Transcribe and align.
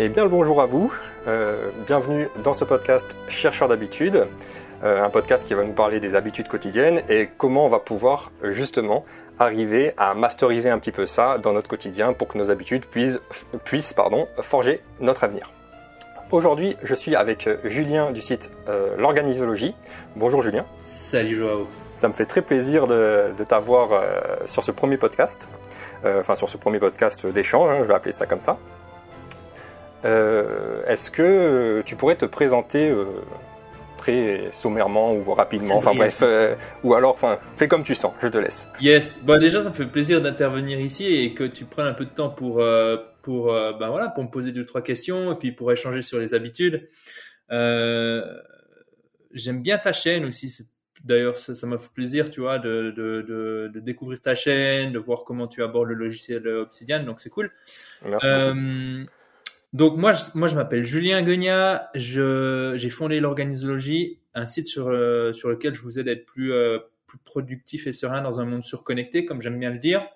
Et 0.00 0.08
bien 0.08 0.22
le 0.22 0.30
bonjour 0.30 0.62
à 0.62 0.66
vous, 0.66 0.94
euh, 1.26 1.70
bienvenue 1.88 2.28
dans 2.44 2.54
ce 2.54 2.64
podcast 2.64 3.16
Chercheur 3.28 3.66
d'habitude, 3.66 4.28
euh, 4.84 5.02
un 5.02 5.10
podcast 5.10 5.44
qui 5.44 5.54
va 5.54 5.64
nous 5.64 5.72
parler 5.72 5.98
des 5.98 6.14
habitudes 6.14 6.46
quotidiennes 6.46 7.02
et 7.08 7.28
comment 7.36 7.66
on 7.66 7.68
va 7.68 7.80
pouvoir 7.80 8.30
justement 8.44 9.04
arriver 9.40 9.94
à 9.96 10.14
masteriser 10.14 10.70
un 10.70 10.78
petit 10.78 10.92
peu 10.92 11.06
ça 11.06 11.38
dans 11.38 11.52
notre 11.52 11.68
quotidien 11.68 12.12
pour 12.12 12.28
que 12.28 12.38
nos 12.38 12.52
habitudes 12.52 12.86
puissent, 12.86 13.18
puissent 13.64 13.92
pardon, 13.92 14.28
forger 14.40 14.80
notre 15.00 15.24
avenir. 15.24 15.50
Aujourd'hui, 16.30 16.76
je 16.84 16.94
suis 16.94 17.16
avec 17.16 17.48
Julien 17.64 18.12
du 18.12 18.20
site 18.20 18.50
euh, 18.68 18.94
L'Organisologie. 18.98 19.74
Bonjour 20.14 20.42
Julien. 20.42 20.64
Salut 20.84 21.34
Joao. 21.36 21.66
Ça 21.94 22.06
me 22.06 22.12
fait 22.12 22.26
très 22.26 22.42
plaisir 22.42 22.86
de, 22.86 23.32
de 23.36 23.44
t'avoir 23.44 23.92
euh, 23.92 24.20
sur 24.46 24.62
ce 24.62 24.70
premier 24.70 24.98
podcast, 24.98 25.48
euh, 26.04 26.20
enfin 26.20 26.36
sur 26.36 26.48
ce 26.48 26.56
premier 26.56 26.78
podcast 26.78 27.26
d'échange, 27.26 27.70
hein, 27.70 27.78
je 27.80 27.88
vais 27.88 27.94
appeler 27.94 28.12
ça 28.12 28.26
comme 28.26 28.42
ça. 28.42 28.58
Euh, 30.04 30.84
Est-ce 30.86 31.10
que 31.10 31.82
tu 31.84 31.96
pourrais 31.96 32.16
te 32.16 32.24
présenter 32.24 32.90
euh, 32.90 33.04
très 33.96 34.50
sommairement 34.52 35.12
ou 35.12 35.34
rapidement, 35.34 35.76
enfin 35.76 35.92
bref, 35.94 36.18
euh, 36.22 36.54
ou 36.84 36.94
alors, 36.94 37.14
enfin, 37.14 37.38
fais 37.56 37.66
comme 37.66 37.82
tu 37.82 37.94
sens, 37.96 38.12
je 38.22 38.28
te 38.28 38.38
laisse. 38.38 38.68
Yes. 38.80 39.18
Bon, 39.22 39.40
déjà, 39.40 39.60
ça 39.60 39.70
me 39.70 39.74
fait 39.74 39.86
plaisir 39.86 40.22
d'intervenir 40.22 40.80
ici 40.80 41.12
et 41.12 41.34
que 41.34 41.44
tu 41.44 41.64
prennes 41.64 41.86
un 41.86 41.94
peu 41.94 42.04
de 42.04 42.10
temps 42.10 42.30
pour 42.30 42.60
euh, 42.60 42.96
pour 43.22 43.52
euh, 43.52 43.72
ben 43.72 43.88
voilà 43.90 44.08
pour 44.08 44.22
me 44.22 44.28
poser 44.30 44.52
deux 44.52 44.64
trois 44.64 44.82
questions 44.82 45.32
et 45.32 45.34
puis 45.34 45.50
pour 45.50 45.72
échanger 45.72 46.02
sur 46.02 46.20
les 46.20 46.32
habitudes. 46.32 46.88
Euh, 47.50 48.22
J'aime 49.34 49.60
bien 49.60 49.76
ta 49.76 49.92
chaîne 49.92 50.24
aussi. 50.24 50.64
D'ailleurs, 51.04 51.36
ça 51.36 51.54
ça 51.54 51.66
m'a 51.66 51.76
fait 51.76 51.90
plaisir, 51.92 52.30
tu 52.30 52.40
vois, 52.40 52.58
de, 52.58 52.90
de, 52.96 53.22
de, 53.22 53.70
de 53.74 53.80
découvrir 53.80 54.20
ta 54.20 54.34
chaîne, 54.34 54.90
de 54.90 54.98
voir 54.98 55.24
comment 55.24 55.46
tu 55.46 55.62
abordes 55.62 55.88
le 55.88 55.94
logiciel 55.94 56.48
Obsidian, 56.48 57.02
donc 57.04 57.20
c'est 57.20 57.28
cool. 57.28 57.50
Merci. 58.06 58.26
Donc 59.72 59.96
moi, 59.96 60.12
je, 60.12 60.22
moi, 60.34 60.48
je 60.48 60.54
m'appelle 60.54 60.84
Julien 60.84 61.22
Guegnat. 61.22 61.90
Je, 61.94 62.74
j'ai 62.76 62.90
fondé 62.90 63.20
l'Organisologie, 63.20 64.20
un 64.34 64.46
site 64.46 64.66
sur, 64.66 64.88
euh, 64.88 65.32
sur 65.32 65.48
lequel 65.48 65.74
je 65.74 65.82
vous 65.82 65.98
aide 65.98 66.08
à 66.08 66.12
être 66.12 66.26
plus, 66.26 66.52
euh, 66.52 66.78
plus 67.06 67.18
productif 67.18 67.86
et 67.86 67.92
serein 67.92 68.22
dans 68.22 68.40
un 68.40 68.44
monde 68.44 68.64
surconnecté, 68.64 69.24
comme 69.24 69.42
j'aime 69.42 69.58
bien 69.58 69.70
le 69.70 69.78
dire. 69.78 70.06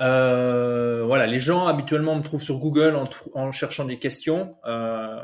Euh, 0.00 1.04
voilà, 1.04 1.26
les 1.26 1.40
gens 1.40 1.66
habituellement 1.66 2.16
me 2.16 2.22
trouvent 2.22 2.42
sur 2.42 2.58
Google 2.58 2.96
en, 2.96 3.04
en 3.34 3.52
cherchant 3.52 3.84
des 3.84 3.98
questions, 3.98 4.56
euh, 4.64 5.20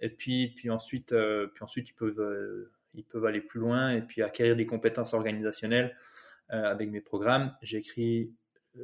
et 0.00 0.10
puis, 0.10 0.48
puis 0.48 0.68
ensuite, 0.68 1.12
euh, 1.12 1.46
puis 1.54 1.64
ensuite 1.64 1.88
ils 1.88 1.94
peuvent, 1.94 2.68
ils 2.94 3.04
peuvent 3.04 3.24
aller 3.24 3.40
plus 3.40 3.60
loin 3.60 3.90
et 3.90 4.02
puis 4.02 4.22
acquérir 4.22 4.56
des 4.56 4.66
compétences 4.66 5.14
organisationnelles 5.14 5.96
avec 6.48 6.90
mes 6.90 7.00
programmes. 7.00 7.54
Euh, 7.64 8.24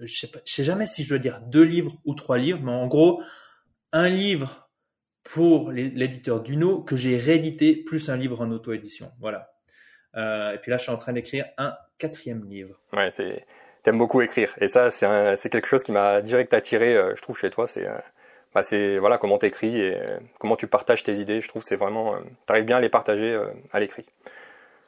je 0.03 0.19
sais 0.19 0.28
pas, 0.28 0.41
je 0.44 0.53
sais 0.53 0.64
jamais 0.64 0.86
si 0.86 1.05
je 1.05 1.11
dois 1.11 1.19
dire 1.19 1.41
deux 1.42 1.62
livres 1.62 1.97
ou 2.05 2.14
trois 2.14 2.39
livres, 2.39 2.61
mais 2.62 2.72
en 2.72 2.86
gros, 2.86 3.22
un 3.92 4.08
livre 4.08 4.70
pour 5.25 5.72
l'éditeur 5.72 6.41
Duno 6.41 6.83
que 6.83 6.97
j'ai 6.97 7.17
réédité, 7.17 7.77
plus 7.77 8.09
un 8.09 8.16
livre 8.16 8.41
en 8.41 8.50
auto-édition. 8.50 9.11
Voilà. 9.20 9.50
Euh, 10.16 10.53
et 10.53 10.59
puis 10.59 10.70
là, 10.70 10.78
je 10.78 10.84
suis 10.84 10.92
en 10.92 10.97
train 10.97 11.12
d'écrire 11.12 11.47
un 11.59 11.77
quatrième 11.98 12.44
livre. 12.48 12.81
Ouais, 12.92 13.11
c'est. 13.11 13.47
T'aimes 13.83 13.98
beaucoup 13.98 14.20
écrire, 14.22 14.55
et 14.61 14.66
ça, 14.66 14.91
c'est 14.91 15.06
un- 15.06 15.36
quelque 15.36 15.66
chose 15.66 15.84
qui 15.84 15.92
m'a 15.92 16.20
direct 16.20 16.53
attiré, 16.53 16.97
euh, 16.97 17.14
je 17.16 17.22
trouve, 17.22 17.39
chez 17.39 17.48
toi. 17.50 17.66
C'est, 17.66 17.86
euh, 17.86 17.97
bah, 18.55 18.62
c'est 18.62 18.98
voilà 18.98 19.19
comment 19.19 19.39
t'écris 19.39 19.81
et 19.81 19.97
euh, 19.97 20.19
comment 20.41 20.56
tu 20.56 20.66
partages 20.66 21.05
tes 21.05 21.14
idées. 21.14 21.41
Je 21.41 21.48
trouve 21.48 21.62
que 21.62 21.69
c'est 21.69 21.77
vraiment, 21.77 22.16
euh, 22.16 22.20
t'arrives 22.47 22.64
bien 22.64 22.78
à 22.78 22.81
les 22.81 22.89
partager 22.89 23.33
euh, 23.33 23.47
à 23.72 23.81
l'écrit. 23.81 24.05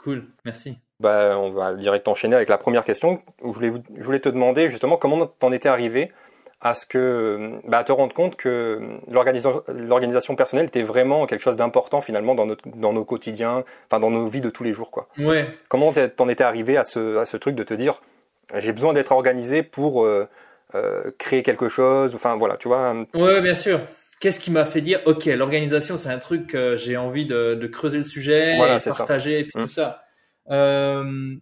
Cool, 0.03 0.27
merci. 0.45 0.77
Bah, 1.01 1.37
on 1.39 1.51
va 1.51 1.75
direct 1.75 2.07
enchaîner 2.09 2.37
avec 2.37 2.49
la 2.49 2.59
première 2.59 2.85
question. 2.85 3.21
Où 3.43 3.53
je 3.53 3.57
voulais, 3.59 3.69
vous- 3.71 3.83
je 3.97 4.03
voulais 4.05 4.21
te 4.21 4.29
demander 4.29 4.69
justement 4.71 4.97
comment 4.97 5.27
t'en 5.27 5.51
étais 5.53 5.69
arrivé 5.69 6.13
à 6.61 6.75
ce 6.75 6.85
que, 6.85 7.53
bah, 7.67 7.79
à 7.79 7.85
te 7.85 7.93
rendre 7.93 8.13
compte 8.15 8.37
que 8.37 8.79
l'organisation, 9.11 10.37
personnelle 10.37 10.67
était 10.67 10.83
vraiment 10.83 11.27
quelque 11.27 11.41
chose 11.41 11.57
d'important 11.57 12.03
finalement 12.03 12.35
dans 12.35 12.45
notre, 12.45 12.69
dans 12.77 12.93
nos 12.93 13.05
quotidiens, 13.05 13.65
enfin 13.87 13.99
dans 13.99 14.11
nos 14.11 14.27
vies 14.27 14.43
de 14.43 14.51
tous 14.51 14.63
les 14.63 14.75
jours, 14.75 14.91
quoi. 14.91 15.09
Ouais, 15.19 15.49
Comment 15.69 15.93
t'en 16.17 16.29
étais 16.29 16.45
arrivé 16.45 16.77
à 16.77 16.85
ce, 16.85 17.17
à 17.17 17.25
ce 17.25 17.39
truc 17.39 17.55
de 17.55 17.63
te 17.63 17.73
dire, 17.73 18.03
j'ai 18.55 18.73
besoin 18.73 18.93
d'être 18.93 19.13
organisé 19.13 19.63
pour 19.63 20.05
euh, 20.05 20.29
euh, 20.75 21.11
créer 21.19 21.43
quelque 21.43 21.71
chose, 21.71 22.15
enfin 22.15 22.37
voilà, 22.37 22.59
tu 22.59 22.69
vois. 22.69 22.95
ouais, 23.15 23.41
bien 23.41 23.55
sûr. 23.55 23.81
Qu'est-ce 24.21 24.39
qui 24.39 24.51
m'a 24.51 24.67
fait 24.67 24.83
dire, 24.83 25.01
ok, 25.07 25.25
l'organisation, 25.25 25.97
c'est 25.97 26.11
un 26.11 26.19
truc 26.19 26.49
que 26.49 26.77
j'ai 26.77 26.99
envie 26.99 27.25
de, 27.25 27.55
de 27.55 27.67
creuser 27.67 27.97
le 27.97 28.05
sujet, 28.05 28.55
Voilà, 28.57 28.77
et 28.77 28.79
ça. 28.81 28.91
partager, 28.91 29.39
et 29.39 29.45
puis 29.45 29.53
Mm. 29.55 29.63
tout 29.63 29.67
ça. 29.69 30.03
Euh, 30.51 31.37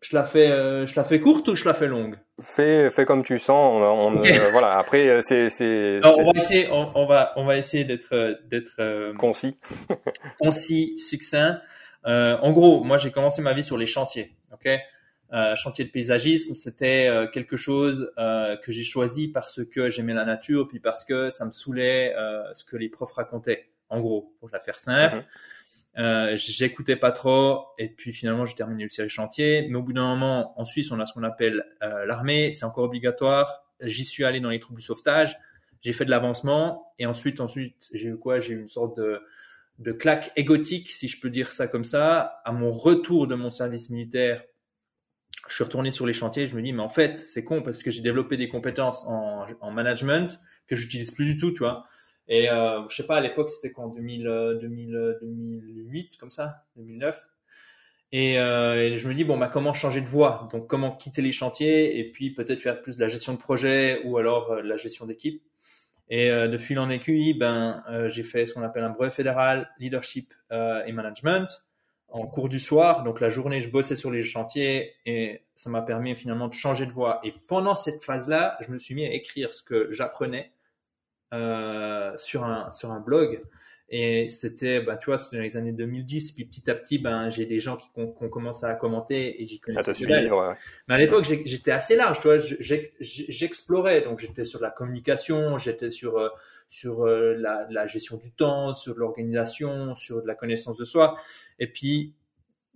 je 0.00 0.14
la 0.14 0.24
fais, 0.24 0.50
euh, 0.50 0.86
je 0.86 0.94
la 0.94 1.04
fais 1.04 1.20
courte 1.20 1.48
ou 1.48 1.56
je 1.56 1.64
la 1.64 1.74
fais 1.74 1.88
longue? 1.88 2.16
Fais, 2.40 2.88
fais 2.90 3.04
comme 3.04 3.24
tu 3.24 3.38
sens. 3.38 3.82
On, 3.82 4.22
euh, 4.24 4.50
voilà. 4.52 4.78
Après, 4.78 5.20
c'est, 5.22 5.50
c'est, 5.50 6.00
on 6.04 6.24
va 6.24 6.38
essayer, 6.38 6.70
on, 6.70 6.92
on 6.94 7.06
va, 7.06 7.32
on 7.36 7.44
va 7.44 7.56
essayer 7.56 7.84
d'être, 7.84 8.40
d'être 8.48 9.12
concis. 9.16 9.58
concis, 10.40 10.98
succinct. 10.98 11.60
En 12.04 12.52
gros, 12.52 12.84
moi, 12.84 12.96
j'ai 12.96 13.10
commencé 13.10 13.42
ma 13.42 13.52
vie 13.52 13.64
sur 13.64 13.76
les 13.76 13.86
chantiers. 13.86 14.36
Ok, 14.52 14.68
chantier 15.56 15.84
de 15.84 15.90
paysagisme, 15.90 16.54
c'était 16.54 17.10
quelque 17.34 17.56
chose 17.56 18.12
que 18.16 18.72
j'ai 18.72 18.84
choisi 18.84 19.28
parce 19.28 19.64
que 19.64 19.90
j'aimais 19.90 20.14
la 20.14 20.24
nature, 20.24 20.68
puis 20.68 20.78
parce 20.78 21.04
que 21.04 21.28
ça 21.30 21.44
me 21.44 21.52
saoulait 21.52 22.14
ce 22.54 22.64
que 22.64 22.76
les 22.76 22.88
profs 22.88 23.12
racontaient. 23.12 23.68
En 23.90 24.00
gros, 24.00 24.34
pour 24.38 24.50
la 24.52 24.60
faire 24.60 24.78
simple. 24.78 25.16
Mhm. 25.16 25.24
Euh, 25.98 26.36
j'écoutais 26.36 26.94
pas 26.94 27.10
trop 27.10 27.66
et 27.76 27.88
puis 27.88 28.12
finalement 28.12 28.46
j'ai 28.46 28.54
terminé 28.54 28.84
le 28.84 28.88
série 28.88 29.08
chantier. 29.08 29.66
Mais 29.68 29.76
au 29.76 29.82
bout 29.82 29.92
d'un 29.92 30.06
moment 30.06 30.58
en 30.58 30.64
Suisse 30.64 30.90
on 30.92 31.00
a 31.00 31.06
ce 31.06 31.12
qu'on 31.12 31.24
appelle 31.24 31.64
euh, 31.82 32.06
l'armée. 32.06 32.52
C'est 32.52 32.64
encore 32.64 32.84
obligatoire. 32.84 33.64
J'y 33.80 34.04
suis 34.04 34.24
allé 34.24 34.40
dans 34.40 34.50
les 34.50 34.60
troupes 34.60 34.76
du 34.76 34.82
sauvetage. 34.82 35.36
J'ai 35.82 35.92
fait 35.92 36.04
de 36.04 36.10
l'avancement. 36.10 36.92
Et 36.98 37.06
ensuite 37.06 37.40
ensuite 37.40 37.88
j'ai 37.92 38.08
eu 38.08 38.16
quoi? 38.16 38.40
J'ai 38.40 38.54
eu 38.54 38.60
une 38.60 38.68
sorte 38.68 38.96
de 38.96 39.20
de 39.80 39.92
claque 39.92 40.32
égotique 40.34 40.88
si 40.88 41.08
je 41.08 41.20
peux 41.20 41.30
dire 41.30 41.52
ça 41.52 41.66
comme 41.66 41.84
ça. 41.84 42.40
À 42.44 42.52
mon 42.52 42.70
retour 42.70 43.26
de 43.26 43.34
mon 43.34 43.50
service 43.50 43.90
militaire 43.90 44.44
je 45.48 45.54
suis 45.54 45.64
retourné 45.64 45.90
sur 45.90 46.06
les 46.06 46.12
chantiers. 46.12 46.46
Je 46.46 46.54
me 46.54 46.62
dis 46.62 46.72
mais 46.72 46.82
en 46.82 46.90
fait 46.90 47.16
c'est 47.16 47.42
con 47.42 47.60
parce 47.60 47.82
que 47.82 47.90
j'ai 47.90 48.02
développé 48.02 48.36
des 48.36 48.48
compétences 48.48 49.04
en, 49.06 49.46
en 49.60 49.70
management 49.72 50.38
que 50.68 50.76
j'utilise 50.76 51.10
plus 51.10 51.24
du 51.24 51.36
tout 51.36 51.50
tu 51.50 51.58
vois 51.58 51.86
et 52.28 52.50
euh, 52.50 52.86
je 52.88 52.96
sais 52.96 53.06
pas, 53.06 53.16
à 53.16 53.20
l'époque, 53.20 53.48
c'était 53.48 53.72
en 53.76 53.88
2000, 53.88 54.26
euh, 54.26 54.54
2000, 54.54 54.94
euh, 54.94 55.18
2008, 55.22 56.16
comme 56.18 56.30
ça, 56.30 56.66
2009. 56.76 57.26
Et, 58.12 58.38
euh, 58.38 58.80
et 58.80 58.96
je 58.96 59.08
me 59.08 59.14
dis, 59.14 59.24
bon, 59.24 59.36
bah, 59.36 59.48
comment 59.48 59.74
changer 59.74 60.00
de 60.00 60.06
voie? 60.06 60.48
Donc, 60.52 60.66
comment 60.66 60.92
quitter 60.92 61.20
les 61.22 61.32
chantiers 61.32 61.98
et 61.98 62.10
puis 62.10 62.30
peut-être 62.30 62.60
faire 62.60 62.80
plus 62.80 62.96
de 62.96 63.00
la 63.00 63.08
gestion 63.08 63.34
de 63.34 63.38
projet 63.38 64.00
ou 64.04 64.16
alors 64.18 64.50
euh, 64.52 64.62
de 64.62 64.68
la 64.68 64.76
gestion 64.78 65.06
d'équipe? 65.06 65.42
Et 66.10 66.30
euh, 66.30 66.48
de 66.48 66.56
fil 66.56 66.78
en 66.78 66.88
aiguille, 66.88 67.34
ben, 67.34 67.82
j'ai 68.08 68.22
fait 68.22 68.46
ce 68.46 68.54
qu'on 68.54 68.62
appelle 68.62 68.84
un 68.84 68.90
brevet 68.90 69.10
fédéral, 69.10 69.70
leadership 69.78 70.32
et 70.50 70.92
management 70.92 71.64
en 72.08 72.26
cours 72.26 72.48
du 72.48 72.58
soir. 72.58 73.04
Donc, 73.04 73.20
la 73.20 73.28
journée, 73.28 73.60
je 73.60 73.68
bossais 73.68 73.96
sur 73.96 74.10
les 74.10 74.22
chantiers 74.22 74.94
et 75.04 75.42
ça 75.54 75.68
m'a 75.68 75.82
permis 75.82 76.16
finalement 76.16 76.48
de 76.48 76.54
changer 76.54 76.86
de 76.86 76.92
voie. 76.92 77.20
Et 77.24 77.34
pendant 77.46 77.74
cette 77.74 78.02
phase-là, 78.02 78.56
je 78.62 78.70
me 78.72 78.78
suis 78.78 78.94
mis 78.94 79.04
à 79.04 79.12
écrire 79.12 79.52
ce 79.52 79.62
que 79.62 79.92
j'apprenais 79.92 80.50
euh, 81.34 82.12
sur 82.16 82.44
un 82.44 82.72
sur 82.72 82.90
un 82.90 83.00
blog 83.00 83.42
et 83.90 84.30
c'était 84.30 84.80
bah 84.80 84.96
tu 84.96 85.06
vois 85.06 85.18
c'était 85.18 85.36
dans 85.36 85.42
les 85.42 85.58
années 85.58 85.72
2010 85.72 86.32
puis 86.32 86.46
petit 86.46 86.70
à 86.70 86.74
petit 86.74 86.98
ben 86.98 87.28
j'ai 87.28 87.44
des 87.44 87.60
gens 87.60 87.76
qui 87.76 87.90
ont 87.96 88.06
commencé 88.28 88.64
à 88.64 88.74
commenter 88.74 89.42
et 89.42 89.46
j'y 89.46 89.60
dalle. 89.66 89.94
suivre. 89.94 90.48
ouais. 90.48 90.54
mais 90.88 90.94
à 90.94 90.98
l'époque 90.98 91.24
j'étais 91.24 91.70
assez 91.70 91.96
large 91.96 92.20
tu 92.20 92.28
vois 92.28 92.38
j'explorais 93.00 94.00
donc 94.00 94.20
j'étais 94.20 94.44
sur 94.44 94.60
la 94.60 94.70
communication 94.70 95.58
j'étais 95.58 95.90
sur 95.90 96.16
euh, 96.16 96.28
sur 96.70 97.06
euh, 97.06 97.34
la, 97.34 97.66
la 97.70 97.86
gestion 97.86 98.16
du 98.16 98.30
temps 98.32 98.74
sur 98.74 98.94
l'organisation 98.94 99.94
sur 99.94 100.22
de 100.22 100.26
la 100.26 100.34
connaissance 100.34 100.78
de 100.78 100.86
soi 100.86 101.18
et 101.58 101.66
puis 101.66 102.14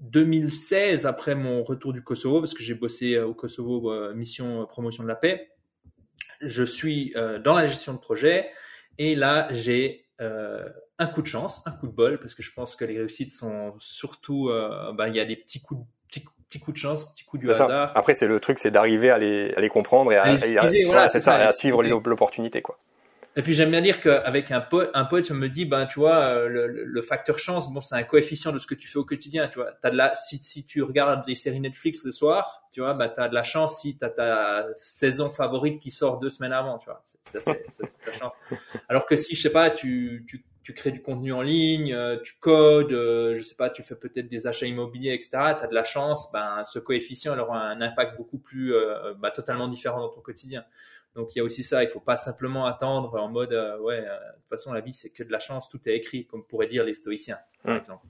2016 0.01 1.07
après 1.07 1.35
mon 1.35 1.63
retour 1.63 1.95
du 1.95 2.03
Kosovo 2.03 2.41
parce 2.41 2.53
que 2.53 2.63
j'ai 2.63 2.75
bossé 2.75 3.19
au 3.19 3.33
Kosovo 3.33 4.13
mission 4.15 4.67
promotion 4.67 5.03
de 5.05 5.09
la 5.09 5.17
paix 5.17 5.53
je 6.43 6.65
suis 6.65 7.13
euh, 7.17 7.39
dans 7.39 7.55
la 7.55 7.67
gestion 7.67 7.93
de 7.93 7.99
projet 7.99 8.51
et 8.99 9.15
là 9.15 9.49
j'ai 9.51 10.07
euh, 10.21 10.69
un 10.99 11.07
coup 11.07 11.23
de 11.23 11.27
chance, 11.27 11.63
un 11.67 11.73
coup 11.73 11.87
de 11.87 11.93
bol 11.93 12.19
parce 12.19 12.35
que 12.35 12.43
je 12.43 12.53
pense 12.53 12.77
que 12.77 12.85
les 12.85 12.99
réussites 12.99 13.33
sont 13.33 13.75
surtout, 13.79 14.49
euh, 14.51 14.93
bah, 14.93 15.09
il 15.09 15.17
y 15.17 15.21
a 15.21 15.25
des 15.25 15.37
petits 15.37 15.61
coups, 15.61 15.81
de, 15.81 15.87
petits, 16.09 16.25
petits 16.49 16.61
coups 16.61 16.75
de 16.75 16.79
chance, 16.79 17.13
petits 17.13 17.25
coups 17.25 17.41
du 17.41 17.47
ça. 17.53 17.65
hasard. 17.65 17.93
Après, 17.97 18.15
c'est 18.15 18.27
le 18.27 18.39
truc, 18.39 18.59
c'est 18.59 18.71
d'arriver 18.71 19.11
à 19.11 19.19
les, 19.19 19.53
à 19.55 19.61
les 19.61 19.69
comprendre 19.69 20.13
et 20.13 20.17
à, 20.17 20.25
À 20.25 20.29
à- 20.29 20.71
voilà, 20.87 21.09
c'est 21.09 21.19
ça, 21.19 21.33
ça, 21.33 21.37
à 21.39 21.53
suivre 21.53 21.83
l'opportunité, 21.83 22.63
quoi. 22.63 22.79
Et 23.35 23.43
puis 23.43 23.55
j'aime 23.55 23.71
bien 23.71 23.81
dire 23.81 23.99
qu'avec 24.01 24.51
un 24.51 24.61
pote, 24.61 24.91
un 24.93 25.07
pote 25.07 25.31
me 25.31 25.49
dit, 25.49 25.65
ben 25.65 25.87
tu 25.87 26.01
vois, 26.01 26.17
euh, 26.25 26.49
le, 26.49 26.67
le- 26.67 27.03
facteur 27.03 27.39
chance, 27.39 27.73
bon, 27.73 27.81
c'est 27.81 27.95
un 27.95 28.03
coefficient 28.03 28.53
de 28.53 28.59
ce 28.59 28.67
que 28.67 28.75
tu 28.75 28.87
fais 28.87 28.99
au 28.99 29.05
quotidien, 29.07 29.49
tu 29.49 29.59
vois. 29.59 29.73
T'as 29.81 29.91
de 29.91 29.97
la, 29.97 30.15
si, 30.15 30.39
si 30.43 30.67
tu 30.67 30.83
regardes 30.83 31.25
des 31.27 31.35
séries 31.35 31.61
Netflix 31.61 32.05
le 32.05 32.13
soir, 32.13 32.63
tu 32.71 32.81
vois, 32.81 32.93
bah 32.93 33.09
t'as 33.09 33.29
de 33.29 33.35
la 33.35 33.43
chance 33.43 33.81
si 33.81 33.97
t'as 33.97 34.11
ta 34.11 34.67
saison 34.77 35.31
favorite 35.31 35.81
qui 35.81 35.91
sort 35.91 36.19
deux 36.19 36.29
semaines 36.29 36.53
avant, 36.53 36.77
tu 36.79 36.87
vois. 36.87 37.03
Ça, 37.25 37.41
c'est- 37.41 38.05
ta 38.05 38.13
chance. 38.13 38.35
Alors 38.89 39.07
que 39.07 39.17
si 39.17 39.35
je 39.35 39.43
sais 39.43 39.51
pas, 39.53 39.71
tu, 39.71 40.25
tu 40.29 40.45
tu 40.65 40.75
crées 40.75 40.93
du 40.93 41.03
contenu 41.03 41.33
en 41.33 41.43
ligne, 41.43 41.93
euh, 41.93 42.19
tu 42.23 42.35
codes, 42.39 42.93
euh, 42.93 43.35
je 43.35 43.43
sais 43.43 43.57
pas, 43.57 43.69
tu 43.69 43.83
fais 43.83 43.97
peut-être 43.97 44.29
des 44.29 44.47
achats 44.47 44.67
immobiliers, 44.67 45.13
etc. 45.13 45.55
Tu 45.59 45.65
as 45.65 45.67
de 45.67 45.75
la 45.75 45.83
chance, 45.83 46.31
ben, 46.33 46.63
ce 46.65 46.79
coefficient 46.79 47.35
il 47.35 47.41
aura 47.41 47.59
un 47.61 47.81
impact 47.81 48.17
beaucoup 48.17 48.39
plus, 48.39 48.73
bah, 49.19 49.33
totalement 49.33 49.67
différent 49.67 49.99
dans 50.01 50.09
ton 50.11 50.21
quotidien. 50.21 50.65
Donc 51.15 51.35
il 51.35 51.39
y 51.39 51.41
a 51.41 51.45
aussi 51.45 51.63
ça, 51.63 51.83
il 51.83 51.89
faut 51.89 52.01
pas 52.01 52.17
simplement 52.17 52.65
attendre 52.67 53.15
en 53.21 53.29
mode, 53.29 53.53
ouais, 53.81 54.01
de 54.01 54.07
toute 54.07 54.49
façon 54.51 54.73
la 54.73 54.81
vie 54.81 54.93
c'est 54.93 55.11
que 55.11 55.23
de 55.23 55.31
la 55.33 55.39
chance, 55.41 55.69
tout 55.69 55.81
est 55.89 55.95
écrit, 55.95 56.27
comme 56.27 56.45
pourraient 56.45 56.69
dire 56.69 56.85
les 56.85 56.95
stoïciens, 56.95 57.39
par 57.63 57.75
Mm. 57.75 57.79
exemple. 57.79 58.07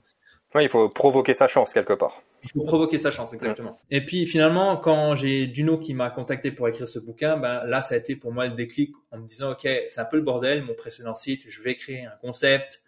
Ouais, 0.55 0.63
il 0.63 0.69
faut 0.69 0.87
provoquer 0.87 1.33
sa 1.33 1.47
chance 1.47 1.73
quelque 1.73 1.93
part. 1.93 2.21
Il 2.43 2.51
faut 2.51 2.61
provoquer 2.61 2.99
sa 2.99 3.09
chance, 3.09 3.33
exactement. 3.33 3.75
Et 3.89 4.05
puis 4.05 4.27
finalement, 4.27 4.77
quand 4.77 5.15
j'ai 5.15 5.47
Duno 5.47 5.79
qui 5.79 5.95
m'a 5.95 6.11
contacté 6.11 6.51
pour 6.51 6.67
écrire 6.67 6.87
ce 6.87 6.99
bouquin, 6.99 7.37
ben 7.37 7.63
là, 7.65 7.81
ça 7.81 7.95
a 7.95 7.97
été 7.97 8.15
pour 8.15 8.31
moi 8.31 8.45
le 8.45 8.53
déclic 8.53 8.93
en 9.11 9.17
me 9.17 9.25
disant, 9.25 9.53
ok, 9.53 9.67
c'est 9.87 9.99
un 9.99 10.05
peu 10.05 10.15
le 10.17 10.21
bordel, 10.21 10.61
mon 10.61 10.75
précédent 10.75 11.15
site, 11.15 11.41
je 11.47 11.59
vais 11.63 11.75
créer 11.75 12.05
un 12.05 12.15
concept. 12.21 12.82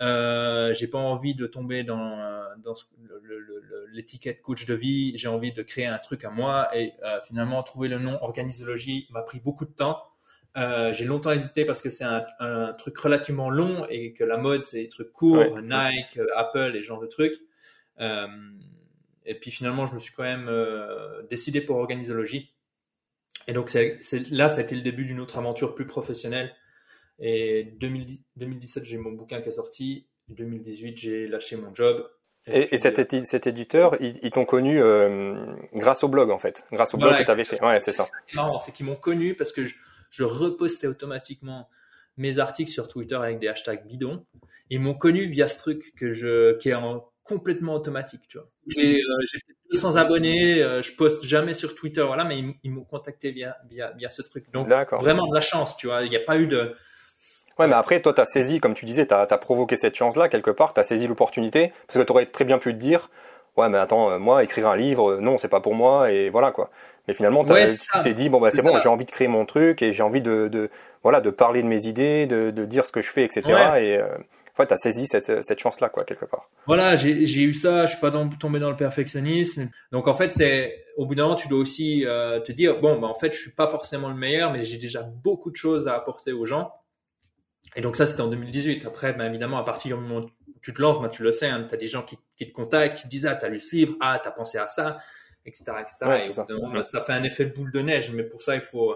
Euh, 0.00 0.72
j'ai 0.74 0.86
pas 0.88 0.98
envie 0.98 1.34
de 1.34 1.46
tomber 1.46 1.84
dans, 1.84 2.16
dans 2.58 2.74
l'étiquette 3.92 4.40
coach 4.42 4.66
de 4.66 4.74
vie. 4.74 5.16
J'ai 5.16 5.28
envie 5.28 5.52
de 5.52 5.62
créer 5.62 5.86
un 5.86 5.98
truc 5.98 6.24
à 6.24 6.30
moi. 6.30 6.68
Et 6.76 6.92
euh, 7.04 7.20
finalement, 7.26 7.62
trouver 7.62 7.88
le 7.88 7.98
nom 7.98 8.18
organisologie 8.22 9.06
m'a 9.10 9.22
pris 9.22 9.40
beaucoup 9.40 9.64
de 9.66 9.72
temps. 9.72 10.02
Euh, 10.56 10.92
j'ai 10.92 11.04
longtemps 11.04 11.30
hésité 11.30 11.64
parce 11.64 11.80
que 11.80 11.90
c'est 11.90 12.04
un, 12.04 12.24
un 12.40 12.72
truc 12.72 12.98
relativement 12.98 13.50
long 13.50 13.86
et 13.88 14.12
que 14.12 14.24
la 14.24 14.36
mode, 14.36 14.64
c'est 14.64 14.80
des 14.82 14.88
trucs 14.88 15.12
courts, 15.12 15.52
Ouais. 15.52 15.62
Nike, 15.62 16.16
euh, 16.18 16.26
Apple 16.34 16.72
et 16.74 16.82
ce 16.82 16.86
genre 16.86 17.00
de 17.00 17.06
trucs. 17.06 17.36
Euh, 18.00 18.26
et 19.26 19.34
puis 19.34 19.50
finalement, 19.50 19.86
je 19.86 19.94
me 19.94 19.98
suis 19.98 20.12
quand 20.12 20.22
même 20.24 20.48
euh, 20.48 21.22
décidé 21.30 21.60
pour 21.60 21.76
organisologie. 21.76 22.52
Et 23.46 23.52
donc 23.52 23.68
c'est- 23.70 24.00
là, 24.30 24.48
ça 24.48 24.58
a 24.58 24.60
été 24.62 24.74
le 24.74 24.82
début 24.82 25.04
d'une 25.04 25.20
autre 25.20 25.38
aventure 25.38 25.74
plus 25.74 25.86
professionnelle. 25.86 26.54
Et 27.20 27.64
2010 27.78 28.22
2017, 28.36 28.84
j'ai 28.84 28.98
mon 28.98 29.12
bouquin 29.12 29.40
qui 29.40 29.48
est 29.48 29.52
sorti. 29.52 30.06
2018, 30.28 30.96
j'ai 30.96 31.26
lâché 31.26 31.56
mon 31.56 31.74
job. 31.74 32.08
Et, 32.46 32.66
puis, 32.66 32.74
et 32.74 32.78
cet, 32.78 32.98
euh, 32.98 33.04
édi- 33.04 33.24
cet 33.24 33.46
éditeur, 33.46 33.96
ils, 34.00 34.18
ils 34.22 34.30
t'ont 34.30 34.46
connu 34.46 34.80
euh, 34.82 35.44
grâce 35.74 36.02
au 36.04 36.08
blog 36.08 36.30
en 36.30 36.38
fait, 36.38 36.64
grâce 36.72 36.94
au 36.94 36.96
blog 36.98 37.18
que 37.18 37.24
tu 37.24 37.30
avais 37.30 37.44
fait. 37.44 37.62
Ouais, 37.62 37.80
c'est 37.80 37.92
ça. 37.92 38.06
c'est 38.64 38.72
qu'ils 38.72 38.86
m'ont 38.86 38.96
connu 38.96 39.34
parce 39.34 39.52
que 39.52 39.66
je, 39.66 39.74
je 40.10 40.24
repostais 40.24 40.86
automatiquement 40.86 41.68
mes 42.16 42.38
articles 42.38 42.70
sur 42.70 42.88
Twitter 42.88 43.14
avec 43.16 43.38
des 43.40 43.48
hashtags 43.48 43.86
bidons. 43.86 44.24
Ils 44.70 44.80
m'ont 44.80 44.94
connu 44.94 45.26
via 45.26 45.48
ce 45.48 45.58
truc 45.58 45.92
que 45.96 46.12
je, 46.12 46.56
qui 46.58 46.70
est 46.70 46.74
en 46.74 47.06
complètement 47.24 47.74
automatique, 47.74 48.22
tu 48.28 48.38
vois. 48.38 48.48
J'ai, 48.66 48.96
euh, 48.96 49.16
j'ai 49.30 49.38
peut-être 49.46 49.58
200 49.72 49.96
abonnés, 49.96 50.62
euh, 50.62 50.82
je 50.82 50.92
poste 50.92 51.24
jamais 51.24 51.54
sur 51.54 51.74
Twitter, 51.74 52.02
voilà, 52.02 52.24
mais 52.24 52.38
ils, 52.38 52.54
ils 52.64 52.70
m'ont 52.72 52.84
contacté 52.84 53.30
via, 53.30 53.56
via, 53.68 53.92
via 53.92 54.10
ce 54.10 54.22
truc. 54.22 54.50
Donc, 54.52 54.68
vraiment 55.00 55.28
de 55.28 55.34
la 55.34 55.40
chance, 55.40 55.76
tu 55.76 55.86
vois. 55.86 56.02
Il 56.02 56.10
n'y 56.10 56.16
a 56.16 56.20
pas 56.20 56.38
eu 56.38 56.46
de, 56.46 56.74
Ouais, 57.60 57.66
mais 57.66 57.74
après, 57.74 58.00
toi, 58.00 58.14
tu 58.14 58.20
as 58.20 58.24
saisi, 58.24 58.58
comme 58.60 58.74
tu 58.74 58.86
disais, 58.86 59.06
tu 59.06 59.14
as, 59.14 59.26
provoqué 59.38 59.76
cette 59.76 59.94
chance-là 59.94 60.28
quelque 60.28 60.50
part, 60.50 60.72
tu 60.72 60.80
as 60.80 60.84
saisi 60.84 61.06
l'opportunité, 61.06 61.72
parce 61.86 61.98
que 61.98 62.04
tu 62.04 62.10
aurais 62.12 62.26
très 62.26 62.44
bien 62.44 62.58
pu 62.58 62.72
te 62.72 62.78
dire, 62.78 63.10
ouais, 63.56 63.68
mais 63.68 63.78
attends, 63.78 64.10
euh, 64.10 64.18
moi, 64.18 64.42
écrire 64.44 64.66
un 64.68 64.76
livre, 64.76 65.12
euh, 65.12 65.20
non, 65.20 65.36
c'est 65.38 65.48
pas 65.48 65.60
pour 65.60 65.74
moi, 65.74 66.10
et 66.10 66.30
voilà 66.30 66.52
quoi. 66.52 66.70
Mais 67.08 67.14
finalement, 67.14 67.42
Ouais, 67.42 67.66
c'est 67.66 67.78
tu 67.78 68.02
t'es 68.02 68.14
dit, 68.14 68.28
bon, 68.30 68.40
bah, 68.40 68.50
c'est 68.50 68.62
bon, 68.62 68.72
ça. 68.72 68.78
j'ai 68.78 68.88
envie 68.88 69.04
de 69.04 69.10
créer 69.10 69.28
mon 69.28 69.44
truc, 69.46 69.82
et 69.82 69.92
j'ai 69.92 70.02
envie 70.02 70.22
de, 70.22 70.48
de, 70.48 70.70
voilà, 71.02 71.20
de 71.20 71.30
parler 71.30 71.62
de 71.62 71.68
mes 71.68 71.86
idées, 71.86 72.26
de, 72.26 72.50
de 72.50 72.64
dire 72.64 72.86
ce 72.86 72.92
que 72.92 73.02
je 73.02 73.10
fais, 73.10 73.24
etc. 73.24 73.74
Ouais. 73.74 73.84
Et, 73.86 73.96
euh, 73.98 74.06
en 74.52 74.56
fait, 74.56 74.66
tu 74.68 74.74
as 74.74 74.76
saisi 74.76 75.06
cette, 75.06 75.44
cette 75.44 75.58
chance-là, 75.60 75.88
quoi, 75.88 76.04
quelque 76.04 76.24
part. 76.24 76.48
Voilà, 76.66 76.94
j'ai 76.94 77.26
j'ai 77.26 77.42
eu 77.42 77.54
ça, 77.54 77.86
je 77.86 77.92
suis 77.92 78.00
pas 78.00 78.10
dans- 78.10 78.28
tombé 78.28 78.60
dans 78.60 78.70
le 78.70 78.76
perfectionnisme. 78.76 79.68
Donc 79.92 80.06
en 80.08 80.14
fait, 80.14 80.30
c'est 80.30 80.84
au 80.96 81.06
bout 81.06 81.14
d'un 81.14 81.24
moment, 81.24 81.34
tu 81.34 81.48
dois 81.48 81.58
aussi 81.58 82.04
euh, 82.06 82.40
te 82.40 82.52
dire 82.52 82.80
bon, 82.80 82.98
bah, 83.00 83.08
en 83.08 83.14
fait, 83.14 83.32
je 83.32 83.40
suis 83.40 83.52
pas 83.52 83.66
forcément 83.66 84.08
le 84.08 84.14
meilleur, 84.14 84.52
mais 84.52 84.64
j'ai 84.64 84.78
déjà 84.78 85.02
beaucoup 85.02 85.50
de 85.50 85.56
choses 85.56 85.88
à 85.88 85.94
apporter 85.96 86.32
aux 86.32 86.46
gens. 86.46 86.72
Et 87.76 87.80
donc 87.80 87.96
ça, 87.96 88.06
c'était 88.06 88.20
en 88.20 88.28
2018. 88.28 88.84
Après, 88.86 89.12
ben, 89.12 89.26
évidemment, 89.26 89.58
à 89.58 89.64
partir 89.64 89.96
du 89.96 90.02
moment 90.02 90.26
où 90.26 90.30
tu 90.60 90.74
te 90.74 90.80
lances, 90.80 91.00
ben, 91.00 91.08
tu 91.08 91.22
le 91.22 91.32
sais, 91.32 91.46
hein, 91.46 91.66
tu 91.68 91.74
as 91.74 91.78
des 91.78 91.86
gens 91.86 92.02
qui, 92.02 92.18
qui 92.36 92.48
te 92.48 92.52
contactent, 92.52 92.98
qui 92.98 93.04
te 93.04 93.08
disent 93.08 93.26
ah, 93.26 93.34
t'as 93.36 93.48
lu 93.48 93.60
ce 93.60 93.76
livre, 93.76 93.96
ah, 94.00 94.20
t'as 94.22 94.30
pensé 94.30 94.58
à 94.58 94.68
ça, 94.68 94.98
etc., 95.46 95.64
etc. 95.80 95.96
Ouais, 96.02 96.26
Et 96.26 96.30
au 96.30 96.82
ça. 96.82 97.00
fait 97.00 97.12
un 97.12 97.22
effet 97.24 97.46
de 97.46 97.52
boule 97.52 97.72
de 97.72 97.80
neige, 97.80 98.10
mais 98.10 98.24
pour 98.24 98.42
ça, 98.42 98.54
il 98.54 98.60
faut. 98.60 98.94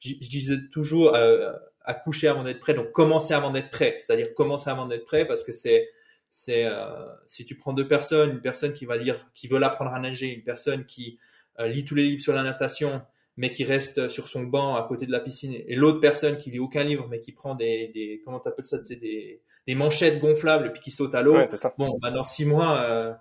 Je, 0.00 0.10
je 0.20 0.28
disais 0.28 0.56
toujours 0.70 1.14
euh, 1.14 1.52
accoucher 1.82 2.28
avant 2.28 2.42
d'être 2.42 2.60
prêt, 2.60 2.74
donc 2.74 2.92
commencer 2.92 3.32
avant 3.32 3.50
d'être 3.50 3.70
prêt, 3.70 3.96
c'est-à-dire 3.98 4.34
commencer 4.34 4.68
avant 4.68 4.86
d'être 4.86 5.04
prêt, 5.06 5.26
parce 5.26 5.42
que 5.44 5.52
c'est 5.52 5.88
c'est 6.28 6.64
euh, 6.64 7.06
si 7.26 7.46
tu 7.46 7.56
prends 7.56 7.72
deux 7.72 7.86
personnes, 7.86 8.30
une 8.30 8.40
personne 8.40 8.72
qui 8.72 8.84
va 8.84 8.96
lire, 8.96 9.26
qui 9.34 9.48
veut 9.48 9.62
apprendre 9.62 9.94
à 9.94 10.00
nager, 10.00 10.26
une 10.26 10.42
personne 10.42 10.84
qui 10.84 11.18
euh, 11.60 11.68
lit 11.68 11.84
tous 11.84 11.94
les 11.94 12.02
livres 12.02 12.22
sur 12.22 12.34
la 12.34 12.42
natation, 12.42 13.02
mais 13.36 13.50
qui 13.50 13.64
reste 13.64 14.08
sur 14.08 14.28
son 14.28 14.42
banc 14.44 14.76
à 14.76 14.82
côté 14.88 15.06
de 15.06 15.12
la 15.12 15.20
piscine, 15.20 15.54
et 15.54 15.74
l'autre 15.74 16.00
personne 16.00 16.38
qui 16.38 16.50
lit 16.50 16.58
aucun 16.58 16.84
livre, 16.84 17.06
mais 17.10 17.20
qui 17.20 17.32
prend 17.32 17.54
des, 17.54 17.88
des 17.94 18.22
comment 18.24 18.40
t'appelles 18.40 18.64
ça, 18.64 18.78
tu 18.78 18.86
sais, 18.86 18.96
des, 18.96 19.40
des 19.66 19.74
manchettes 19.74 20.20
gonflables 20.20 20.66
et 20.66 20.70
puis 20.70 20.80
qui 20.80 20.90
saute 20.90 21.14
à 21.14 21.22
l'eau. 21.22 21.34
Ouais. 21.36 21.46
Bon, 21.78 21.98
bah, 22.00 22.10
dans 22.10 22.24
six 22.24 22.44
mois, 22.46 22.80
euh, 22.80 23.12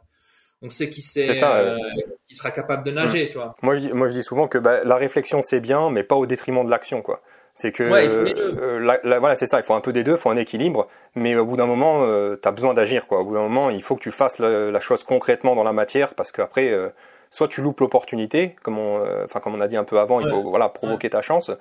on 0.61 0.69
sait 0.69 0.89
qui 0.89 1.01
c'est, 1.01 1.43
euh, 1.43 1.77
qui 2.27 2.33
sera 2.33 2.51
capable 2.51 2.83
de 2.85 2.91
nager, 2.91 3.29
tu 3.29 3.37
vois. 3.37 3.55
Moi 3.61 3.75
je, 3.75 3.79
dis, 3.81 3.91
moi, 3.91 4.07
je 4.07 4.13
dis 4.13 4.23
souvent 4.23 4.47
que 4.47 4.57
bah, 4.57 4.83
la 4.83 4.95
réflexion, 4.95 5.41
c'est 5.43 5.59
bien, 5.59 5.89
mais 5.89 6.03
pas 6.03 6.15
au 6.15 6.25
détriment 6.25 6.65
de 6.65 6.71
l'action, 6.71 7.01
quoi. 7.01 7.21
C'est 7.53 7.71
que, 7.71 7.83
Ouais, 7.83 8.07
euh, 8.09 8.79
la- 8.79 8.99
la- 9.03 9.19
voilà, 9.19 9.35
c'est 9.35 9.45
ça, 9.45 9.59
il 9.59 9.63
faut 9.63 9.73
un 9.75 9.81
peu 9.81 9.93
des 9.93 10.03
deux, 10.03 10.11
il 10.13 10.17
faut 10.17 10.29
un 10.29 10.35
équilibre, 10.35 10.87
mais 11.15 11.35
au 11.37 11.45
bout 11.45 11.55
d'un 11.55 11.65
moment, 11.65 12.05
tu 12.35 12.47
as 12.47 12.51
besoin 12.51 12.73
d'agir, 12.73 13.07
quoi. 13.07 13.19
Au 13.21 13.23
bout 13.25 13.33
d'un 13.33 13.41
moment, 13.43 13.69
il 13.69 13.81
faut 13.81 13.95
que 13.95 14.01
tu 14.01 14.11
fasses 14.11 14.39
la, 14.39 14.71
la 14.71 14.79
chose 14.79 15.03
concrètement 15.03 15.55
dans 15.55 15.63
la 15.63 15.71
matière, 15.73 16.15
parce 16.15 16.31
qu'après, 16.31 16.69
euh, 16.71 16.89
soit 17.35 17.49
tu 17.49 17.61
loupes 17.61 17.81
l'opportunité, 17.81 18.55
comme 18.63 18.77
on, 18.79 19.03
euh, 19.05 19.25
comme 19.43 19.53
on 19.55 19.59
a 19.61 19.67
dit 19.67 19.75
un 19.75 19.83
peu 19.83 19.99
avant, 19.99 20.21
il 20.21 20.25
Ouais. 20.25 20.31
faut 20.31 20.41
voilà, 20.49 20.69
provoquer 20.69 21.09
ta 21.09 21.21
chance, 21.21 21.51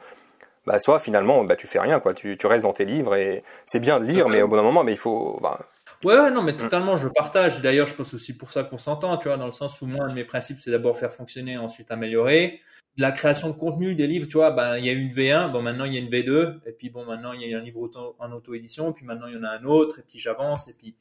bah, 0.66 0.78
soit 0.78 1.00
finalement, 1.00 1.42
bah, 1.44 1.56
tu 1.56 1.66
fais 1.66 1.80
rien, 1.80 1.98
quoi. 2.00 2.14
Tu, 2.14 2.38
tu 2.38 2.46
restes 2.46 2.62
dans 2.62 2.72
tes 2.72 2.84
livres, 2.84 3.16
et 3.16 3.42
c'est 3.66 3.80
bien 3.80 3.98
de 4.00 4.04
lire, 4.04 4.28
mais 4.28 4.40
au 4.42 4.48
bout 4.48 4.56
d'un 4.56 4.62
moment, 4.62 4.84
mais 4.84 4.92
il 4.92 4.98
faut, 4.98 5.38
bah, 5.42 5.58
Ouais, 6.04 6.30
non, 6.30 6.42
Mm. 6.42 6.46
mais 6.46 6.56
totalement, 6.56 6.96
je 6.98 7.08
partage. 7.08 7.60
D'ailleurs, 7.62 7.86
je 7.86 7.94
pense 7.94 8.14
aussi 8.14 8.36
pour 8.36 8.52
ça 8.52 8.62
qu'on 8.62 8.78
s'entend, 8.78 9.16
tu 9.16 9.28
vois, 9.28 9.36
dans 9.36 9.46
le 9.46 9.52
sens 9.52 9.80
où 9.82 9.86
moi, 9.86 10.04
un 10.04 10.10
de 10.10 10.14
mes 10.14 10.24
principes, 10.24 10.58
c'est 10.60 10.70
d'abord 10.70 10.98
faire 10.98 11.12
fonctionner, 11.12 11.56
ensuite 11.58 11.90
améliorer. 11.90 12.60
De 12.96 13.02
la 13.02 13.10
création 13.10 13.48
de 13.48 13.54
contenu, 13.54 13.94
des 13.96 14.06
livres, 14.06 14.28
tu 14.28 14.36
vois, 14.36 14.52
ben, 14.52 14.76
il 14.76 14.84
y 14.86 14.88
a 14.90 14.92
une 14.92 15.10
V1, 15.10 15.48
bon, 15.50 15.62
maintenant, 15.62 15.84
il 15.86 15.94
y 15.94 15.96
a 15.96 16.00
une 16.00 16.10
V2, 16.10 16.60
et 16.66 16.72
puis 16.72 16.90
bon, 16.90 17.04
maintenant, 17.04 17.32
il 17.32 17.42
y 17.42 17.52
a 17.54 17.58
un 17.58 17.60
livre 17.62 17.80
auto, 17.80 18.14
en 18.20 18.30
auto-édition, 18.32 18.92
puis 18.92 19.04
maintenant, 19.04 19.26
il 19.26 19.34
y 19.34 19.38
en 19.38 19.42
a 19.42 19.48
un 19.50 19.64
autre, 19.64 19.98
et 19.98 20.02
puis 20.02 20.18
j'avance, 20.20 20.68
et 20.68 20.74
puis, 20.74 20.94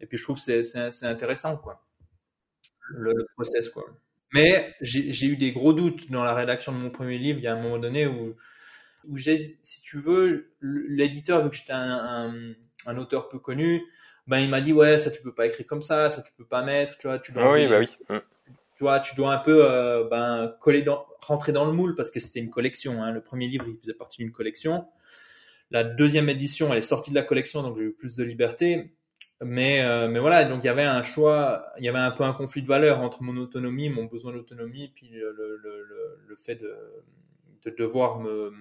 et 0.00 0.06
puis 0.06 0.18
je 0.18 0.22
trouve 0.24 0.36
que 0.36 0.42
c'est, 0.42 0.62
c'est, 0.64 0.92
c'est 0.92 1.06
intéressant, 1.06 1.56
quoi. 1.56 1.80
Le, 2.92 3.12
le 3.12 3.26
process, 3.34 3.68
quoi. 3.68 3.84
Mais 4.34 4.74
j'ai, 4.80 5.26
eu 5.26 5.36
des 5.36 5.52
gros 5.52 5.74
doutes 5.74 6.10
dans 6.10 6.24
la 6.24 6.34
rédaction 6.34 6.72
de 6.72 6.78
mon 6.78 6.90
premier 6.90 7.18
livre, 7.18 7.38
il 7.38 7.44
y 7.44 7.46
a 7.46 7.54
un 7.54 7.60
moment 7.60 7.78
donné 7.78 8.06
où, 8.06 8.34
où 9.06 9.16
j'ai, 9.18 9.58
si 9.62 9.82
tu 9.82 9.98
veux, 9.98 10.54
l'éditeur, 10.62 11.44
vu 11.44 11.50
que 11.50 11.56
j'étais 11.56 11.72
un, 11.72 12.30
un, 12.30 12.54
un 12.86 12.96
auteur 12.96 13.28
peu 13.28 13.38
connu, 13.38 13.82
ben 14.26 14.38
il 14.38 14.48
m'a 14.48 14.60
dit 14.60 14.72
ouais 14.72 14.98
ça 14.98 15.10
tu 15.10 15.20
peux 15.22 15.34
pas 15.34 15.46
écrire 15.46 15.66
comme 15.66 15.82
ça 15.82 16.10
ça 16.10 16.22
tu 16.22 16.32
peux 16.36 16.44
pas 16.44 16.62
mettre 16.62 16.96
tu 16.98 17.06
vois 17.06 17.18
tu 17.18 17.32
dois 17.32 17.52
oui, 17.52 17.66
bah 17.66 17.80
oui. 17.80 18.18
Tu 18.76 18.84
vois 18.84 19.00
tu 19.00 19.14
dois 19.14 19.34
un 19.34 19.38
peu 19.38 19.64
euh, 19.64 20.04
ben 20.08 20.54
coller 20.60 20.82
dans 20.82 21.06
rentrer 21.20 21.52
dans 21.52 21.64
le 21.64 21.72
moule 21.72 21.94
parce 21.94 22.10
que 22.10 22.20
c'était 22.20 22.40
une 22.40 22.50
collection 22.50 23.02
hein. 23.02 23.10
le 23.12 23.20
premier 23.20 23.48
livre 23.48 23.64
il 23.68 23.76
faisait 23.78 23.94
partie 23.94 24.18
d'une 24.18 24.32
collection 24.32 24.86
la 25.70 25.84
deuxième 25.84 26.28
édition 26.28 26.72
elle 26.72 26.78
est 26.78 26.82
sortie 26.82 27.10
de 27.10 27.16
la 27.16 27.22
collection 27.22 27.62
donc 27.62 27.76
j'ai 27.76 27.84
eu 27.84 27.92
plus 27.92 28.16
de 28.16 28.24
liberté 28.24 28.94
mais 29.44 29.82
euh, 29.82 30.08
mais 30.08 30.18
voilà 30.18 30.44
donc 30.44 30.62
il 30.62 30.66
y 30.66 30.70
avait 30.70 30.84
un 30.84 31.02
choix 31.02 31.66
il 31.78 31.84
y 31.84 31.88
avait 31.88 31.98
un 31.98 32.10
peu 32.10 32.24
un 32.24 32.32
conflit 32.32 32.62
de 32.62 32.68
valeurs 32.68 33.00
entre 33.00 33.22
mon 33.22 33.36
autonomie 33.36 33.88
mon 33.88 34.04
besoin 34.04 34.32
d'autonomie 34.32 34.92
puis 34.94 35.10
le, 35.10 35.32
le, 35.32 35.56
le, 35.62 36.18
le 36.26 36.36
fait 36.36 36.56
de, 36.56 36.76
de 37.64 37.70
devoir 37.70 38.20
me 38.20 38.52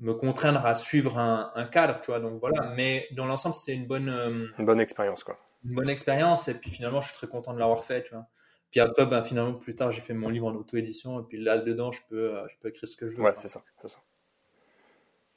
me 0.00 0.14
contraindre 0.14 0.64
à 0.64 0.74
suivre 0.74 1.18
un, 1.18 1.52
un, 1.54 1.64
cadre, 1.64 2.00
tu 2.00 2.06
vois. 2.06 2.20
Donc 2.20 2.40
voilà. 2.40 2.72
Mais 2.74 3.06
dans 3.12 3.26
l'ensemble, 3.26 3.54
c'était 3.54 3.74
une 3.74 3.86
bonne, 3.86 4.08
euh, 4.08 4.46
une 4.58 4.64
bonne 4.64 4.80
expérience, 4.80 5.22
quoi. 5.22 5.38
Une 5.64 5.74
bonne 5.74 5.90
expérience. 5.90 6.48
Et 6.48 6.54
puis 6.54 6.70
finalement, 6.70 7.00
je 7.00 7.08
suis 7.08 7.16
très 7.16 7.26
content 7.26 7.52
de 7.52 7.58
l'avoir 7.58 7.84
fait, 7.84 8.02
tu 8.04 8.14
vois. 8.14 8.26
Puis 8.70 8.80
après, 8.80 9.04
ben, 9.04 9.22
finalement, 9.22 9.54
plus 9.54 9.74
tard, 9.74 9.92
j'ai 9.92 10.00
fait 10.00 10.14
mon 10.14 10.28
livre 10.28 10.46
en 10.46 10.54
auto-édition. 10.54 11.20
Et 11.20 11.24
puis 11.24 11.38
là, 11.38 11.58
dedans, 11.58 11.92
je 11.92 12.00
peux, 12.08 12.36
euh, 12.36 12.48
je 12.48 12.56
peux 12.58 12.68
écrire 12.68 12.88
ce 12.88 12.96
que 12.96 13.08
je 13.08 13.16
veux. 13.16 13.22
Ouais, 13.22 13.34
c'est 13.36 13.48
ça. 13.48 13.62
ça. 13.84 13.98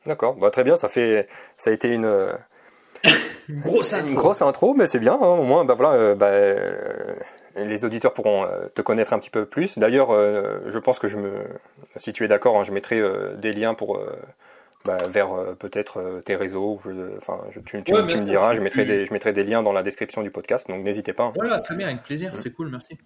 D'accord. 0.06 0.36
Bah, 0.36 0.50
très 0.50 0.64
bien. 0.64 0.78
Ça 0.78 0.88
fait, 0.88 1.28
ça 1.58 1.70
a 1.70 1.74
été 1.74 1.94
une. 1.94 2.06
Une 3.50 3.60
grosse 3.60 3.94
intro. 3.94 4.10
Une 4.10 4.16
grosse 4.16 4.42
intro, 4.42 4.74
mais 4.74 4.88
c'est 4.88 5.00
bien. 5.00 5.14
Hein, 5.14 5.26
au 5.26 5.44
moins, 5.44 5.66
bah 5.66 5.74
voilà. 5.74 5.94
Euh, 5.94 6.16
bah, 6.16 6.28
euh, 6.28 7.16
les 7.56 7.86
auditeurs 7.86 8.14
pourront 8.14 8.46
euh, 8.46 8.68
te 8.74 8.82
connaître 8.82 9.14
un 9.14 9.20
petit 9.20 9.30
peu 9.30 9.46
plus. 9.46 9.78
D'ailleurs, 9.78 10.12
euh, 10.12 10.60
je 10.68 10.80
pense 10.80 10.98
que 11.00 11.08
je 11.08 11.18
me, 11.18 11.32
si 11.98 12.12
tu 12.12 12.24
es 12.24 12.28
d'accord, 12.28 12.58
hein, 12.58 12.64
je 12.64 12.72
mettrai 12.72 13.00
euh, 13.00 13.36
des 13.36 13.54
liens 13.54 13.74
pour 13.76 14.00
bah, 14.86 14.98
vers 15.08 15.34
euh, 15.34 15.54
peut-être 15.54 16.00
euh, 16.00 16.22
tes 16.22 16.36
réseaux. 16.36 16.80
Je, 16.84 17.18
enfin, 17.18 17.40
tu, 17.52 17.84
tu, 17.84 17.94
ouais, 17.94 18.08
tu 18.08 18.18
me 18.18 18.24
diras. 18.24 18.54
Je 18.54 18.62
mettrai 18.62 18.86
des, 18.86 19.06
je 19.06 19.14
mettrai 19.14 19.34
des 19.34 19.44
liens 19.44 19.64
dans 19.64 19.72
la 19.72 19.84
description 19.84 20.24
du 20.24 20.32
podcast. 20.32 20.68
Donc 20.68 20.84
n'hésitez 20.84 21.14
pas. 21.14 21.26
Hein. 21.26 21.34
Voilà, 21.36 21.60
très 21.60 21.76
bien, 21.76 21.88
avec 21.88 22.04
plaisir. 22.04 22.32
Mmh. 22.32 22.36
C'est 22.36 22.52
cool, 22.52 22.70
merci. 22.70 22.98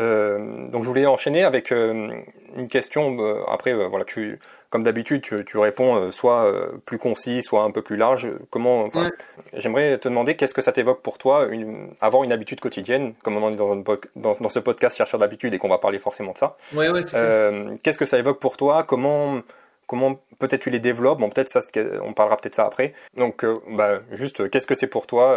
Euh, 0.00 0.68
donc 0.70 0.82
je 0.82 0.88
voulais 0.88 1.06
enchaîner 1.06 1.44
avec 1.44 1.70
euh, 1.70 2.10
une 2.56 2.68
question. 2.68 3.16
euh, 3.20 3.42
après, 3.48 3.72
voilà, 3.72 4.04
tu, 4.04 4.40
comme 4.70 4.82
d'habitude, 4.82 5.22
tu, 5.22 5.44
tu 5.44 5.58
réponds 5.58 5.94
euh, 5.96 6.10
soit 6.10 6.52
plus 6.84 6.98
concis, 6.98 7.42
soit 7.44 7.62
un 7.62 7.70
peu 7.70 7.80
plus 7.82 7.96
large. 7.96 8.28
Comment 8.50 8.88
ouais. 8.88 9.10
J'aimerais 9.52 9.98
te 9.98 10.08
demander 10.08 10.34
qu'est-ce 10.34 10.54
que 10.54 10.62
ça 10.62 10.72
t'évoque 10.72 11.00
pour 11.00 11.18
toi, 11.18 11.46
une, 11.50 11.90
avoir 12.00 12.24
une 12.24 12.32
habitude 12.32 12.60
quotidienne, 12.60 13.14
comme 13.22 13.36
on 13.36 13.42
en 13.44 13.52
est 13.52 13.56
dans, 13.56 13.72
un, 13.72 13.76
dans, 14.16 14.32
dans 14.40 14.48
ce 14.48 14.58
podcast 14.58 14.96
chercheur 14.96 15.20
d'habitude 15.20 15.54
et 15.54 15.58
qu'on 15.58 15.68
va 15.68 15.78
parler 15.78 16.00
forcément 16.00 16.32
de 16.32 16.38
ça. 16.38 16.56
Ouais, 16.74 16.90
ouais, 16.90 17.02
Euh, 17.14 17.76
qu'est-ce 17.84 17.98
que 17.98 18.06
ça 18.06 18.18
évoque 18.18 18.40
pour 18.40 18.56
toi? 18.56 18.82
Comment 18.82 19.42
comment 19.86 20.18
peut-être 20.38 20.62
tu 20.62 20.70
les 20.70 20.80
développes? 20.80 21.20
Bon, 21.20 21.28
peut-être 21.28 21.50
ça, 21.50 21.60
on 22.02 22.14
parlera 22.14 22.36
peut-être 22.38 22.54
ça 22.54 22.64
après. 22.64 22.94
Donc, 23.16 23.44
bah, 23.68 24.00
juste, 24.12 24.48
qu'est-ce 24.48 24.66
que 24.66 24.74
c'est 24.74 24.86
pour 24.86 25.06
toi 25.06 25.36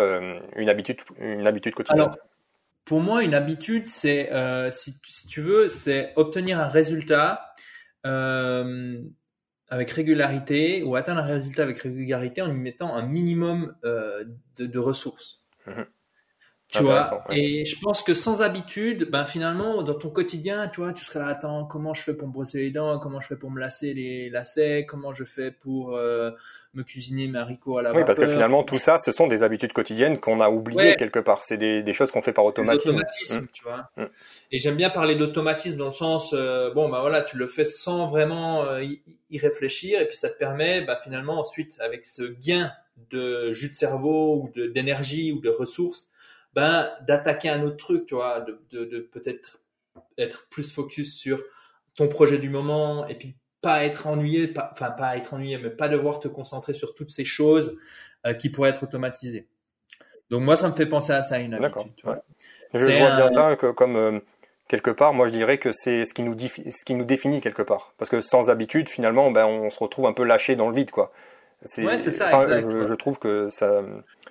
une 0.56 0.70
habitude, 0.70 0.98
une 1.20 1.46
habitude 1.46 1.76
quotidienne? 1.76 2.16
Pour 2.88 3.02
moi, 3.02 3.22
une 3.22 3.34
habitude, 3.34 3.86
c'est, 3.86 4.32
euh, 4.32 4.72
si, 4.72 4.98
tu 5.28 5.42
veux, 5.42 5.68
c'est 5.68 6.14
obtenir 6.16 6.58
un 6.58 6.70
résultat 6.70 7.54
euh, 8.06 9.02
avec 9.68 9.92
régularité 9.92 10.84
ou 10.84 10.96
atteindre 10.96 11.20
un 11.20 11.26
résultat 11.26 11.64
avec 11.64 11.80
régularité 11.80 12.42
en 12.42 12.50
y 12.50 12.56
mettant 12.56 12.96
un 12.96 13.06
minimum 13.06 13.76
euh, 13.84 14.24
de, 14.58 14.80
ressources. 14.80 15.44
Mhm. 15.66 15.86
Tu 16.72 16.84
vois 16.84 17.24
Et 17.30 17.64
je 17.64 17.80
pense 17.80 18.04
que 18.04 18.14
sans 18.14 18.42
habitude, 18.42 19.10
ben 19.10 19.26
finalement, 19.26 19.84
dans 19.84 19.94
ton 19.94 20.10
quotidien, 20.10 20.68
tu 20.68 20.82
vois, 20.82 20.92
tu 20.92 21.06
serais 21.06 21.20
là, 21.20 21.28
attends, 21.28 21.66
comment 21.66 21.94
je 21.94 22.02
fais 22.02 22.14
pour 22.14 22.28
me 22.28 22.34
brosser 22.34 22.60
les 22.60 22.72
dents, 22.72 23.00
comment 23.00 23.22
je 23.22 23.28
fais 23.28 23.38
pour 23.38 23.52
me 23.52 23.60
lasser 23.60 23.94
les 23.94 24.30
lacets, 24.30 24.86
comment 24.86 25.14
je 25.14 25.24
fais 25.24 25.52
pour 25.52 25.96
euh, 25.96 26.32
me 26.74 26.84
cuisiner 26.84 27.30
mes 27.30 27.40
haricots 27.40 27.78
à 27.78 27.84
la 27.84 27.94
Oui, 27.94 28.04
parce 28.06 28.20
que 28.20 28.28
finalement, 28.28 28.64
tout 28.64 28.80
ça, 28.80 28.98
ce 28.98 29.14
sont 29.14 29.28
des 29.28 29.44
habitudes 29.44 29.72
quotidiennes 29.72 30.20
qu'on 30.20 30.42
a 30.42 30.50
oubliées 30.50 30.98
quelque 30.98 31.20
part. 31.20 31.46
C'est 31.46 31.56
des, 31.56 31.84
des, 31.84 31.94
choses 31.94 32.12
qu'on 32.12 32.22
fait 32.22 32.34
par 32.34 32.44
automatisme. 32.44 32.90
automatisme, 32.90 33.40
mmh. 33.40 33.48
tu 33.54 33.64
vois. 33.64 33.90
Mmh. 33.96 34.04
Et 34.52 34.58
j'aime 34.60 34.76
bien 34.76 34.90
parler 34.90 35.16
d'automatisme 35.16 35.78
dans 35.78 35.88
le 35.88 35.94
sens, 35.94 36.34
euh, 36.34 36.74
bon, 36.74 36.90
ben 36.90 37.00
voilà, 37.00 37.22
tu 37.22 37.38
le 37.38 37.48
fais 37.48 37.66
sans 37.66 38.08
vraiment 38.08 38.66
euh, 38.66 38.84
y 38.84 39.38
réfléchir, 39.38 40.02
et 40.02 40.06
puis 40.06 40.18
ça 40.18 40.30
te 40.30 40.38
permet, 40.38 40.82
bah, 40.82 41.00
finalement, 41.02 41.40
ensuite, 41.40 41.78
avec 41.80 42.04
ce 42.04 42.24
gain 42.24 42.74
de 43.10 43.54
jus 43.54 43.70
de 43.70 43.76
cerveau 43.76 44.36
ou 44.36 44.52
d'énergie 44.70 45.32
ou 45.32 45.40
de 45.40 45.50
ressources, 45.50 46.12
ben, 46.58 46.90
d'attaquer 47.02 47.50
un 47.50 47.62
autre 47.62 47.78
truc, 47.78 48.08
tu 48.08 48.16
vois, 48.16 48.42
de, 48.42 48.60
de, 48.72 49.00
peut-être 49.00 49.60
être 50.18 50.48
plus 50.50 50.74
focus 50.74 51.16
sur 51.16 51.40
ton 51.94 52.08
projet 52.08 52.40
du 52.40 52.50
moment 52.50 53.06
et 53.06 53.14
puis 53.14 53.36
pas 53.62 53.86
être 53.86 54.08
ennuyé, 54.08 54.48
pas, 54.48 54.72
enfin 54.72 54.90
pas 54.90 55.16
être 55.18 55.36
ennuyé, 55.36 55.60
mais 55.60 55.70
pas 55.70 55.88
devoir 55.88 56.20
te 56.20 56.28
concentrer 56.28 56.74
sur 56.74 56.96
toutes 56.96 57.12
ces 57.12 57.26
choses 57.26 57.78
euh, 58.26 58.34
qui 58.34 58.50
pourraient 58.50 58.72
être 58.72 58.82
automatisées. 58.82 59.46
Donc 60.32 60.42
moi, 60.42 60.58
ça 60.58 60.68
me 60.68 60.74
fait 60.74 60.88
penser 60.88 61.14
à 61.14 61.22
ça, 61.22 61.38
une 61.38 61.54
habitude. 61.54 61.92
Je 62.74 62.86
vois 62.86 63.16
bien 63.18 63.30
ça 63.30 63.56
que, 63.56 63.70
comme 63.70 63.96
euh, 63.96 64.20
quelque 64.68 64.90
part, 64.90 65.14
moi 65.14 65.28
je 65.28 65.34
dirais 65.34 65.60
que 65.60 65.72
c'est 65.72 66.06
ce 66.06 66.14
qui 66.16 66.24
nous 66.24 66.36
ce 66.40 66.86
qui 66.86 66.96
nous 66.96 67.06
définit 67.06 67.40
quelque 67.40 67.62
part, 67.62 67.94
parce 68.00 68.10
que 68.10 68.20
sans 68.20 68.50
habitude, 68.50 68.90
finalement, 68.90 69.30
ben 69.30 69.46
on 69.46 69.70
se 69.70 69.78
retrouve 69.78 70.08
un 70.08 70.14
peu 70.14 70.24
lâché 70.24 70.56
dans 70.56 70.70
le 70.70 70.74
vide, 70.76 70.90
quoi. 70.90 71.14
C'est 71.66 71.84
ça. 72.10 72.48
je, 72.48 72.88
je, 72.88 72.94
trouve 72.96 73.20
que 73.20 73.50
ça 73.50 73.84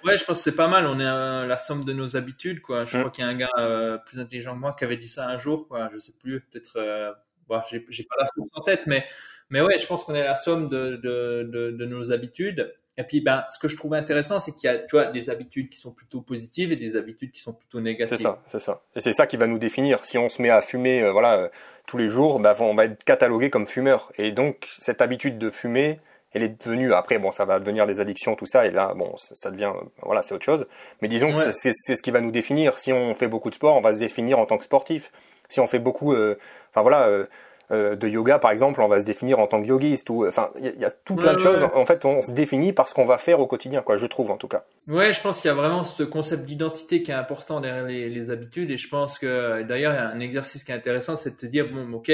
Ouais, 0.07 0.17
je 0.17 0.25
pense 0.25 0.39
que 0.39 0.45
c'est 0.45 0.57
pas 0.57 0.69
mal. 0.69 0.87
On 0.87 1.01
est 1.01 1.05
la 1.05 1.59
somme 1.59 1.85
de 1.85 1.93
nos 1.93 2.17
habitudes, 2.17 2.61
quoi. 2.61 2.85
Je 2.85 2.99
crois 2.99 3.11
qu'il 3.11 3.25
y 3.25 3.27
a 3.27 3.31
un 3.31 3.35
gars 3.35 3.51
euh, 3.59 3.99
plus 3.99 4.21
intelligent 4.21 4.55
que 4.55 4.61
moi 4.61 4.77
qui 4.79 4.85
avait 4.85 4.97
dit 4.97 5.09
ça 5.09 5.27
un 5.27 5.37
jour, 5.37 5.67
quoi. 5.67 5.91
Je 5.93 5.99
sais 5.99 6.13
plus, 6.21 6.41
peut-être. 6.41 6.77
Euh, 6.77 7.13
bon, 7.49 7.61
j'ai 7.69 7.81
pas 7.81 8.17
la 8.21 8.27
source 8.27 8.49
en 8.55 8.63
tête, 8.63 8.87
mais 8.87 9.05
mais 9.51 9.61
ouais, 9.61 9.79
je 9.79 9.87
pense 9.87 10.05
qu'on 10.05 10.15
est 10.15 10.25
la 10.25 10.35
somme 10.35 10.69
de, 10.69 10.97
de, 10.97 11.49
de, 11.53 11.71
de, 11.71 11.85
nos 11.87 12.11
habitudes. 12.13 12.75
Et 12.99 13.05
puis, 13.05 13.21
ben, 13.21 13.45
ce 13.51 13.59
que 13.59 13.69
je 13.69 13.77
trouve 13.77 13.95
intéressant, 13.95 14.41
c'est 14.41 14.53
qu'il 14.53 14.69
y 14.69 14.73
a, 14.73 14.79
tu 14.79 14.97
vois, 14.97 15.07
des 15.07 15.29
habitudes 15.31 15.69
qui 15.69 15.79
sont 15.79 15.93
plutôt 15.93 16.21
positives 16.21 16.73
et 16.73 16.77
des 16.77 16.97
habitudes 16.97 17.31
qui 17.31 17.41
sont 17.41 17.53
plutôt 17.53 17.81
négatives. 17.81 18.17
C'est 18.17 18.23
ça, 18.23 18.43
c'est 18.47 18.59
ça. 18.59 18.83
Et 18.95 19.01
c'est 19.01 19.13
ça 19.13 19.27
qui 19.27 19.37
va 19.37 19.47
nous 19.47 19.59
définir. 19.59 20.05
Si 20.05 20.19
on 20.19 20.29
se 20.29 20.41
met 20.41 20.51
à 20.51 20.63
fumer, 20.63 21.03
euh, 21.03 21.13
voilà, 21.13 21.51
tous 21.87 21.99
les 21.99 22.09
jours, 22.09 22.41
ben, 22.41 22.55
on 22.61 22.75
va 22.75 22.87
être 22.87 23.05
catalogué 23.05 23.51
comme 23.51 23.67
fumeur. 23.67 24.13
Et 24.19 24.33
donc, 24.33 24.69
cette 24.81 25.01
habitude 25.01 25.39
de 25.39 25.51
fumer, 25.51 26.01
elle 26.33 26.43
est 26.43 26.63
devenue 26.63 26.93
après 26.93 27.19
bon 27.19 27.31
ça 27.31 27.45
va 27.45 27.59
devenir 27.59 27.87
des 27.87 28.01
addictions 28.01 28.35
tout 28.35 28.47
ça 28.47 28.67
et 28.67 28.71
là 28.71 28.93
bon 28.95 29.15
ça 29.17 29.51
devient 29.51 29.73
voilà 30.03 30.23
c'est 30.23 30.35
autre 30.35 30.45
chose. 30.45 30.67
Mais 31.01 31.09
disons 31.09 31.33
que 31.33 31.51
c'est 31.51 31.73
ce 31.73 32.03
qui 32.03 32.11
va 32.11 32.21
nous 32.21 32.31
définir. 32.31 32.79
Si 32.79 32.93
on 32.93 33.15
fait 33.15 33.29
beaucoup 33.29 33.51
de 33.51 33.55
sport 33.55 33.77
on 33.77 33.81
va 33.81 33.95
se 33.95 33.99
définir 33.99 34.39
en 34.39 34.47
tant 34.47 34.59
que 34.59 34.65
sportif. 34.65 35.11
Si 35.49 35.61
on 35.61 35.67
fait 35.67 35.79
beaucoup 35.79 36.13
euh, 36.13 36.39
enfin 36.71 36.83
voilà 36.83 37.07
euh, 37.07 37.27
euh, 37.71 37.97
de 37.97 38.09
yoga 38.09 38.39
par 38.39 38.51
exemple 38.51 38.81
on 38.81 38.89
va 38.89 39.01
se 39.01 39.07
définir 39.07 39.39
en 39.39 39.47
tant 39.47 39.63
que 39.63 39.67
yogiste 39.67 40.11
ou 40.11 40.27
enfin 40.27 40.51
il 40.59 40.79
y, 40.79 40.85
a 40.85 40.91
tout 40.91 41.17
plein 41.17 41.35
de 41.35 41.39
choses. 41.39 41.67
en 41.75 41.87
fait 41.87 42.05
on 42.05 42.21
se 42.21 42.33
définit 42.33 42.73
par 42.73 42.89
ce 42.89 42.95
qu'on 42.95 43.05
va 43.05 43.19
faire 43.19 43.41
au 43.41 43.47
quotidien 43.47 43.83
quoi 43.83 43.97
je 43.97 44.07
trouve 44.07 44.31
en 44.31 44.37
tout 44.37 44.49
cas. 44.49 44.65
Ouais 44.89 45.13
je 45.13 45.21
pense 45.21 45.41
qu'il 45.41 45.49
y 45.49 45.53
a 45.53 45.57
vraiment 45.57 45.85
ce 45.85 46.03
concept 46.03 46.45
d'identité 46.45 47.03
qui 47.03 47.13
est 47.13 47.15
important 47.15 47.61
derrière 47.61 47.85
les, 47.85 48.11
les 48.11 48.31
habitudes. 48.31 48.71
Et 48.71 48.79
je 48.79 48.89
pense 48.89 49.19
que 49.19 49.63
d'ailleurs 49.63 49.93
il 49.95 49.97
y 49.97 50.01
a 50.01 50.09
un 50.09 50.21
exercice 50.21 50.65
qui 50.65 50.73
est 50.73 50.75
intéressant 50.75 51.17
c'est 51.17 51.31
de 51.31 51.37
te 51.37 51.47
dire 51.47 51.69
bon 51.73 51.93
ok 51.95 52.13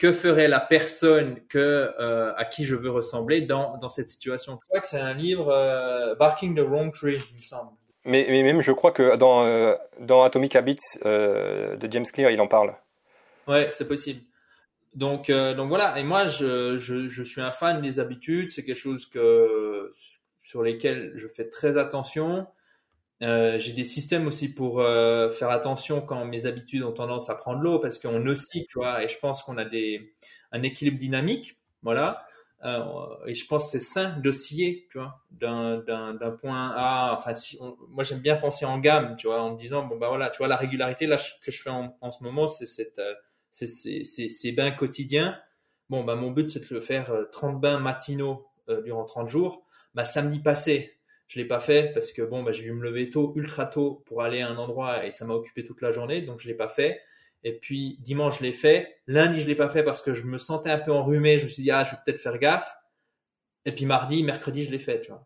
que 0.00 0.14
ferait 0.14 0.48
la 0.48 0.60
personne 0.60 1.40
que, 1.46 1.92
euh, 2.00 2.32
à 2.34 2.46
qui 2.46 2.64
je 2.64 2.74
veux 2.74 2.90
ressembler 2.90 3.42
dans, 3.42 3.76
dans 3.76 3.90
cette 3.90 4.08
situation? 4.08 4.58
Je 4.62 4.68
crois 4.70 4.80
que 4.80 4.86
c'est 4.86 4.98
un 4.98 5.12
livre, 5.12 5.50
euh, 5.50 6.14
Barking 6.14 6.56
the 6.56 6.60
Wrong 6.60 6.90
Tree, 6.90 7.18
il 7.32 7.36
me 7.36 7.42
semble. 7.42 7.72
Mais, 8.06 8.24
mais, 8.30 8.42
même, 8.42 8.62
je 8.62 8.72
crois 8.72 8.92
que 8.92 9.16
dans, 9.16 9.44
euh, 9.44 9.74
dans 9.98 10.22
Atomic 10.22 10.56
Habits 10.56 10.78
de 11.04 11.88
James 11.90 12.06
Clear, 12.06 12.30
il 12.30 12.40
en 12.40 12.48
parle. 12.48 12.74
Ouais, 13.46 13.68
c'est 13.70 13.86
possible. 13.86 14.22
Donc, 14.94 15.30
donc 15.30 15.68
voilà, 15.68 15.98
et 15.98 16.02
moi, 16.02 16.28
je, 16.28 16.78
je, 16.78 17.06
je, 17.08 17.22
suis 17.22 17.42
un 17.42 17.52
fan 17.52 17.82
des 17.82 18.00
habitudes, 18.00 18.52
c'est 18.52 18.64
quelque 18.64 18.78
chose 18.78 19.04
que, 19.04 19.92
sur 20.42 20.62
lesquels 20.62 21.12
je 21.16 21.26
fais 21.26 21.50
très 21.50 21.76
attention. 21.76 22.46
Euh, 23.22 23.58
j'ai 23.58 23.72
des 23.72 23.84
systèmes 23.84 24.26
aussi 24.26 24.48
pour 24.48 24.80
euh, 24.80 25.30
faire 25.30 25.50
attention 25.50 26.00
quand 26.00 26.24
mes 26.24 26.46
habitudes 26.46 26.82
ont 26.82 26.92
tendance 26.92 27.28
à 27.28 27.34
prendre 27.34 27.60
l'eau 27.60 27.78
parce 27.78 27.98
qu'on 27.98 28.26
oscille, 28.26 28.66
tu 28.66 28.78
vois, 28.78 29.04
et 29.04 29.08
je 29.08 29.18
pense 29.18 29.42
qu'on 29.42 29.58
a 29.58 29.66
des, 29.66 30.14
un 30.52 30.62
équilibre 30.62 30.96
dynamique, 30.96 31.58
voilà. 31.82 32.24
Euh, 32.64 32.82
et 33.26 33.34
je 33.34 33.46
pense 33.46 33.64
que 33.64 33.70
c'est 33.72 33.84
sain 33.84 34.18
d'osciller, 34.18 34.86
tu 34.90 34.98
vois, 34.98 35.20
d'un, 35.30 35.82
point 36.40 36.72
A. 36.74 37.16
Enfin, 37.18 37.32
moi 37.88 38.04
j'aime 38.04 38.20
bien 38.20 38.36
penser 38.36 38.64
en 38.64 38.78
gamme, 38.78 39.16
tu 39.16 39.26
vois, 39.26 39.42
en 39.42 39.52
me 39.52 39.58
disant 39.58 39.84
bon 39.86 39.96
bah 39.96 40.08
voilà, 40.08 40.30
tu 40.30 40.38
vois 40.38 40.48
la 40.48 40.56
régularité 40.56 41.06
là 41.06 41.16
que 41.42 41.50
je 41.50 41.62
fais 41.62 41.70
en, 41.70 41.96
en 42.00 42.12
ce 42.12 42.22
moment, 42.22 42.48
c'est 42.48 42.66
c'est, 43.50 44.52
bains 44.52 44.70
quotidiens. 44.72 45.38
Bon 45.88 46.04
bah 46.04 46.14
mon 46.16 46.30
but 46.30 46.48
c'est 46.48 46.70
de 46.70 46.80
faire 46.80 47.12
30 47.32 47.60
bains 47.60 47.80
matinaux 47.80 48.46
durant 48.84 49.04
30 49.04 49.28
jours. 49.28 49.64
Bah 49.94 50.04
samedi 50.04 50.38
passé, 50.40 50.99
je 51.30 51.38
l'ai 51.38 51.46
pas 51.46 51.60
fait 51.60 51.92
parce 51.94 52.10
que 52.10 52.22
bon, 52.22 52.42
bah, 52.42 52.50
j'ai 52.50 52.64
dû 52.64 52.72
me 52.72 52.82
lever 52.82 53.08
tôt, 53.08 53.32
ultra 53.36 53.64
tôt 53.64 54.02
pour 54.06 54.22
aller 54.22 54.42
à 54.42 54.48
un 54.48 54.56
endroit 54.56 55.06
et 55.06 55.12
ça 55.12 55.24
m'a 55.24 55.34
occupé 55.34 55.64
toute 55.64 55.80
la 55.80 55.92
journée, 55.92 56.22
donc 56.22 56.40
je 56.40 56.48
l'ai 56.48 56.54
pas 56.54 56.66
fait. 56.66 57.00
Et 57.44 57.52
puis 57.52 57.98
dimanche, 58.00 58.40
je 58.40 58.42
l'ai 58.42 58.52
fait. 58.52 58.98
Lundi, 59.06 59.40
je 59.40 59.46
l'ai 59.46 59.54
pas 59.54 59.68
fait 59.68 59.84
parce 59.84 60.02
que 60.02 60.12
je 60.12 60.24
me 60.24 60.38
sentais 60.38 60.70
un 60.70 60.78
peu 60.78 60.92
enrhumé. 60.92 61.38
Je 61.38 61.44
me 61.44 61.48
suis 61.48 61.62
dit, 61.62 61.70
ah, 61.70 61.84
je 61.84 61.92
vais 61.92 61.98
peut-être 62.04 62.18
faire 62.18 62.36
gaffe. 62.38 62.76
Et 63.64 63.72
puis 63.72 63.86
mardi, 63.86 64.24
mercredi, 64.24 64.64
je 64.64 64.72
l'ai 64.72 64.80
fait, 64.80 65.00
tu 65.02 65.12
vois. 65.12 65.24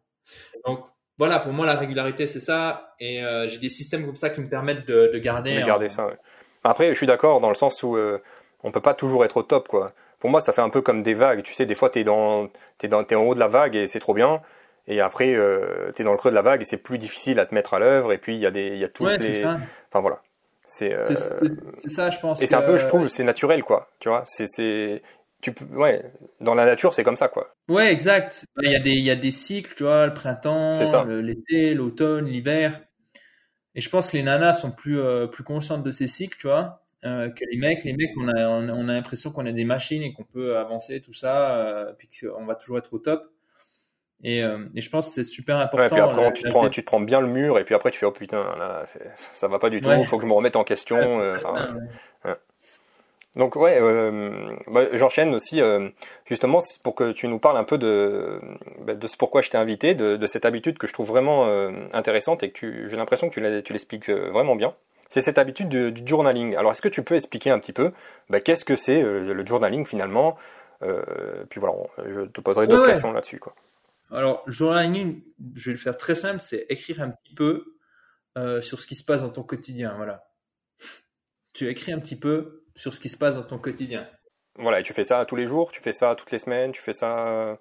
Donc 0.66 0.84
voilà, 1.16 1.40
pour 1.40 1.52
moi, 1.52 1.64
la 1.64 1.74
régularité, 1.74 2.26
c'est 2.26 2.38
ça. 2.38 2.94
Et 3.00 3.24
euh, 3.24 3.48
j'ai 3.48 3.58
des 3.58 3.70
systèmes 3.70 4.04
comme 4.04 4.16
ça 4.16 4.28
qui 4.28 4.42
me 4.42 4.48
permettent 4.48 4.86
de, 4.86 5.18
garder. 5.18 5.58
De 5.58 5.66
garder 5.66 5.88
ça, 5.88 6.10
Après, 6.64 6.90
je 6.90 6.94
suis 6.96 7.06
d'accord 7.06 7.40
dans 7.40 7.48
le 7.48 7.54
sens 7.54 7.82
où 7.82 7.96
euh, 7.96 8.22
on 8.62 8.70
peut 8.70 8.82
pas 8.82 8.94
toujours 8.94 9.24
être 9.24 9.38
au 9.38 9.42
top, 9.42 9.68
quoi. 9.68 9.94
Pour 10.18 10.28
moi, 10.28 10.40
ça 10.40 10.52
fait 10.52 10.62
un 10.62 10.70
peu 10.70 10.82
comme 10.82 11.02
des 11.02 11.14
vagues. 11.14 11.42
Tu 11.42 11.54
sais, 11.54 11.64
des 11.64 11.74
fois, 11.74 11.88
tu 11.88 12.00
es, 12.00 12.04
dans, 12.04 12.50
es, 12.82 12.88
dans, 12.88 13.06
es 13.06 13.14
en 13.14 13.22
haut 13.22 13.34
de 13.34 13.40
la 13.40 13.48
vague 13.48 13.74
et 13.74 13.86
c'est 13.86 14.00
trop 14.00 14.14
bien. 14.14 14.42
Et 14.86 15.00
après, 15.00 15.34
euh, 15.34 15.90
tu 15.94 16.02
es 16.02 16.04
dans 16.04 16.12
le 16.12 16.18
creux 16.18 16.30
de 16.30 16.34
la 16.34 16.42
vague 16.42 16.60
et 16.60 16.64
c'est 16.64 16.76
plus 16.76 16.98
difficile 16.98 17.38
à 17.38 17.46
te 17.46 17.54
mettre 17.54 17.74
à 17.74 17.78
l'œuvre. 17.78 18.12
Et 18.12 18.18
puis, 18.18 18.34
il 18.34 18.40
y 18.40 18.46
a 18.46 18.50
des, 18.50 18.68
il 18.68 18.78
y 18.78 18.84
a 18.84 18.88
toutes 18.88 19.06
ouais, 19.06 19.18
les. 19.18 19.32
Ça. 19.32 19.58
Enfin, 19.88 20.00
voilà. 20.00 20.22
C'est 20.66 20.94
euh... 20.94 21.04
ça, 21.88 22.10
je 22.10 22.18
pense. 22.20 22.40
Et 22.42 22.46
c'est 22.46 22.54
un 22.54 22.62
peu, 22.62 22.78
je 22.78 22.86
trouve, 22.86 23.08
c'est 23.08 23.24
naturel, 23.24 23.62
quoi. 23.62 23.90
Tu 23.98 24.08
vois, 24.08 24.24
c'est. 24.26 25.02
Tu 25.40 25.52
peux, 25.52 25.64
ouais, 25.76 26.02
dans 26.40 26.54
la 26.54 26.64
nature, 26.64 26.94
c'est 26.94 27.04
comme 27.04 27.16
ça, 27.16 27.28
quoi. 27.28 27.54
Ouais, 27.68 27.92
exact. 27.92 28.46
Il 28.62 28.70
y, 28.70 28.74
a 28.74 28.80
des, 28.80 28.92
il 28.92 29.04
y 29.04 29.10
a 29.10 29.16
des 29.16 29.30
cycles, 29.30 29.74
tu 29.74 29.82
vois, 29.82 30.06
le 30.06 30.14
printemps, 30.14 30.72
l'été, 31.04 31.74
l'automne, 31.74 32.26
l'hiver. 32.26 32.78
Et 33.74 33.80
je 33.80 33.90
pense 33.90 34.10
que 34.10 34.16
les 34.16 34.22
nanas 34.22 34.54
sont 34.54 34.70
plus, 34.70 34.98
euh, 34.98 35.26
plus 35.26 35.44
conscientes 35.44 35.82
de 35.82 35.90
ces 35.90 36.06
cycles, 36.06 36.38
tu 36.38 36.46
vois, 36.46 36.82
euh, 37.04 37.28
que 37.28 37.44
les 37.50 37.58
mecs. 37.58 37.84
Les 37.84 37.92
mecs, 37.92 38.12
on 38.16 38.28
a, 38.28 38.46
on 38.48 38.88
a 38.88 38.92
l'impression 38.92 39.32
qu'on 39.32 39.44
a 39.46 39.52
des 39.52 39.64
machines 39.64 40.02
et 40.02 40.12
qu'on 40.14 40.24
peut 40.24 40.56
avancer, 40.56 41.02
tout 41.02 41.12
ça, 41.12 41.56
euh, 41.56 41.92
puis 41.98 42.08
qu'on 42.08 42.46
va 42.46 42.54
toujours 42.54 42.78
être 42.78 42.94
au 42.94 42.98
top. 42.98 43.30
Et, 44.22 44.42
euh, 44.42 44.58
et, 44.74 44.80
je 44.80 44.90
pense 44.90 45.08
que 45.08 45.12
c'est 45.12 45.24
super 45.24 45.58
important. 45.58 45.78
Ouais, 45.78 45.86
et 45.86 45.88
puis 45.90 46.00
après, 46.00 46.32
tu, 46.32 46.42
te 46.44 46.48
prends, 46.48 46.68
tu 46.68 46.80
te 46.80 46.86
prends 46.86 47.00
bien 47.00 47.20
le 47.20 47.26
mur, 47.26 47.58
et 47.58 47.64
puis 47.64 47.74
après, 47.74 47.90
tu 47.90 47.98
fais, 47.98 48.06
oh 48.06 48.12
putain, 48.12 48.42
là, 48.58 48.84
ça 49.32 49.48
va 49.48 49.58
pas 49.58 49.70
du 49.70 49.80
tout, 49.80 49.90
il 49.90 50.06
faut 50.06 50.16
que 50.16 50.22
je 50.22 50.28
me 50.28 50.32
remette 50.32 50.56
en 50.56 50.64
question. 50.64 51.20
Euh, 51.20 51.36
Donc, 53.36 53.56
ouais, 53.56 53.78
euh, 53.80 54.56
bah, 54.68 54.84
j'enchaîne 54.92 55.34
aussi, 55.34 55.60
euh, 55.60 55.88
justement, 56.24 56.60
pour 56.82 56.94
que 56.94 57.12
tu 57.12 57.26
nous 57.26 57.38
parles 57.38 57.56
un 57.56 57.64
peu 57.64 57.78
de, 57.78 58.40
bah, 58.80 58.94
de 58.94 59.06
ce 59.06 59.16
pourquoi 59.16 59.42
je 59.42 59.50
t'ai 59.50 59.58
invité, 59.58 59.94
de, 59.94 60.16
de, 60.16 60.26
cette 60.26 60.44
habitude 60.44 60.78
que 60.78 60.86
je 60.86 60.92
trouve 60.92 61.08
vraiment 61.08 61.46
intéressante 61.92 62.42
et 62.42 62.50
que 62.50 62.88
j'ai 62.88 62.96
l'impression 62.96 63.28
que 63.28 63.60
tu 63.60 63.72
l'expliques 63.72 64.08
vraiment 64.08 64.56
bien. 64.56 64.74
C'est 65.10 65.20
cette 65.20 65.38
habitude 65.38 65.68
du, 65.68 65.92
du, 65.92 66.02
journaling. 66.06 66.56
Alors, 66.56 66.72
est-ce 66.72 66.82
que 66.82 66.88
tu 66.88 67.02
peux 67.02 67.16
expliquer 67.16 67.50
un 67.50 67.58
petit 67.58 67.72
peu 67.72 67.92
bah, 68.30 68.40
qu'est-ce 68.40 68.64
que 68.64 68.76
c'est 68.76 69.02
le 69.02 69.44
journaling 69.44 69.84
finalement? 69.84 70.36
Puis 71.50 71.60
voilà, 71.60 71.74
je 72.08 72.22
te 72.22 72.40
poserai 72.40 72.66
d'autres 72.68 72.86
questions 72.86 73.12
là-dessus. 73.12 73.38
quoi. 73.38 73.52
Alors, 74.10 74.42
journaling, 74.46 75.22
je 75.54 75.66
vais 75.66 75.72
le 75.72 75.78
faire 75.78 75.96
très 75.96 76.14
simple, 76.14 76.40
c'est 76.40 76.66
écrire 76.68 77.00
un 77.00 77.10
petit 77.10 77.34
peu 77.34 77.76
euh, 78.36 78.60
sur 78.60 78.80
ce 78.80 78.86
qui 78.86 78.94
se 78.94 79.04
passe 79.04 79.22
dans 79.22 79.30
ton 79.30 79.42
quotidien. 79.42 79.94
Voilà. 79.96 80.24
Tu 81.52 81.68
écris 81.68 81.92
un 81.92 82.00
petit 82.00 82.16
peu 82.16 82.64
sur 82.74 82.92
ce 82.92 83.00
qui 83.00 83.08
se 83.08 83.16
passe 83.16 83.36
dans 83.36 83.42
ton 83.42 83.58
quotidien. 83.58 84.08
Voilà, 84.56 84.80
et 84.80 84.82
tu 84.82 84.92
fais 84.92 85.04
ça 85.04 85.24
tous 85.24 85.36
les 85.36 85.46
jours, 85.46 85.72
tu 85.72 85.80
fais 85.80 85.92
ça 85.92 86.14
toutes 86.14 86.30
les 86.30 86.38
semaines, 86.38 86.72
tu 86.72 86.80
fais 86.80 86.92
ça. 86.92 87.28
Euh, 87.28 87.56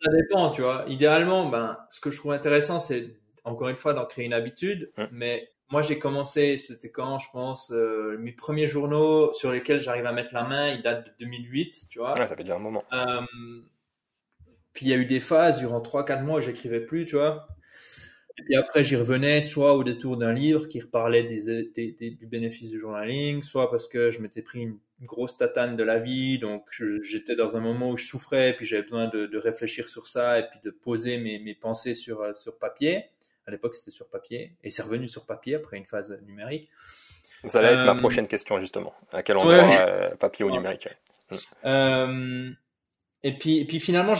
ça 0.00 0.10
dépend, 0.10 0.50
tu 0.50 0.62
vois. 0.62 0.84
Idéalement, 0.88 1.48
ben, 1.48 1.78
ce 1.90 2.00
que 2.00 2.10
je 2.10 2.16
trouve 2.16 2.32
intéressant, 2.32 2.80
c'est 2.80 3.16
encore 3.44 3.68
une 3.68 3.76
fois 3.76 3.94
d'en 3.94 4.06
créer 4.06 4.24
une 4.24 4.32
habitude. 4.32 4.92
Mais 5.12 5.48
moi, 5.70 5.82
j'ai 5.82 5.98
commencé, 5.98 6.58
c'était 6.58 6.90
quand, 6.90 7.18
je 7.18 7.28
pense, 7.32 7.70
euh, 7.70 8.16
mes 8.18 8.32
premiers 8.32 8.68
journaux 8.68 9.32
sur 9.32 9.52
lesquels 9.52 9.80
j'arrive 9.80 10.06
à 10.06 10.12
mettre 10.12 10.34
la 10.34 10.44
main, 10.44 10.68
ils 10.68 10.82
datent 10.82 11.06
de 11.06 11.12
2008, 11.24 11.86
tu 11.88 11.98
vois. 11.98 12.18
Ouais, 12.18 12.26
ça 12.26 12.36
fait 12.36 12.42
déjà 12.42 12.56
un 12.56 12.60
moment 12.60 12.84
Puis 14.72 14.86
il 14.86 14.88
y 14.88 14.92
a 14.92 14.96
eu 14.96 15.06
des 15.06 15.20
phases 15.20 15.58
durant 15.58 15.80
3-4 15.80 16.22
mois 16.22 16.38
où 16.38 16.42
j'écrivais 16.42 16.80
plus, 16.80 17.06
tu 17.06 17.16
vois. 17.16 17.46
Et 18.38 18.42
puis 18.42 18.56
après, 18.56 18.82
j'y 18.82 18.96
revenais 18.96 19.42
soit 19.42 19.74
au 19.74 19.84
détour 19.84 20.16
d'un 20.16 20.32
livre 20.32 20.66
qui 20.66 20.80
reparlait 20.80 21.24
des, 21.24 22.10
du 22.12 22.26
bénéfice 22.26 22.70
du 22.70 22.78
journaling, 22.78 23.42
soit 23.42 23.70
parce 23.70 23.88
que 23.88 24.10
je 24.10 24.20
m'étais 24.20 24.42
pris 24.42 24.60
une, 24.60 24.78
grosse 25.04 25.36
tatane 25.36 25.74
de 25.74 25.82
la 25.82 25.98
vie, 25.98 26.38
donc 26.38 26.64
j'étais 27.02 27.34
dans 27.34 27.56
un 27.56 27.60
moment 27.60 27.90
où 27.90 27.96
je 27.96 28.06
souffrais, 28.06 28.54
puis 28.56 28.66
j'avais 28.66 28.82
besoin 28.82 29.08
de, 29.08 29.36
réfléchir 29.36 29.88
sur 29.88 30.06
ça 30.06 30.38
et 30.38 30.48
puis 30.48 30.60
de 30.64 30.70
poser 30.70 31.18
mes, 31.18 31.40
mes 31.40 31.56
pensées 31.56 31.96
sur, 31.96 32.20
euh, 32.20 32.34
sur 32.34 32.56
papier. 32.56 33.06
À 33.48 33.50
l'époque, 33.50 33.74
c'était 33.74 33.90
sur 33.90 34.06
papier, 34.06 34.54
et 34.62 34.70
c'est 34.70 34.82
revenu 34.82 35.08
sur 35.08 35.26
papier 35.26 35.56
après 35.56 35.76
une 35.76 35.86
phase 35.86 36.16
numérique. 36.24 36.70
Ça 37.46 37.58
allait 37.58 37.72
être 37.72 37.84
ma 37.84 37.96
euh, 37.96 37.98
prochaine 37.98 38.28
question, 38.28 38.60
justement. 38.60 38.94
À 39.12 39.24
quel 39.24 39.38
endroit, 39.38 39.84
euh, 39.84 40.14
papier 40.14 40.44
ou 40.44 40.50
numérique 40.52 40.88
Et 43.24 43.32
puis, 43.38 43.58
et 43.58 43.64
puis 43.64 43.80
finalement, 43.80 44.14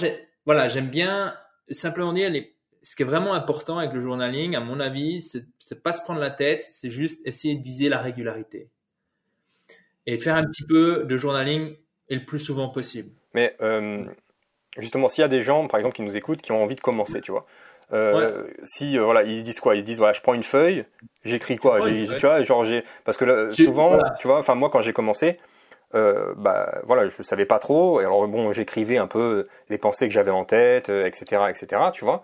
voilà, 0.47 0.69
j'aime 0.69 0.89
bien 0.89 1.35
simplement 1.71 2.13
dire 2.13 2.31
les, 2.31 2.55
ce 2.83 2.97
qui 2.97 3.03
est 3.03 3.07
vraiment 3.07 3.35
important 3.35 3.79
avec 3.79 3.93
le 3.93 4.01
journaling, 4.01 4.57
à 4.57 4.61
mon 4.61 4.81
avis, 4.81 5.21
c'est 5.21 5.83
pas 5.83 5.93
se 5.93 6.03
prendre 6.03 6.21
la 6.21 6.31
tête, 6.31 6.69
c'est 6.73 6.91
juste 6.91 7.27
essayer 7.27 7.55
de 7.55 7.63
viser 7.63 7.89
la 7.89 7.99
régularité. 7.99 8.69
Et 10.07 10.19
faire 10.19 10.35
un 10.35 10.45
petit 10.45 10.65
peu 10.67 11.05
de 11.05 11.17
journaling 11.17 11.77
et 12.09 12.17
le 12.17 12.25
plus 12.25 12.41
souvent 12.41 12.69
possible. 12.69 13.11
Mais 13.35 13.57
euh, 13.61 14.05
justement, 14.79 15.09
s'il 15.09 15.23
y 15.23 15.25
a 15.25 15.29
des 15.29 15.43
gens, 15.43 15.69
par 15.69 15.79
exemple, 15.79 15.95
qui 15.95 16.03
nous 16.03 16.17
écoutent, 16.17 16.43
qui 16.43 16.51
ont 16.51 16.63
envie 16.63 16.75
de 16.75 16.81
commencer, 16.81 17.21
tu 17.21 17.31
vois. 17.31 17.47
Euh, 17.93 18.49
si 18.65 18.99
euh, 18.99 19.05
voilà, 19.05 19.23
ils 19.23 19.41
se 19.41 19.45
disent 19.45 19.61
quoi? 19.61 19.77
Ils 19.77 19.83
se 19.83 19.87
disent 19.87 19.99
voilà, 19.99 20.15
je 20.15 20.23
prends 20.23 20.35
une 20.35 20.43
feuille, 20.43 20.85
j'écris 21.25 21.57
quoi? 21.57 21.79
Tu 21.81 22.07
vois, 22.07 22.43
genre 22.43 22.65
j'ai 22.65 22.85
parce 23.05 23.19
que 23.19 23.53
souvent, 23.53 23.99
tu 24.19 24.27
vois, 24.27 24.39
enfin 24.39 24.55
moi 24.55 24.71
quand 24.71 24.81
j'ai 24.81 24.95
commencé, 24.95 25.39
euh, 25.95 26.35
bah 26.37 26.81
voilà, 26.85 27.09
je 27.09 27.23
savais 27.23 27.47
pas 27.47 27.59
trop. 27.59 28.01
Et 28.01 28.05
alors 28.05 28.27
bon, 28.29 28.53
j'écrivais 28.53 28.99
un 28.99 29.07
peu 29.07 29.49
les 29.69 29.79
pensées 29.79 30.09
que 30.09 30.15
j'avais 30.15 30.31
en 30.31 30.45
tête, 30.45 30.89
etc., 30.89 31.43
etc. 31.51 31.83
Tu 31.93 32.05
vois. 32.05 32.23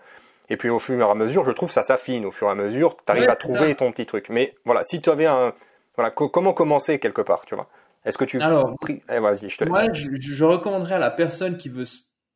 Et 0.49 0.57
puis 0.57 0.69
au 0.69 0.79
fur 0.79 0.99
et 0.99 1.03
à 1.03 1.15
mesure, 1.15 1.43
je 1.43 1.51
trouve 1.51 1.71
ça 1.71 1.83
s'affine. 1.83 2.25
Au 2.25 2.31
fur 2.31 2.47
et 2.47 2.51
à 2.51 2.55
mesure, 2.55 2.97
tu 2.97 3.11
arrives 3.11 3.29
à 3.29 3.35
trouver 3.35 3.75
ton 3.75 3.91
petit 3.91 4.05
truc. 4.05 4.29
Mais 4.29 4.55
voilà, 4.65 4.83
si 4.83 5.01
tu 5.01 5.09
avais 5.09 5.27
un, 5.27 5.53
voilà, 5.95 6.11
comment 6.11 6.53
commencer 6.53 6.99
quelque 6.99 7.21
part, 7.21 7.45
tu 7.45 7.55
vois? 7.55 7.67
Est-ce 8.05 8.17
que 8.17 8.23
tu 8.23 8.41
alors, 8.41 8.73
eh, 8.87 9.19
vas-y, 9.19 9.49
je 9.49 9.57
te 9.57 9.65
laisse. 9.65 9.73
Moi, 9.73 9.91
je, 9.91 10.09
je, 10.17 10.43
recommanderais 10.45 10.95
à 10.95 10.99
la 10.99 11.11
personne 11.11 11.57
qui 11.57 11.67
veut, 11.67 11.83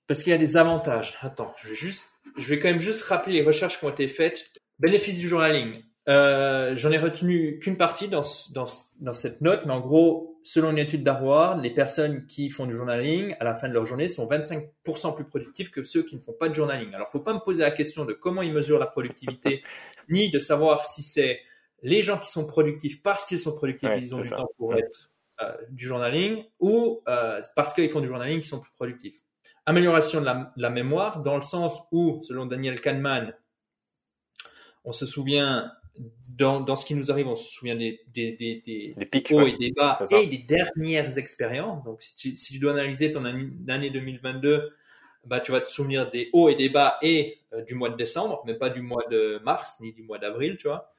parce 0.08 0.22
qu'il 0.22 0.32
y 0.32 0.36
a 0.36 0.38
des 0.38 0.58
avantages. 0.58 1.18
Attends, 1.22 1.54
je 1.64 1.70
vais 1.70 1.76
juste, 1.76 2.08
je 2.38 2.50
vais 2.50 2.60
quand 2.60 2.68
même 2.68 2.82
juste 2.82 3.04
rappeler 3.04 3.36
les 3.36 3.44
recherches 3.44 3.80
qui 3.80 3.86
ont 3.86 3.90
été 3.90 4.08
faites. 4.08 4.46
Bénéfice 4.80 5.18
du 5.18 5.30
journaling. 5.30 5.82
Euh, 6.10 6.76
J'en 6.76 6.92
ai 6.92 6.98
retenu 6.98 7.60
qu'une 7.60 7.78
partie 7.78 8.10
dans, 8.10 8.24
dans, 8.54 8.66
dans 9.00 9.14
cette 9.14 9.40
note, 9.40 9.66
mais 9.66 9.74
en 9.74 9.80
gros, 9.80 10.33
selon 10.44 10.72
une 10.72 10.78
étude 10.78 11.04
d'Harvard, 11.04 11.58
les 11.58 11.70
personnes 11.70 12.26
qui 12.26 12.50
font 12.50 12.66
du 12.66 12.76
journaling 12.76 13.36
à 13.40 13.44
la 13.44 13.56
fin 13.56 13.70
de 13.70 13.74
leur 13.74 13.86
journée 13.86 14.10
sont 14.10 14.28
25% 14.28 15.16
plus 15.16 15.26
productifs 15.26 15.72
que 15.72 15.84
ceux 15.84 16.04
qui 16.04 16.16
ne 16.16 16.22
font 16.22 16.34
pas 16.34 16.50
de 16.50 16.56
journaling. 16.56 16.94
Alors, 16.94 17.10
faut 17.12 17.20
pas 17.20 17.34
me 17.34 17.40
poser 17.40 17.62
la 17.62 17.72
question 17.72 18.06
de 18.06 18.14
comment 18.14 18.42
ils 18.42 18.54
mesurent 18.54 18.80
la 18.80 18.88
productivité, 18.88 19.64
ni 20.10 20.30
de 20.30 20.40
savoir 20.40 20.86
si 20.86 21.02
c'est 21.02 21.40
les 21.82 22.02
gens 22.02 22.18
qui 22.18 22.30
sont 22.30 22.46
productifs 22.46 23.02
parce 23.02 23.26
qu'ils 23.26 23.40
sont 23.40 23.56
productifs, 23.56 23.90
ils 23.98 24.16
ont 24.16 24.22
du 24.22 24.30
temps 24.30 24.50
pour 24.58 24.76
être 24.76 25.12
euh, 25.42 25.54
du 25.70 25.86
journaling, 25.86 26.44
ou 26.60 27.02
euh, 27.08 27.42
parce 27.56 27.74
qu'ils 27.74 27.90
font 27.90 28.02
du 28.02 28.08
journaling 28.08 28.40
qu'ils 28.40 28.50
sont 28.50 28.60
plus 28.60 28.74
productifs. 28.74 29.20
Amélioration 29.66 30.20
de 30.20 30.26
la, 30.26 30.54
de 30.56 30.62
la, 30.62 30.70
mémoire, 30.70 31.22
dans 31.22 31.36
le 31.36 31.42
sens 31.42 31.82
où, 31.92 32.22
selon 32.24 32.46
Daniel 32.46 32.82
Kahneman, 32.82 33.34
on 34.84 34.92
se 34.92 35.06
souvient 35.06 35.72
dans, 36.38 36.60
dans, 36.60 36.76
ce 36.76 36.86
qui 36.86 36.96
nous 36.96 37.12
arrive, 37.12 37.28
on 37.28 37.36
se 37.36 37.52
souvient 37.52 37.76
des, 37.76 38.02
des, 38.14 38.32
des, 38.32 38.94
des 38.96 39.06
pics, 39.06 39.32
hauts 39.32 39.46
et 39.46 39.56
des 39.58 39.72
bas 39.72 40.00
et 40.12 40.26
des 40.26 40.38
dernières 40.38 41.18
expériences. 41.18 41.84
Donc, 41.84 42.02
si 42.02 42.16
tu, 42.16 42.38
si 42.38 42.54
tu 42.54 42.60
dois 42.60 42.72
analyser 42.72 43.12
ton 43.12 43.24
année 43.26 43.90
2022, 43.90 44.74
bah, 45.26 45.40
tu 45.40 45.52
vas 45.52 45.62
te 45.62 45.70
souvenir 45.70 46.10
des 46.10 46.30
hauts 46.34 46.50
et 46.50 46.56
des 46.56 46.70
bas 46.70 46.98
et 47.02 47.40
euh, 47.54 47.62
du 47.62 47.76
mois 47.76 47.90
de 47.90 47.96
décembre, 47.96 48.44
mais 48.46 48.56
pas 48.56 48.70
du 48.70 48.82
mois 48.82 49.04
de 49.10 49.40
mars 49.44 49.80
ni 49.80 49.94
du 49.94 50.04
mois 50.04 50.18
d'avril, 50.18 50.58
tu 50.58 50.68
vois. 50.68 50.92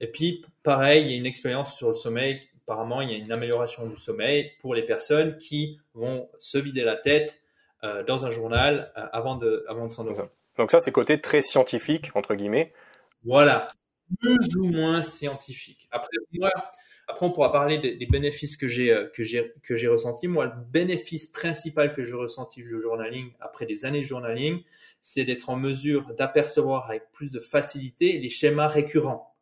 Et 0.00 0.08
puis, 0.08 0.44
pareil, 0.62 1.04
il 1.04 1.10
y 1.10 1.14
a 1.14 1.16
une 1.16 1.26
expérience 1.26 1.74
sur 1.74 1.88
le 1.88 1.94
sommeil. 1.94 2.40
Apparemment, 2.66 3.00
il 3.00 3.10
y 3.10 3.14
a 3.14 3.16
une 3.16 3.32
amélioration 3.32 3.86
du 3.86 3.96
sommeil 3.96 4.52
pour 4.60 4.74
les 4.74 4.82
personnes 4.82 5.38
qui 5.38 5.80
vont 5.94 6.28
se 6.38 6.58
vider 6.58 6.84
la 6.84 6.96
tête 6.96 7.40
euh, 7.82 8.04
dans 8.04 8.26
un 8.26 8.30
journal 8.30 8.92
euh, 8.96 9.06
avant 9.12 9.36
de, 9.36 9.64
avant 9.68 9.86
de 9.86 9.92
s'endormir. 9.92 10.28
Donc 10.58 10.70
ça, 10.70 10.80
c'est 10.80 10.92
côté 10.92 11.20
très 11.20 11.40
scientifique, 11.40 12.10
entre 12.14 12.34
guillemets. 12.34 12.72
Voilà 13.24 13.68
plus 14.20 14.56
ou 14.56 14.64
moins 14.64 15.02
scientifique. 15.02 15.88
Après, 15.90 16.08
après 17.08 17.26
on 17.26 17.30
pourra 17.30 17.52
parler 17.52 17.78
des, 17.78 18.06
bénéfices 18.06 18.56
que 18.56 18.68
j'ai 18.68 18.92
euh, 18.92 19.08
que 19.08 19.24
j'ai 19.24 19.52
que 19.62 19.76
j'ai 19.76 19.88
ressenti. 19.88 20.28
Moi, 20.28 20.46
le 20.46 20.52
bénéfice 20.70 21.26
principal 21.26 21.94
que 21.94 22.04
je 22.04 22.14
ressentis 22.14 22.62
du 22.62 22.80
journaling 22.80 23.32
après 23.40 23.66
des 23.66 23.84
années 23.84 24.00
de 24.00 24.04
journaling, 24.04 24.62
c'est 25.00 25.24
d'être 25.24 25.50
en 25.50 25.56
mesure 25.56 26.14
d'apercevoir 26.14 26.88
avec 26.88 27.10
plus 27.12 27.30
de 27.30 27.40
facilité 27.40 28.18
les 28.18 28.30
schémas 28.30 28.68
récurrents. 28.68 29.34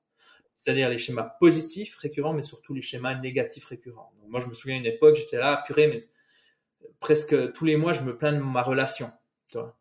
C'est-à-dire 0.57 0.91
les 0.91 0.99
schémas 0.99 1.37
positifs 1.41 1.97
récurrents, 1.97 2.35
mais 2.35 2.43
surtout 2.43 2.75
les 2.75 2.83
schémas 2.83 3.15
négatifs 3.15 3.65
récurrents. 3.65 4.13
moi, 4.29 4.41
je 4.41 4.47
me 4.47 4.53
souviens 4.53 4.77
à 4.77 4.79
une 4.79 4.87
époque, 4.87 5.17
j'étais 5.17 5.39
là, 5.39 5.63
purée, 5.67 5.87
mais 5.87 6.01
presque 6.99 7.53
tous 7.53 7.65
les 7.65 7.77
mois, 7.77 7.95
je 7.95 8.03
me 8.03 8.17
plains 8.17 8.35
de 8.35 8.41
ma 8.41 8.63
relation. 8.63 9.11
Tu 9.51 9.57
vois 9.57 9.80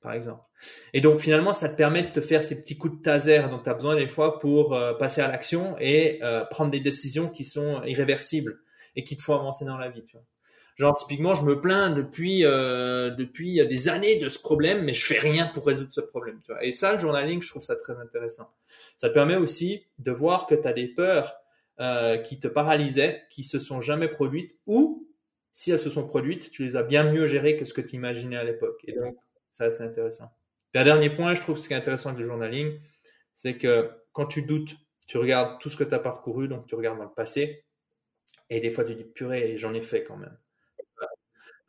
par 0.00 0.12
exemple. 0.12 0.42
Et 0.92 1.00
donc 1.00 1.18
finalement, 1.18 1.52
ça 1.52 1.68
te 1.68 1.76
permet 1.76 2.02
de 2.02 2.10
te 2.10 2.20
faire 2.20 2.42
ces 2.42 2.60
petits 2.60 2.76
coups 2.76 2.98
de 2.98 3.02
taser 3.02 3.42
dont 3.50 3.58
tu 3.58 3.68
as 3.68 3.74
besoin 3.74 3.96
des 3.96 4.08
fois 4.08 4.38
pour 4.38 4.74
euh, 4.74 4.94
passer 4.94 5.20
à 5.20 5.28
l'action 5.28 5.76
et 5.78 6.20
euh, 6.22 6.44
prendre 6.44 6.70
des 6.70 6.80
décisions 6.80 7.28
qui 7.28 7.44
sont 7.44 7.82
irréversibles 7.84 8.60
et 8.96 9.04
qui 9.04 9.16
te 9.16 9.22
font 9.22 9.34
avancer 9.34 9.64
dans 9.64 9.76
la 9.76 9.88
vie. 9.90 10.04
Tu 10.04 10.16
vois. 10.16 10.24
Genre 10.76 10.96
typiquement, 10.96 11.34
je 11.34 11.44
me 11.44 11.60
plains 11.60 11.90
depuis 11.90 12.44
euh, 12.44 13.10
depuis 13.10 13.66
des 13.66 13.88
années 13.88 14.18
de 14.18 14.28
ce 14.28 14.38
problème, 14.38 14.84
mais 14.84 14.94
je 14.94 15.04
fais 15.04 15.18
rien 15.18 15.46
pour 15.52 15.66
résoudre 15.66 15.92
ce 15.92 16.00
problème. 16.00 16.40
Tu 16.44 16.52
vois. 16.52 16.64
Et 16.64 16.72
ça, 16.72 16.92
le 16.92 16.98
journaling, 16.98 17.42
je 17.42 17.48
trouve 17.50 17.62
ça 17.62 17.76
très 17.76 17.98
intéressant. 17.98 18.50
Ça 18.96 19.08
te 19.08 19.14
permet 19.14 19.36
aussi 19.36 19.86
de 19.98 20.10
voir 20.10 20.46
que 20.46 20.54
tu 20.54 20.66
as 20.66 20.72
des 20.72 20.88
peurs 20.88 21.36
qui 22.24 22.38
te 22.38 22.46
paralysaient, 22.46 23.22
qui 23.30 23.42
se 23.42 23.58
sont 23.58 23.80
jamais 23.80 24.08
produites, 24.08 24.54
ou 24.66 25.08
si 25.54 25.70
elles 25.70 25.78
se 25.78 25.88
sont 25.88 26.06
produites, 26.06 26.50
tu 26.50 26.62
les 26.62 26.76
as 26.76 26.82
bien 26.82 27.10
mieux 27.10 27.26
gérées 27.26 27.56
que 27.56 27.64
ce 27.64 27.72
que 27.72 27.80
tu 27.80 27.96
imaginais 27.96 28.36
à 28.36 28.44
l'époque. 28.44 28.82
Et 28.86 28.92
donc 28.92 29.16
c'est 29.70 29.82
intéressant. 29.82 30.30
Puis 30.72 30.80
un 30.80 30.84
dernier 30.84 31.10
point, 31.10 31.34
je 31.34 31.40
trouve 31.40 31.58
ce 31.58 31.68
qui 31.68 31.74
est 31.74 31.76
intéressant 31.76 32.10
avec 32.10 32.20
le 32.20 32.26
journaling, 32.26 32.78
c'est 33.34 33.58
que 33.58 33.90
quand 34.12 34.26
tu 34.26 34.42
doutes, 34.42 34.76
tu 35.06 35.18
regardes 35.18 35.60
tout 35.60 35.68
ce 35.68 35.76
que 35.76 35.84
tu 35.84 35.94
as 35.94 35.98
parcouru, 35.98 36.48
donc 36.48 36.66
tu 36.66 36.74
regardes 36.76 36.98
dans 36.98 37.04
le 37.04 37.10
passé, 37.10 37.64
et 38.48 38.60
des 38.60 38.70
fois 38.70 38.84
tu 38.84 38.94
dis 38.94 39.04
purée, 39.04 39.56
j'en 39.56 39.74
ai 39.74 39.82
fait 39.82 40.04
quand 40.04 40.16
même. 40.16 40.36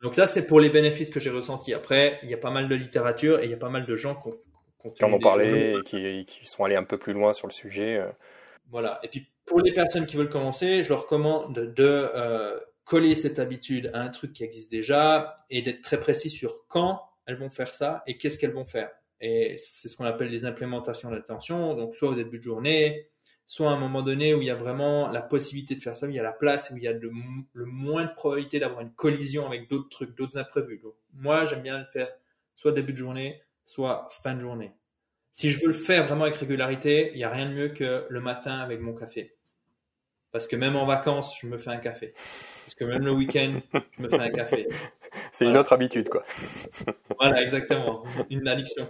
Donc 0.02 0.16
ça, 0.16 0.26
c'est 0.26 0.46
pour 0.46 0.58
les 0.58 0.68
bénéfices 0.68 1.10
que 1.10 1.20
j'ai 1.20 1.30
ressentis. 1.30 1.74
Après, 1.74 2.18
il 2.24 2.30
y 2.30 2.34
a 2.34 2.38
pas 2.38 2.50
mal 2.50 2.68
de 2.68 2.74
littérature 2.74 3.38
et 3.40 3.44
il 3.44 3.50
y 3.50 3.54
a 3.54 3.58
pas 3.58 3.68
mal 3.68 3.86
de 3.86 3.94
gens 3.94 4.16
qui 4.16 4.28
ont, 4.28 4.90
qui 4.90 5.04
en 5.04 5.12
ont 5.12 5.20
parlé 5.20 5.76
et 5.94 6.24
qui, 6.24 6.40
sont 6.44 6.64
allés 6.64 6.74
un 6.74 6.82
peu 6.82 6.98
plus 6.98 7.12
loin 7.12 7.32
sur 7.32 7.46
le 7.46 7.52
sujet. 7.52 7.98
Euh. 7.98 8.10
Voilà. 8.68 8.98
Et 9.04 9.08
puis 9.08 9.28
pour 9.46 9.60
les 9.60 9.72
personnes 9.72 10.06
qui 10.06 10.16
veulent 10.16 10.28
commencer, 10.28 10.82
je 10.82 10.88
leur 10.88 11.02
recommande 11.02 11.54
de, 11.54 11.74
euh, 11.78 12.58
coller 12.84 13.14
cette 13.14 13.38
habitude 13.38 13.90
à 13.94 14.00
un 14.00 14.08
truc 14.08 14.32
qui 14.32 14.42
existe 14.42 14.70
déjà 14.70 15.46
et 15.50 15.62
d'être 15.62 15.82
très 15.82 16.00
précis 16.00 16.30
sur 16.30 16.66
quand 16.66 17.00
elles 17.26 17.36
vont 17.36 17.50
faire 17.50 17.72
ça 17.72 18.02
et 18.06 18.18
qu'est-ce 18.18 18.38
qu'elles 18.38 18.52
vont 18.52 18.64
faire? 18.64 18.90
Et 19.20 19.56
c'est 19.56 19.88
ce 19.88 19.96
qu'on 19.96 20.04
appelle 20.04 20.28
les 20.28 20.44
implémentations 20.44 21.10
d'attention. 21.10 21.74
Donc, 21.74 21.94
soit 21.94 22.08
au 22.08 22.14
début 22.14 22.38
de 22.38 22.42
journée, 22.42 23.08
soit 23.46 23.70
à 23.70 23.74
un 23.74 23.78
moment 23.78 24.02
donné 24.02 24.34
où 24.34 24.42
il 24.42 24.46
y 24.46 24.50
a 24.50 24.56
vraiment 24.56 25.08
la 25.08 25.22
possibilité 25.22 25.76
de 25.76 25.80
faire 25.80 25.94
ça, 25.94 26.06
où 26.06 26.10
il 26.10 26.16
y 26.16 26.18
a 26.18 26.24
la 26.24 26.32
place, 26.32 26.70
où 26.70 26.76
il 26.76 26.82
y 26.82 26.88
a 26.88 26.92
le, 26.92 27.10
moins 27.54 28.04
de 28.04 28.14
probabilité 28.14 28.58
d'avoir 28.58 28.80
une 28.80 28.92
collision 28.92 29.46
avec 29.46 29.68
d'autres 29.68 29.88
trucs, 29.88 30.16
d'autres 30.16 30.38
imprévus. 30.38 30.80
Donc, 30.82 30.94
moi, 31.14 31.44
j'aime 31.44 31.62
bien 31.62 31.78
le 31.78 31.84
faire 31.92 32.08
soit 32.54 32.72
début 32.72 32.92
de 32.92 32.98
journée, 32.98 33.40
soit 33.64 34.08
fin 34.10 34.34
de 34.34 34.40
journée. 34.40 34.72
Si 35.30 35.50
je 35.50 35.60
veux 35.60 35.68
le 35.68 35.72
faire 35.72 36.06
vraiment 36.06 36.24
avec 36.24 36.36
régularité, 36.36 37.10
il 37.12 37.18
n'y 37.18 37.24
a 37.24 37.30
rien 37.30 37.48
de 37.48 37.54
mieux 37.54 37.68
que 37.68 38.06
le 38.08 38.20
matin 38.20 38.58
avec 38.58 38.80
mon 38.80 38.92
café. 38.92 39.36
Parce 40.32 40.46
que 40.46 40.56
même 40.56 40.76
en 40.76 40.84
vacances, 40.84 41.38
je 41.40 41.46
me 41.46 41.58
fais 41.58 41.70
un 41.70 41.76
café. 41.76 42.12
Parce 42.64 42.74
que 42.74 42.84
même 42.84 43.04
le 43.04 43.12
week-end, 43.12 43.60
je 43.96 44.02
me 44.02 44.08
fais 44.08 44.18
un 44.20 44.30
café. 44.30 44.68
C'est 45.32 45.46
une 45.46 45.56
autre 45.56 45.72
habitude, 45.72 46.08
quoi. 46.10 46.22
voilà, 47.18 47.42
exactement. 47.42 48.04
Une 48.30 48.46
addiction. 48.46 48.86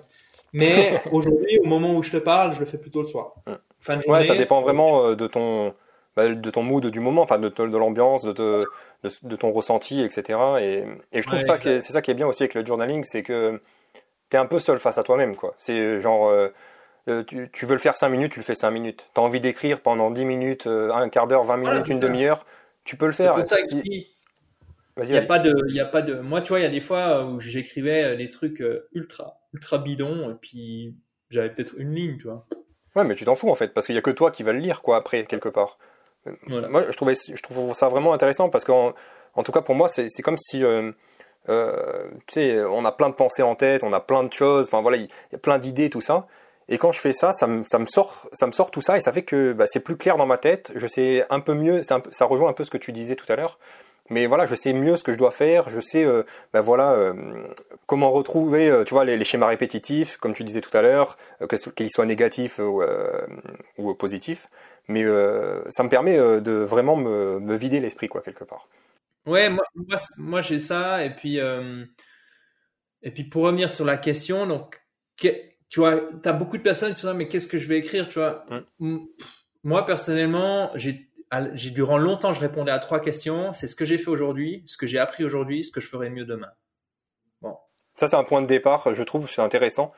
Mais 0.52 1.00
aujourd'hui, 1.12 1.58
au 1.64 1.68
moment 1.68 1.94
où 1.94 2.02
je 2.02 2.12
te 2.12 2.16
parle, 2.16 2.52
je 2.52 2.60
le 2.60 2.66
fais 2.66 2.78
plutôt 2.78 3.00
le 3.00 3.06
soir. 3.06 3.34
Fin 3.80 3.96
de 3.96 4.02
journée, 4.02 4.20
ouais, 4.20 4.26
ça 4.26 4.34
dépend 4.34 4.60
vraiment 4.60 5.06
euh, 5.06 5.16
de 5.16 5.26
ton, 5.26 5.74
bah, 6.16 6.28
de 6.28 6.50
ton 6.50 6.62
mood 6.62 6.86
du 6.86 7.00
moment, 7.00 7.22
enfin 7.22 7.38
de, 7.38 7.48
de 7.48 7.78
l'ambiance, 7.78 8.24
de, 8.24 8.66
de, 9.02 9.36
ton 9.36 9.52
ressenti, 9.52 10.02
etc. 10.02 10.38
Et, 10.60 10.84
et 11.12 11.22
je 11.22 11.26
trouve 11.26 11.40
ça 11.40 11.56
c'est 11.58 11.80
ça 11.80 12.02
qui 12.02 12.10
est 12.10 12.14
bien 12.14 12.26
aussi 12.26 12.42
avec 12.42 12.54
le 12.54 12.66
journaling, 12.66 13.04
c'est 13.04 13.22
que 13.22 13.60
tu 14.30 14.36
es 14.36 14.40
un 14.40 14.46
peu 14.46 14.58
seul 14.58 14.78
face 14.78 14.98
à 14.98 15.02
toi-même, 15.04 15.36
quoi. 15.36 15.54
C'est 15.58 16.00
genre, 16.00 16.28
euh, 16.28 16.48
euh, 17.08 17.24
tu, 17.24 17.48
tu, 17.52 17.66
veux 17.66 17.72
le 17.72 17.78
faire 17.78 17.94
5 17.94 18.08
minutes, 18.08 18.32
tu 18.32 18.40
le 18.40 18.44
fais 18.44 18.54
5 18.54 18.70
minutes. 18.70 19.06
Tu 19.14 19.20
as 19.20 19.24
envie 19.24 19.40
d'écrire 19.40 19.80
pendant 19.80 20.10
10 20.10 20.24
minutes, 20.24 20.66
un 20.66 21.08
quart 21.08 21.28
d'heure, 21.28 21.44
20 21.44 21.56
minutes, 21.56 21.86
une 21.88 21.98
demi-heure, 21.98 22.44
tu 22.84 22.96
peux 22.96 23.06
le 23.06 23.12
faire. 23.12 23.34
C'est 23.34 23.40
pour 23.40 23.48
ça 23.48 23.62
que 23.62 23.74
il 25.00 25.08
y 25.10 25.16
a 25.16 25.22
pas 25.22 25.38
de, 25.38 25.54
il 25.68 25.74
y 25.74 25.80
a 25.80 25.86
pas 25.86 26.02
de. 26.02 26.14
Moi, 26.14 26.40
tu 26.40 26.48
vois, 26.48 26.60
il 26.60 26.62
y 26.62 26.66
a 26.66 26.70
des 26.70 26.80
fois 26.80 27.24
où 27.24 27.40
j'écrivais 27.40 28.04
euh, 28.04 28.16
des 28.16 28.28
trucs 28.28 28.60
euh, 28.60 28.88
ultra, 28.92 29.38
ultra 29.52 29.78
bidons, 29.78 30.30
et 30.30 30.34
puis 30.34 30.96
j'avais 31.30 31.50
peut-être 31.50 31.74
une 31.78 31.94
ligne, 31.94 32.16
tu 32.18 32.24
vois. 32.24 32.46
Ouais, 32.94 33.04
mais 33.04 33.14
tu 33.14 33.24
t'en 33.24 33.34
fous 33.34 33.48
en 33.48 33.54
fait, 33.54 33.68
parce 33.68 33.86
qu'il 33.86 33.94
y 33.94 33.98
a 33.98 34.02
que 34.02 34.10
toi 34.10 34.30
qui 34.30 34.42
vas 34.42 34.52
le 34.52 34.58
lire, 34.58 34.82
quoi, 34.82 34.96
après 34.96 35.24
quelque 35.24 35.48
part. 35.48 35.78
Moi, 36.46 36.84
je 36.90 36.96
trouvais, 36.96 37.14
je 37.14 37.42
trouve 37.42 37.74
ça 37.74 37.88
vraiment 37.88 38.12
intéressant 38.12 38.50
parce 38.50 38.64
qu'en, 38.64 38.94
en 39.34 39.42
tout 39.42 39.50
cas 39.52 39.62
pour 39.62 39.74
moi, 39.74 39.88
c'est 39.88 40.22
comme 40.22 40.38
si, 40.38 40.62
euh, 40.62 40.92
Euh, 41.48 42.08
tu 42.28 42.34
sais, 42.34 42.62
on 42.64 42.84
a 42.84 42.92
plein 42.92 43.08
de 43.08 43.14
pensées 43.14 43.42
en 43.42 43.56
tête, 43.56 43.82
on 43.82 43.92
a 43.92 44.00
plein 44.00 44.22
de 44.22 44.32
choses, 44.32 44.68
enfin 44.68 44.80
voilà, 44.80 44.96
il 44.98 45.08
y 45.32 45.34
a 45.34 45.38
plein 45.38 45.58
d'idées, 45.58 45.90
tout 45.90 46.00
ça. 46.00 46.26
Et 46.68 46.78
quand 46.78 46.92
je 46.92 47.00
fais 47.00 47.12
ça, 47.12 47.32
ça 47.32 47.48
me, 47.48 47.64
ça 47.64 47.78
me, 47.80 47.86
sort, 47.86 48.28
ça 48.32 48.46
me 48.46 48.52
sort 48.52 48.70
tout 48.70 48.80
ça 48.80 48.96
et 48.96 49.00
ça 49.00 49.12
fait 49.12 49.24
que 49.24 49.52
bah, 49.52 49.64
c'est 49.66 49.80
plus 49.80 49.96
clair 49.96 50.16
dans 50.16 50.26
ma 50.26 50.38
tête. 50.38 50.72
Je 50.76 50.86
sais 50.86 51.26
un 51.30 51.40
peu 51.40 51.54
mieux, 51.54 51.80
un 51.90 52.00
peu, 52.00 52.10
ça 52.12 52.24
rejoint 52.26 52.48
un 52.48 52.52
peu 52.52 52.64
ce 52.64 52.70
que 52.70 52.78
tu 52.78 52.92
disais 52.92 53.16
tout 53.16 53.30
à 53.32 53.34
l'heure. 53.34 53.58
Mais 54.10 54.26
voilà, 54.26 54.46
je 54.46 54.54
sais 54.54 54.72
mieux 54.72 54.96
ce 54.96 55.04
que 55.04 55.12
je 55.12 55.18
dois 55.18 55.30
faire. 55.30 55.68
Je 55.68 55.80
sais, 55.80 56.04
euh, 56.04 56.24
bah, 56.52 56.60
voilà, 56.60 56.92
euh, 56.92 57.14
comment 57.86 58.10
retrouver, 58.10 58.68
euh, 58.68 58.84
tu 58.84 58.94
vois, 58.94 59.04
les, 59.04 59.16
les, 59.16 59.24
schémas 59.24 59.46
répétitifs, 59.46 60.16
comme 60.16 60.34
tu 60.34 60.44
disais 60.44 60.60
tout 60.60 60.76
à 60.76 60.82
l'heure, 60.82 61.16
qu'ils 61.76 61.90
soient 61.90 62.06
négatifs 62.06 62.58
ou, 62.58 63.94
positifs. 63.94 64.48
Mais 64.88 65.04
ça 65.68 65.84
me 65.84 65.88
permet 65.88 66.16
de 66.18 66.52
vraiment 66.52 66.96
me, 66.96 67.38
me 67.38 67.54
vider 67.54 67.80
l'esprit, 67.80 68.08
quoi, 68.08 68.20
quelque 68.20 68.44
part. 68.44 68.68
Ouais, 69.24 69.48
moi, 69.48 69.64
moi, 69.74 69.98
moi 70.18 70.42
j'ai 70.42 70.58
ça. 70.58 71.04
Et 71.04 71.10
puis, 71.10 71.38
et 71.38 73.10
puis 73.10 73.24
pour 73.24 73.44
revenir 73.44 73.70
sur 73.70 73.84
la 73.84 73.96
question, 73.96 74.46
donc 74.46 74.80
tu 75.16 75.80
vois, 75.80 76.00
tu 76.22 76.28
as 76.28 76.32
beaucoup 76.32 76.58
de 76.58 76.62
personnes 76.62 76.92
qui 76.94 77.00
se 77.00 77.06
disent, 77.06 77.16
mais 77.16 77.28
qu'est-ce 77.28 77.48
que 77.48 77.58
je 77.58 77.68
vais 77.68 77.78
écrire, 77.78 78.08
tu 78.08 78.18
vois? 78.18 78.44
Moi, 79.64 79.86
personnellement, 79.86 80.70
j'ai, 80.74 81.08
j'ai 81.54 81.70
durant 81.70 81.98
longtemps, 81.98 82.32
je 82.32 82.40
répondais 82.40 82.72
à 82.72 82.78
trois 82.78 83.00
questions. 83.00 83.52
C'est 83.52 83.66
ce 83.66 83.74
que 83.74 83.84
j'ai 83.84 83.98
fait 83.98 84.10
aujourd'hui, 84.10 84.62
ce 84.66 84.76
que 84.76 84.86
j'ai 84.86 84.98
appris 84.98 85.24
aujourd'hui, 85.24 85.64
ce 85.64 85.70
que 85.70 85.80
je 85.80 85.88
ferai 85.88 86.10
mieux 86.10 86.24
demain. 86.24 86.50
Bon. 87.40 87.56
Ça, 87.94 88.08
c'est 88.08 88.16
un 88.16 88.24
point 88.24 88.42
de 88.42 88.46
départ, 88.46 88.92
je 88.94 89.02
trouve, 89.02 89.30
c'est 89.30 89.42
intéressant. 89.42 89.92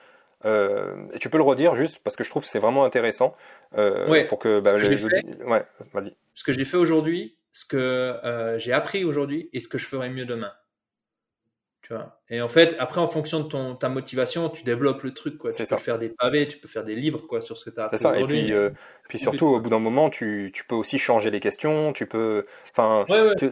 Euh, 0.45 1.07
tu 1.21 1.31
peux 1.31 1.39
le 1.39 1.45
redire 1.45 1.75
juste 1.75 2.01
parce 2.05 2.17
que 2.17 2.25
je 2.25 2.31
trouve 2.31 2.43
que 2.43 2.49
c'est 2.49 2.59
vraiment 2.59 2.85
intéressant 2.85 3.35
euh, 3.79 4.27
pour 4.29 4.39
que, 4.39 4.61
bah, 4.61 4.77
les... 4.77 5.05
ouais, 5.45 5.65
vas-y. 5.93 6.15
Ce 6.35 6.45
que 6.45 6.53
j'ai 6.53 6.65
fait 6.65 6.77
aujourd'hui, 6.77 7.39
ce 7.53 7.65
que 7.65 7.77
euh, 7.77 8.59
j'ai 8.59 8.73
appris 8.73 9.05
aujourd'hui 9.05 9.49
et 9.53 9.61
ce 9.61 9.69
que 9.69 9.79
je 9.79 9.87
ferai 9.87 10.11
mieux 10.11 10.27
demain. 10.27 10.53
Tu 11.87 11.93
vois. 11.93 12.19
Et 12.31 12.41
en 12.41 12.49
fait, 12.49 12.75
après, 12.79 12.99
en 12.99 13.09
fonction 13.09 13.41
de 13.41 13.45
ton, 13.45 13.75
ta 13.75 13.91
motivation, 13.91 14.49
tu 14.49 14.63
développes 14.63 15.03
le 15.03 15.13
truc. 15.13 15.37
Quoi. 15.37 15.53
Tu 15.53 15.65
peux 15.65 15.77
faire 15.77 15.99
des 15.99 16.09
pavés, 16.09 16.49
tu 16.49 16.57
peux 16.57 16.67
faire 16.67 16.83
des 16.83 16.95
livres 16.95 17.27
quoi, 17.27 17.43
sur 17.43 17.59
ce 17.59 17.67
que 17.67 17.69
tu 17.69 17.79
as 17.79 17.85
appris. 17.85 17.99
Ça. 17.99 18.19
Et 18.19 18.25
puis, 18.25 18.55
euh, 18.55 18.71
puis 19.07 19.19
surtout, 19.19 19.49
au 19.49 19.61
bout 19.61 19.69
d'un 19.69 19.81
moment, 19.81 20.09
tu, 20.09 20.51
tu, 20.55 20.65
peux 20.65 20.77
aussi 20.77 20.99
changer 20.99 21.31
les 21.31 21.41
questions. 21.41 21.93
Tu 21.93 22.07
peux. 22.07 22.47
Enfin, 22.71 23.05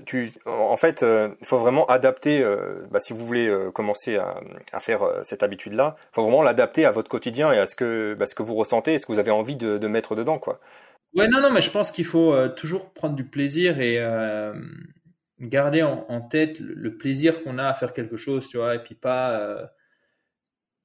Tu, 0.06 0.32
en 0.46 0.78
fait, 0.78 1.02
euh, 1.02 1.28
il 1.42 1.46
faut 1.46 1.58
vraiment 1.58 1.84
adapter. 1.84 2.42
Euh, 2.42 2.86
bah, 2.90 3.00
si 3.00 3.12
vous 3.12 3.26
voulez 3.26 3.54
commencer 3.74 4.16
à, 4.16 4.40
à 4.72 4.80
faire 4.80 5.06
cette 5.24 5.42
habitude-là, 5.42 5.96
il 5.98 6.14
faut 6.14 6.22
vraiment 6.22 6.42
l'adapter 6.42 6.86
à 6.86 6.90
votre 6.90 7.10
quotidien 7.10 7.52
et 7.52 7.58
à 7.58 7.66
ce 7.66 7.76
que, 7.76 8.14
bah, 8.18 8.24
ce 8.24 8.34
que 8.34 8.42
vous 8.42 8.54
ressentez, 8.54 8.98
ce 8.98 9.04
que 9.04 9.12
vous 9.12 9.18
avez 9.18 9.30
envie 9.30 9.56
de, 9.56 9.76
de 9.76 9.86
mettre 9.88 10.16
dedans. 10.16 10.38
Quoi. 10.38 10.58
Ouais, 11.14 11.28
non, 11.28 11.42
non, 11.42 11.50
mais 11.50 11.60
je 11.60 11.70
pense 11.70 11.90
qu'il 11.90 12.06
faut 12.06 12.48
toujours 12.56 12.94
prendre 12.94 13.14
du 13.14 13.24
plaisir 13.24 13.78
et 13.78 14.00
garder 15.48 15.82
en, 15.82 16.20
tête 16.20 16.58
le, 16.60 16.96
plaisir 16.96 17.42
qu'on 17.42 17.58
a 17.58 17.66
à 17.66 17.74
faire 17.74 17.92
quelque 17.92 18.16
chose, 18.16 18.48
tu 18.48 18.56
vois, 18.56 18.74
et 18.74 18.82
puis 18.82 18.94
pas. 18.94 19.38
Euh, 19.40 19.66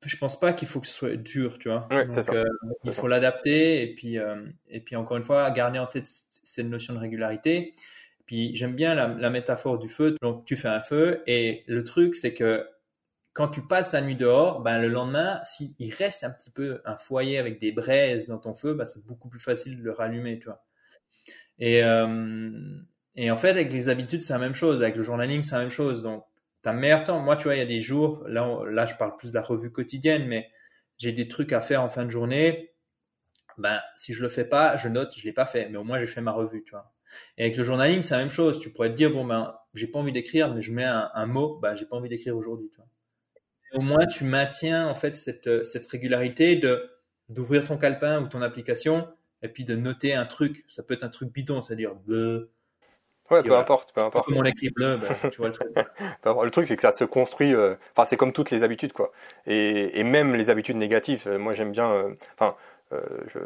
je 0.05 0.15
pense 0.17 0.39
pas 0.39 0.53
qu'il 0.53 0.67
faut 0.67 0.79
que 0.79 0.87
ce 0.87 0.93
soit 0.93 1.15
dur, 1.15 1.57
tu 1.57 1.69
vois. 1.69 1.87
Euh, 1.91 2.45
il 2.83 2.91
faut 2.91 3.07
l'adapter 3.07 3.81
et 3.81 3.95
puis 3.95 4.19
euh, 4.19 4.45
et 4.69 4.79
puis 4.79 4.95
encore 4.95 5.17
une 5.17 5.23
fois 5.23 5.49
garder 5.51 5.79
en 5.79 5.87
tête 5.87 6.05
cette 6.07 6.67
notion 6.67 6.93
de 6.93 6.99
régularité. 6.99 7.73
Puis 8.25 8.55
j'aime 8.55 8.75
bien 8.75 8.93
la, 8.93 9.07
la, 9.07 9.29
métaphore 9.29 9.79
du 9.79 9.89
feu. 9.89 10.15
Donc 10.21 10.45
tu 10.45 10.55
fais 10.55 10.67
un 10.67 10.81
feu 10.81 11.23
et 11.27 11.63
le 11.67 11.83
truc 11.83 12.15
c'est 12.15 12.33
que 12.33 12.67
quand 13.33 13.47
tu 13.49 13.61
passes 13.61 13.91
la 13.91 14.01
nuit 14.01 14.15
dehors, 14.15 14.61
ben 14.61 14.79
le 14.79 14.87
lendemain, 14.87 15.41
s'il 15.45 15.93
reste 15.93 16.23
un 16.23 16.31
petit 16.31 16.49
peu 16.49 16.81
un 16.85 16.97
foyer 16.97 17.37
avec 17.37 17.59
des 17.59 17.71
braises 17.71 18.27
dans 18.27 18.39
ton 18.39 18.55
feu, 18.55 18.73
ben, 18.73 18.85
c'est 18.85 19.05
beaucoup 19.05 19.29
plus 19.29 19.39
facile 19.39 19.77
de 19.77 19.83
le 19.83 19.91
rallumer, 19.91 20.39
tu 20.39 20.45
vois. 20.45 20.65
Et 21.59 21.83
et 23.17 23.31
en 23.31 23.37
fait, 23.37 23.49
avec 23.49 23.73
les 23.73 23.89
habitudes, 23.89 24.21
c'est 24.21 24.33
la 24.33 24.39
même 24.39 24.53
chose. 24.53 24.81
Avec 24.81 24.95
le 24.95 25.01
journaling, 25.01 25.41
c'est 25.41 25.55
la 25.55 25.61
même 25.61 25.71
chose. 25.71 26.03
Donc, 26.03 26.23
tu 26.61 26.69
as 26.69 26.73
meilleur 26.73 27.03
temps. 27.03 27.19
Moi, 27.19 27.35
tu 27.35 27.45
vois, 27.45 27.55
il 27.55 27.59
y 27.59 27.61
a 27.61 27.65
des 27.65 27.81
jours, 27.81 28.23
là, 28.27 28.63
là, 28.69 28.85
je 28.85 28.95
parle 28.95 29.15
plus 29.17 29.31
de 29.31 29.35
la 29.35 29.41
revue 29.41 29.71
quotidienne, 29.71 30.27
mais 30.27 30.49
j'ai 30.99 31.11
des 31.11 31.27
trucs 31.27 31.51
à 31.51 31.61
faire 31.61 31.81
en 31.81 31.89
fin 31.89 32.05
de 32.05 32.11
journée. 32.11 32.71
Ben, 33.57 33.79
si 33.95 34.13
je 34.13 34.21
le 34.21 34.29
fais 34.29 34.45
pas, 34.45 34.77
je 34.77 34.87
note, 34.87 35.13
je 35.17 35.25
l'ai 35.25 35.33
pas 35.33 35.47
fait, 35.47 35.67
mais 35.69 35.77
au 35.79 35.83
moins 35.83 35.97
j'ai 35.97 36.05
fait 36.05 36.21
ma 36.21 36.31
revue, 36.31 36.63
tu 36.63 36.71
vois. 36.71 36.93
Et 37.37 37.43
avec 37.43 37.57
le 37.57 37.63
journaling, 37.63 38.03
c'est 38.03 38.13
la 38.13 38.19
même 38.19 38.29
chose. 38.29 38.59
Tu 38.59 38.71
pourrais 38.71 38.91
te 38.91 38.95
dire, 38.95 39.11
bon, 39.11 39.25
ben, 39.25 39.55
j'ai 39.73 39.87
pas 39.87 39.97
envie 39.97 40.11
d'écrire, 40.11 40.53
mais 40.53 40.61
je 40.61 40.71
mets 40.71 40.85
un, 40.85 41.25
mot, 41.25 41.57
ben, 41.59 41.75
j'ai 41.75 41.85
pas 41.85 41.95
envie 41.95 42.09
d'écrire 42.09 42.37
aujourd'hui, 42.37 42.69
tu 42.69 42.77
vois. 42.77 42.87
Au 43.73 43.81
moins, 43.81 44.05
tu 44.05 44.23
maintiens, 44.25 44.87
en 44.87 44.95
fait, 44.95 45.15
cette, 45.15 45.65
cette 45.65 45.87
régularité 45.87 46.55
de, 46.55 46.89
d'ouvrir 47.29 47.63
ton 47.63 47.77
calepin 47.77 48.21
ou 48.21 48.27
ton 48.27 48.41
application, 48.41 49.07
et 49.41 49.49
puis 49.49 49.63
de 49.63 49.75
noter 49.75 50.13
un 50.13 50.25
truc. 50.25 50.65
Ça 50.67 50.83
peut 50.83 50.93
être 50.93 51.03
un 51.03 51.09
truc 51.09 51.33
bidon, 51.33 51.61
c'est-à-dire, 51.61 51.95
Ouais, 53.29 53.43
peu 53.43 53.55
importe, 53.55 53.91
peu 53.93 54.01
importe. 54.01 54.25
Comme 54.25 54.37
on 54.37 54.43
écrit 54.43 54.69
bleu, 54.69 54.97
ben, 54.97 55.29
tu 55.29 55.37
vois 55.37 55.47
le 55.47 55.53
truc. 55.53 55.67
le 56.25 56.49
truc, 56.49 56.67
c'est 56.67 56.75
que 56.75 56.81
ça 56.81 56.91
se 56.91 57.03
construit. 57.03 57.53
Euh, 57.53 57.75
enfin, 57.95 58.05
c'est 58.05 58.17
comme 58.17 58.33
toutes 58.33 58.51
les 58.51 58.63
habitudes, 58.63 58.93
quoi. 58.93 59.11
Et, 59.45 59.99
et 59.99 60.03
même 60.03 60.35
les 60.35 60.49
habitudes 60.49 60.77
négatives. 60.77 61.23
Euh, 61.27 61.37
moi, 61.37 61.53
j'aime 61.53 61.71
bien. 61.71 61.91
Euh, 61.91 62.13
enfin, 62.39 62.55
je 62.91 63.39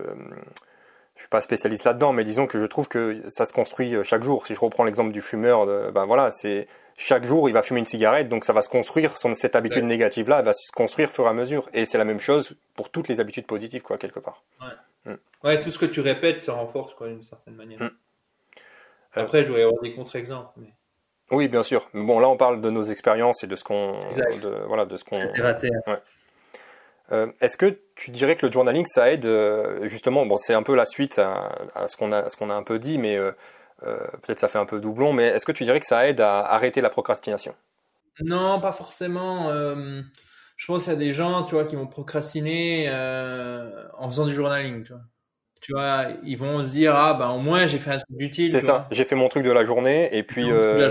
je 1.16 1.26
suis 1.26 1.30
pas 1.30 1.42
spécialiste 1.42 1.84
là-dedans, 1.84 2.14
mais 2.14 2.24
disons 2.24 2.48
que 2.48 2.60
je 2.60 2.66
trouve 2.66 2.88
que 2.88 3.22
ça 3.28 3.46
se 3.46 3.54
construit 3.54 3.96
chaque 4.04 4.24
jour. 4.24 4.48
Si 4.48 4.56
je 4.56 4.60
reprends 4.60 4.86
l'exemple 4.86 5.12
du 5.12 5.22
fumeur, 5.22 5.68
ben 5.92 6.06
voilà, 6.06 6.32
c'est 6.32 6.68
chaque 6.98 7.24
jour 7.24 7.50
il 7.50 7.54
va 7.54 7.64
fumer 7.64 7.80
une 7.80 7.86
cigarette, 7.86 8.30
donc 8.30 8.46
ça 8.46 8.54
va 8.54 8.62
se 8.62 8.70
construire. 8.70 9.18
Son, 9.18 9.34
cette 9.36 9.56
habitude 9.56 9.84
négative-là, 9.84 10.40
elle 10.40 10.46
va 10.46 10.54
se 10.54 10.72
construire 10.72 11.10
au 11.10 11.12
fur 11.12 11.26
et 11.26 11.30
à 11.30 11.34
mesure. 11.34 11.70
Et 11.74 11.86
c'est 11.86 11.98
la 11.98 12.06
même 12.06 12.20
chose 12.20 12.56
pour 12.76 12.90
toutes 12.90 13.08
les 13.08 13.20
habitudes 13.20 13.46
positives, 13.46 13.82
quoi, 13.82 13.98
quelque 13.98 14.20
part. 14.20 14.44
Ouais. 14.62 15.14
Mm. 15.14 15.18
Ouais, 15.44 15.60
tout 15.60 15.72
ce 15.72 15.80
que 15.80 15.86
tu 15.86 16.00
répètes 16.02 16.40
se 16.42 16.52
renforce, 16.52 16.94
quoi, 16.94 17.08
d'une 17.08 17.22
certaine 17.22 17.56
manière. 17.56 17.82
Mm. 17.82 17.92
Après, 19.14 19.46
je 19.46 19.52
y 19.52 19.62
avoir 19.62 19.82
des 19.82 19.94
contre-exemples. 19.94 20.52
Mais... 20.58 20.74
Oui, 21.32 21.48
bien 21.48 21.64
sûr. 21.64 21.90
Mais 21.94 22.06
bon, 22.06 22.20
là, 22.20 22.28
on 22.30 22.38
parle 22.38 22.62
de 22.62 22.70
nos 22.70 22.84
expériences 22.84 23.44
et 23.44 23.48
de 23.48 23.56
ce 23.56 23.64
qu'on, 23.64 23.96
voilà, 24.68 24.86
de 24.86 24.98
ce 24.98 25.04
qu'on. 25.04 25.18
Ouais. 25.18 25.98
Euh, 27.12 27.28
est-ce 27.42 27.58
que 27.58 27.78
tu 27.96 28.12
dirais 28.12 28.36
que 28.36 28.46
le 28.46 28.52
journaling, 28.52 28.86
ça 28.86 29.12
aide 29.12 29.26
euh, 29.26 29.86
justement 29.88 30.26
Bon, 30.26 30.38
c'est 30.38 30.54
un 30.54 30.64
peu 30.64 30.76
la 30.76 30.86
suite 30.86 31.20
à, 31.20 31.88
ce 31.88 31.98
qu'on 31.98 32.12
a, 32.12 32.30
ce 32.30 32.38
qu'on 32.38 32.50
a 32.50 32.54
un 32.54 32.64
peu 32.64 32.80
dit, 32.80 32.98
mais 32.98 33.18
euh, 33.18 33.32
peut-être 33.82 34.40
ça 34.40 34.48
fait 34.48 34.60
un 34.60 34.66
peu 34.66 34.80
doublon. 34.80 35.12
Mais 35.14 35.28
est-ce 35.28 35.46
que 35.46 35.52
tu 35.52 35.64
dirais 35.64 35.80
que 35.80 35.86
ça 35.86 36.08
aide 36.08 36.22
à 36.22 36.40
arrêter 36.40 36.82
la 36.82 36.90
procrastination? 36.90 37.54
Non, 38.22 38.60
pas 38.62 38.72
forcément. 38.72 39.52
je 39.52 40.66
pense 40.68 40.84
qu'il 40.84 40.94
y 40.94 40.96
a 40.96 41.00
des 41.00 41.14
gens, 41.14 41.44
tu 41.44 41.56
vois, 41.56 41.66
qui 41.66 41.76
vont 41.76 41.88
procrastiner 41.88 42.90
en 42.90 44.10
faisant 44.10 44.26
du 44.26 44.34
journaling, 44.34 44.84
tu 44.84 44.94
vois 44.94 45.02
tu 45.62 45.74
vois, 45.74 46.08
ils 46.24 46.38
vont 46.38 46.66
se 46.66 46.72
dire 46.72 46.96
ah 46.96 47.14
ben 47.14 47.30
au 47.30 47.38
moins 47.38 47.68
j'ai 47.68 47.78
fait 47.78 47.92
un 47.92 48.00
truc 48.00 48.20
utile. 48.20 48.50
C'est 48.50 48.62
ça, 48.62 48.88
j'ai 48.90 49.06
fait 49.06 49.16
mon 49.16 49.30
truc 49.30 49.44
de 49.44 49.52
la 49.52 49.64
journée 49.64 50.10
et 50.12 50.24
puis. 50.24 50.52
Euh, 50.52 50.90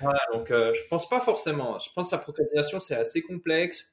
voilà, 0.00 0.20
donc 0.32 0.50
euh, 0.50 0.74
je 0.74 0.80
pense 0.90 1.08
pas 1.08 1.20
forcément. 1.20 1.78
Je 1.78 1.88
pense 1.94 2.10
que 2.10 2.16
la 2.16 2.20
procrastination 2.20 2.80
c'est 2.80 2.96
assez 2.96 3.22
complexe, 3.22 3.88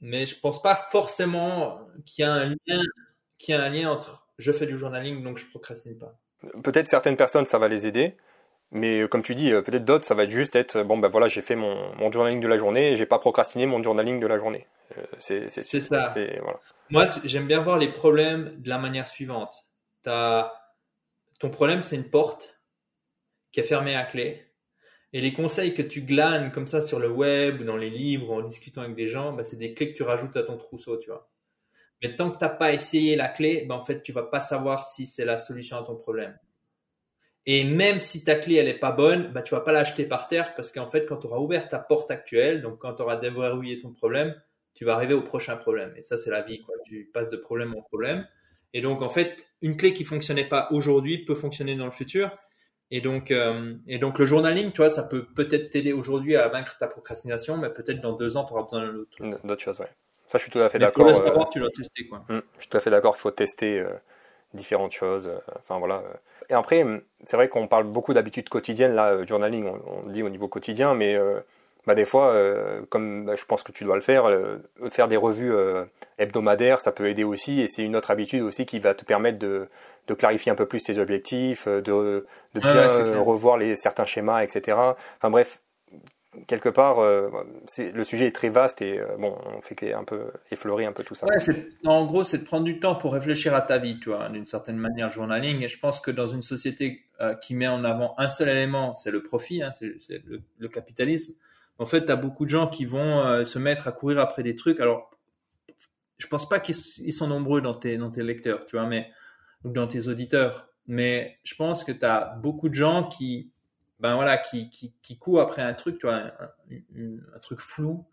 mais 0.00 0.24
je 0.24 0.40
pense 0.40 0.62
pas 0.62 0.74
forcément 0.74 1.86
qu'il 2.06 2.24
y 2.24 2.26
a 2.26 2.32
un 2.32 2.48
lien, 2.66 2.82
qu'il 3.38 3.54
y 3.54 3.58
a 3.58 3.62
un 3.62 3.68
lien 3.68 3.90
entre 3.90 4.26
je 4.38 4.52
fais 4.52 4.66
du 4.66 4.78
journaling 4.78 5.22
donc 5.22 5.36
je 5.36 5.46
procrastine 5.50 5.98
pas. 5.98 6.18
Peut-être 6.62 6.88
certaines 6.88 7.18
personnes 7.18 7.44
ça 7.44 7.58
va 7.58 7.68
les 7.68 7.86
aider, 7.86 8.16
mais 8.70 9.02
euh, 9.02 9.06
comme 9.06 9.22
tu 9.22 9.34
dis, 9.34 9.50
peut-être 9.50 9.84
d'autres 9.84 10.06
ça 10.06 10.14
va 10.14 10.26
juste 10.26 10.56
être 10.56 10.82
bon 10.82 10.96
ben 10.96 11.08
voilà 11.08 11.28
j'ai 11.28 11.42
fait 11.42 11.56
mon, 11.56 11.94
mon 11.96 12.10
journaling 12.10 12.40
de 12.40 12.48
la 12.48 12.56
journée 12.56 12.92
et 12.92 12.96
j'ai 12.96 13.06
pas 13.06 13.18
procrastiné 13.18 13.66
mon 13.66 13.82
journaling 13.82 14.18
de 14.18 14.26
la 14.26 14.38
journée. 14.38 14.66
C'est 15.18 15.48
ça. 15.48 16.12
Voilà. 16.14 16.60
Moi, 16.90 17.06
j'aime 17.24 17.46
bien 17.46 17.60
voir 17.60 17.78
les 17.78 17.90
problèmes 17.92 18.60
de 18.60 18.68
la 18.68 18.78
manière 18.78 19.08
suivante. 19.08 19.54
As... 20.06 20.52
Ton 21.38 21.50
problème, 21.50 21.82
c'est 21.82 21.96
une 21.96 22.10
porte 22.10 22.60
qui 23.52 23.60
est 23.60 23.64
fermée 23.64 23.96
à 23.96 24.04
clé. 24.04 24.46
Et 25.12 25.20
les 25.20 25.32
conseils 25.32 25.74
que 25.74 25.82
tu 25.82 26.02
glanes 26.02 26.52
comme 26.52 26.66
ça 26.66 26.80
sur 26.80 27.00
le 27.00 27.08
web 27.10 27.60
ou 27.60 27.64
dans 27.64 27.76
les 27.76 27.90
livres 27.90 28.30
en 28.30 28.42
discutant 28.42 28.82
avec 28.82 28.94
des 28.94 29.08
gens, 29.08 29.32
bah, 29.32 29.42
c'est 29.42 29.56
des 29.56 29.74
clés 29.74 29.92
que 29.92 29.96
tu 29.96 30.02
rajoutes 30.02 30.36
à 30.36 30.42
ton 30.42 30.56
trousseau, 30.56 30.98
tu 30.98 31.10
vois. 31.10 31.30
Mais 32.02 32.14
tant 32.14 32.30
que 32.30 32.38
tu 32.38 32.44
n'as 32.44 32.50
pas 32.50 32.72
essayé 32.72 33.16
la 33.16 33.28
clé, 33.28 33.64
bah, 33.66 33.74
en 33.74 33.80
fait, 33.80 34.02
tu 34.02 34.12
vas 34.12 34.22
pas 34.22 34.40
savoir 34.40 34.86
si 34.86 35.06
c'est 35.06 35.24
la 35.24 35.38
solution 35.38 35.76
à 35.76 35.82
ton 35.82 35.96
problème. 35.96 36.38
Et 37.46 37.64
même 37.64 37.98
si 38.00 38.22
ta 38.22 38.34
clé 38.34 38.56
elle 38.56 38.68
est 38.68 38.78
pas 38.78 38.92
bonne, 38.92 39.32
bah 39.32 39.42
tu 39.42 39.54
vas 39.54 39.60
pas 39.60 39.72
l'acheter 39.72 40.04
par 40.04 40.26
terre 40.26 40.54
parce 40.54 40.70
qu'en 40.70 40.86
fait 40.86 41.06
quand 41.06 41.16
tu 41.16 41.26
auras 41.26 41.38
ouvert 41.38 41.68
ta 41.68 41.78
porte 41.78 42.10
actuelle, 42.10 42.60
donc 42.60 42.78
quand 42.78 42.94
tu 42.94 43.02
auras 43.02 43.16
déverrouillé 43.16 43.78
ton 43.78 43.92
problème, 43.92 44.34
tu 44.74 44.84
vas 44.84 44.94
arriver 44.94 45.14
au 45.14 45.22
prochain 45.22 45.56
problème. 45.56 45.92
Et 45.96 46.02
ça, 46.02 46.16
c'est 46.16 46.30
la 46.30 46.42
vie, 46.42 46.60
quoi. 46.62 46.74
Tu 46.84 47.10
passes 47.12 47.30
de 47.30 47.36
problème 47.36 47.74
en 47.76 47.82
problème. 47.82 48.26
Et 48.72 48.80
donc, 48.80 49.02
en 49.02 49.08
fait, 49.08 49.46
une 49.62 49.76
clé 49.76 49.92
qui 49.92 50.04
fonctionnait 50.04 50.48
pas 50.48 50.68
aujourd'hui 50.70 51.24
peut 51.24 51.34
fonctionner 51.34 51.76
dans 51.76 51.86
le 51.86 51.90
futur. 51.90 52.30
Et 52.92 53.00
donc, 53.00 53.30
euh, 53.30 53.74
et 53.86 53.98
donc 53.98 54.18
le 54.18 54.24
journaling, 54.24 54.72
tu 54.72 54.78
vois, 54.78 54.90
ça 54.90 55.04
peut 55.04 55.24
peut-être 55.24 55.70
t'aider 55.70 55.92
aujourd'hui 55.92 56.36
à 56.36 56.48
vaincre 56.48 56.76
ta 56.78 56.88
procrastination, 56.88 57.56
mais 57.56 57.70
peut-être 57.70 58.00
dans 58.00 58.14
deux 58.14 58.36
ans, 58.36 58.44
tu 58.44 58.52
auras 58.52 58.64
besoin 58.64 58.80
d'un 58.80 58.94
autre. 58.96 59.46
D'autres 59.46 59.62
choses, 59.62 59.78
ouais. 59.78 59.88
Ça, 60.26 60.38
je 60.38 60.42
suis 60.42 60.50
tout 60.50 60.60
à 60.60 60.68
fait 60.68 60.78
d'accord. 60.78 61.04
Pour 61.04 61.10
le 61.10 61.14
savoir, 61.14 61.46
euh, 61.46 61.50
tu 61.52 61.60
dois 61.60 61.70
tester, 61.70 62.06
quoi. 62.06 62.24
Hmm, 62.28 62.40
je 62.56 62.62
suis 62.62 62.70
tout 62.70 62.76
à 62.76 62.80
fait 62.80 62.90
d'accord 62.90 63.14
qu'il 63.14 63.22
faut 63.22 63.30
tester 63.30 63.78
euh, 63.78 63.90
différentes 64.54 64.92
choses. 64.92 65.30
enfin, 65.56 65.78
voilà. 65.78 66.02
Et 66.48 66.54
après, 66.54 66.84
c'est 67.24 67.36
vrai 67.36 67.48
qu'on 67.48 67.68
parle 67.68 67.84
beaucoup 67.84 68.12
d'habitudes 68.12 68.48
quotidiennes, 68.48 68.94
là, 68.94 69.24
journaling, 69.24 69.66
on, 69.66 69.80
on, 69.86 70.10
dit 70.10 70.24
au 70.24 70.28
niveau 70.28 70.48
quotidien, 70.48 70.94
mais 70.94 71.16
bah 71.86 71.94
des 71.94 72.04
fois, 72.04 72.32
euh, 72.32 72.82
comme 72.88 73.24
bah, 73.24 73.34
je 73.36 73.44
pense 73.44 73.62
que 73.62 73.72
tu 73.72 73.84
dois 73.84 73.94
le 73.94 74.02
faire, 74.02 74.26
euh, 74.26 74.58
faire 74.90 75.08
des 75.08 75.16
revues 75.16 75.52
euh, 75.52 75.84
hebdomadaires, 76.18 76.80
ça 76.80 76.92
peut 76.92 77.08
aider 77.08 77.24
aussi, 77.24 77.60
et 77.60 77.66
c'est 77.68 77.84
une 77.84 77.96
autre 77.96 78.10
habitude 78.10 78.42
aussi 78.42 78.66
qui 78.66 78.78
va 78.78 78.94
te 78.94 79.04
permettre 79.04 79.38
de, 79.38 79.68
de 80.06 80.14
clarifier 80.14 80.52
un 80.52 80.54
peu 80.54 80.66
plus 80.66 80.82
tes 80.84 80.98
objectifs, 80.98 81.66
de, 81.66 82.26
de 82.54 82.60
bien 82.60 83.18
revoir 83.18 83.56
les, 83.56 83.76
certains 83.76 84.04
schémas, 84.04 84.42
etc. 84.42 84.76
Enfin 85.16 85.30
bref, 85.30 85.60
quelque 86.46 86.68
part, 86.68 87.00
le 87.00 88.04
sujet 88.04 88.26
est 88.26 88.34
très 88.34 88.50
vaste 88.50 88.82
et 88.82 89.00
bon, 89.18 89.36
on 89.46 89.60
fait 89.62 89.94
un 89.94 90.04
peu 90.04 90.30
effleurer 90.50 90.84
un 90.84 90.92
peu 90.92 91.02
tout 91.02 91.14
ça. 91.14 91.26
Ouais, 91.26 91.66
en 91.86 92.04
gros, 92.06 92.24
c'est 92.24 92.38
de 92.38 92.44
prendre 92.44 92.64
du 92.64 92.78
temps 92.78 92.94
pour 92.94 93.14
réfléchir 93.14 93.54
à 93.54 93.62
ta 93.62 93.78
vie, 93.78 93.98
tu 94.00 94.10
vois, 94.10 94.28
d'une 94.28 94.46
certaine 94.46 94.76
manière, 94.76 95.10
journaling. 95.10 95.62
Et 95.62 95.68
je 95.68 95.78
pense 95.78 96.00
que 96.00 96.10
dans 96.10 96.28
une 96.28 96.42
société 96.42 97.02
qui 97.42 97.54
met 97.54 97.68
en 97.68 97.84
avant 97.84 98.14
un 98.18 98.28
seul 98.28 98.48
élément, 98.50 98.94
c'est 98.94 99.10
le 99.10 99.22
profit, 99.22 99.62
hein, 99.62 99.70
c'est, 99.72 100.22
le, 100.58 100.68
capitalisme. 100.68 101.34
En 101.80 101.86
fait, 101.86 102.04
tu 102.04 102.12
as 102.12 102.16
beaucoup 102.16 102.44
de 102.44 102.50
gens 102.50 102.68
qui 102.68 102.84
vont 102.84 103.44
se 103.44 103.58
mettre 103.58 103.88
à 103.88 103.92
courir 103.92 104.20
après 104.20 104.42
des 104.42 104.54
trucs. 104.54 104.78
Alors, 104.80 105.10
je 106.18 106.26
pense 106.26 106.48
pas 106.48 106.60
qu'ils 106.60 107.12
sont 107.12 107.26
nombreux 107.26 107.62
dans 107.62 107.74
tes, 107.74 107.96
dans 107.96 108.10
tes 108.10 108.22
lecteurs, 108.22 108.66
tu 108.66 108.76
vois, 108.76 108.86
mais, 108.86 109.10
ou 109.64 109.70
dans 109.70 109.86
tes 109.86 110.06
auditeurs. 110.06 110.68
Mais 110.86 111.38
je 111.42 111.54
pense 111.54 111.82
que 111.82 111.92
tu 111.92 112.04
as 112.04 112.36
beaucoup 112.42 112.68
de 112.68 112.74
gens 112.74 113.08
qui, 113.08 113.50
ben 114.00 114.14
voilà, 114.14 114.36
qui, 114.36 114.68
qui, 114.68 114.92
qui 115.02 115.18
courent 115.18 115.40
après 115.40 115.62
un 115.62 115.72
truc, 115.72 115.98
tu 115.98 116.06
vois, 116.06 116.32
un, 116.70 117.38
truc 117.40 117.60
flou, 117.60 118.06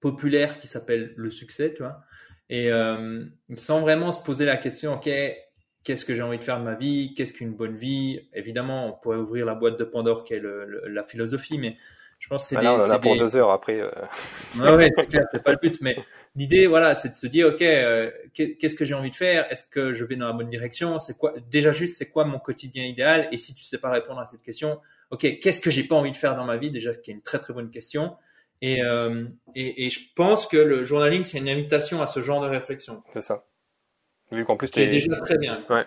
populaire 0.00 0.58
qui 0.58 0.66
s'appelle 0.66 1.14
le 1.16 1.30
succès, 1.30 1.72
tu 1.74 1.82
vois. 1.82 2.02
Et 2.50 2.70
euh, 2.70 3.24
sans 3.56 3.80
vraiment 3.80 4.12
se 4.12 4.22
poser 4.22 4.44
la 4.44 4.58
question, 4.58 4.94
ok, 4.94 5.08
qu'est-ce 5.82 6.04
que 6.04 6.14
j'ai 6.14 6.22
envie 6.22 6.38
de 6.38 6.44
faire 6.44 6.58
de 6.58 6.64
ma 6.64 6.74
vie, 6.74 7.14
qu'est-ce 7.14 7.32
qu'une 7.32 7.54
bonne 7.54 7.76
vie? 7.76 8.28
Évidemment, 8.34 8.88
on 8.88 8.92
pourrait 8.92 9.16
ouvrir 9.16 9.46
la 9.46 9.54
boîte 9.54 9.78
de 9.78 9.84
Pandore 9.84 10.24
qui 10.24 10.34
est 10.34 10.42
la 10.42 11.02
philosophie, 11.02 11.58
mais 11.58 11.78
je 12.26 12.30
pense 12.30 12.42
que 12.42 12.48
c'est. 12.48 12.56
Ah 12.56 12.74
on 12.74 12.80
en 12.80 12.90
a 12.90 12.98
pour 12.98 13.16
deux 13.16 13.36
heures 13.36 13.52
après. 13.52 13.80
Euh... 13.80 13.90
ouais, 14.76 14.90
c'est 14.96 15.06
clair, 15.06 15.28
c'est 15.30 15.44
pas 15.44 15.52
le 15.52 15.58
but, 15.62 15.78
mais 15.80 15.96
l'idée, 16.34 16.66
voilà, 16.66 16.96
c'est 16.96 17.10
de 17.10 17.14
se 17.14 17.28
dire, 17.28 17.46
ok, 17.46 17.62
euh, 17.62 18.10
qu'est-ce 18.34 18.74
que 18.74 18.84
j'ai 18.84 18.94
envie 18.94 19.12
de 19.12 19.14
faire? 19.14 19.46
Est-ce 19.52 19.62
que 19.62 19.94
je 19.94 20.04
vais 20.04 20.16
dans 20.16 20.26
la 20.26 20.32
bonne 20.32 20.50
direction? 20.50 20.98
C'est 20.98 21.16
quoi 21.16 21.34
Déjà 21.52 21.70
juste, 21.70 21.98
c'est 21.98 22.06
quoi 22.06 22.24
mon 22.24 22.40
quotidien 22.40 22.84
idéal? 22.84 23.28
Et 23.30 23.38
si 23.38 23.54
tu 23.54 23.62
sais 23.62 23.78
pas 23.78 23.90
répondre 23.90 24.18
à 24.18 24.26
cette 24.26 24.42
question, 24.42 24.80
ok, 25.12 25.38
qu'est-ce 25.38 25.60
que 25.60 25.70
j'ai 25.70 25.84
pas 25.84 25.94
envie 25.94 26.10
de 26.10 26.16
faire 26.16 26.34
dans 26.34 26.44
ma 26.44 26.56
vie? 26.56 26.72
Déjà, 26.72 26.92
qui 26.96 27.12
est 27.12 27.14
une 27.14 27.22
très 27.22 27.38
très 27.38 27.54
bonne 27.54 27.70
question. 27.70 28.16
Et, 28.60 28.82
euh, 28.82 29.26
et, 29.54 29.86
et, 29.86 29.90
je 29.90 30.00
pense 30.16 30.48
que 30.48 30.56
le 30.56 30.82
journaling, 30.82 31.22
c'est 31.22 31.38
une 31.38 31.48
invitation 31.48 32.02
à 32.02 32.08
ce 32.08 32.22
genre 32.22 32.40
de 32.40 32.48
réflexion. 32.48 33.00
C'est 33.12 33.20
ça. 33.20 33.44
Vu 34.32 34.44
qu'en 34.44 34.56
plus, 34.56 34.72
tu 34.72 34.80
es 34.80 34.88
déjà 34.88 35.16
très 35.18 35.38
bien. 35.38 35.64
Ouais. 35.70 35.84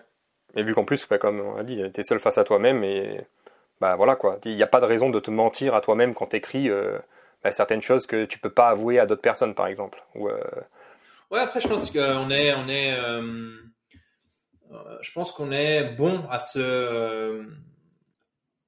Et 0.55 0.63
vu 0.63 0.73
qu'en 0.73 0.85
plus, 0.85 1.05
bah, 1.05 1.17
comme 1.17 1.41
on 1.41 1.57
a 1.57 1.63
dit, 1.63 1.83
tu 1.93 1.99
es 1.99 2.03
seul 2.03 2.19
face 2.19 2.37
à 2.37 2.45
toi-même 2.45 2.85
et 2.85 3.25
bah 3.79 3.95
voilà 3.95 4.15
quoi. 4.15 4.39
Il 4.45 4.55
n'y 4.55 4.63
a 4.63 4.67
pas 4.67 4.81
de 4.81 4.85
raison 4.85 5.09
de 5.09 5.19
te 5.19 5.31
mentir 5.31 5.75
à 5.75 5.81
toi-même 5.81 6.13
quand 6.13 6.27
tu 6.27 6.35
écris 6.35 6.69
euh, 6.69 6.99
bah, 7.43 7.51
certaines 7.51 7.81
choses 7.81 8.07
que 8.07 8.25
tu 8.25 8.39
peux 8.39 8.49
pas 8.49 8.69
avouer 8.69 8.99
à 8.99 9.05
d'autres 9.05 9.21
personnes, 9.21 9.55
par 9.55 9.67
exemple. 9.67 10.03
Ou, 10.15 10.29
euh... 10.29 10.39
Ouais, 11.31 11.39
après, 11.39 11.61
je 11.61 11.67
pense 11.67 11.91
qu'on 11.91 12.29
est, 12.29 12.53
on 12.53 12.67
est, 12.67 12.93
euh, 12.99 13.51
je 15.01 15.11
pense 15.11 15.31
qu'on 15.31 15.51
est 15.51 15.95
bon 15.95 16.23
à 16.29 16.39
se 16.39 17.45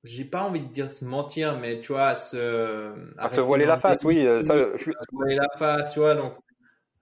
j'ai 0.04 0.26
pas 0.26 0.42
envie 0.42 0.62
de 0.62 0.72
dire 0.72 0.90
se 0.90 1.06
mentir, 1.06 1.60
mais 1.60 1.80
tu 1.80 1.94
vois, 1.94 2.08
à 2.08 2.16
se, 2.16 2.92
à, 3.18 3.28
se 3.28 3.40
voiler 3.40 3.66
la 3.66 3.78
face, 3.78 4.04
oui. 4.04 4.26
Euh, 4.26 4.42
ça, 4.42 4.56
je 4.58 4.78
suis... 4.78 4.92
se 4.92 5.16
voiler 5.16 5.36
la 5.36 5.48
face, 5.58 5.94
tu 5.94 6.00
vois. 6.00 6.16
Donc, 6.16 6.34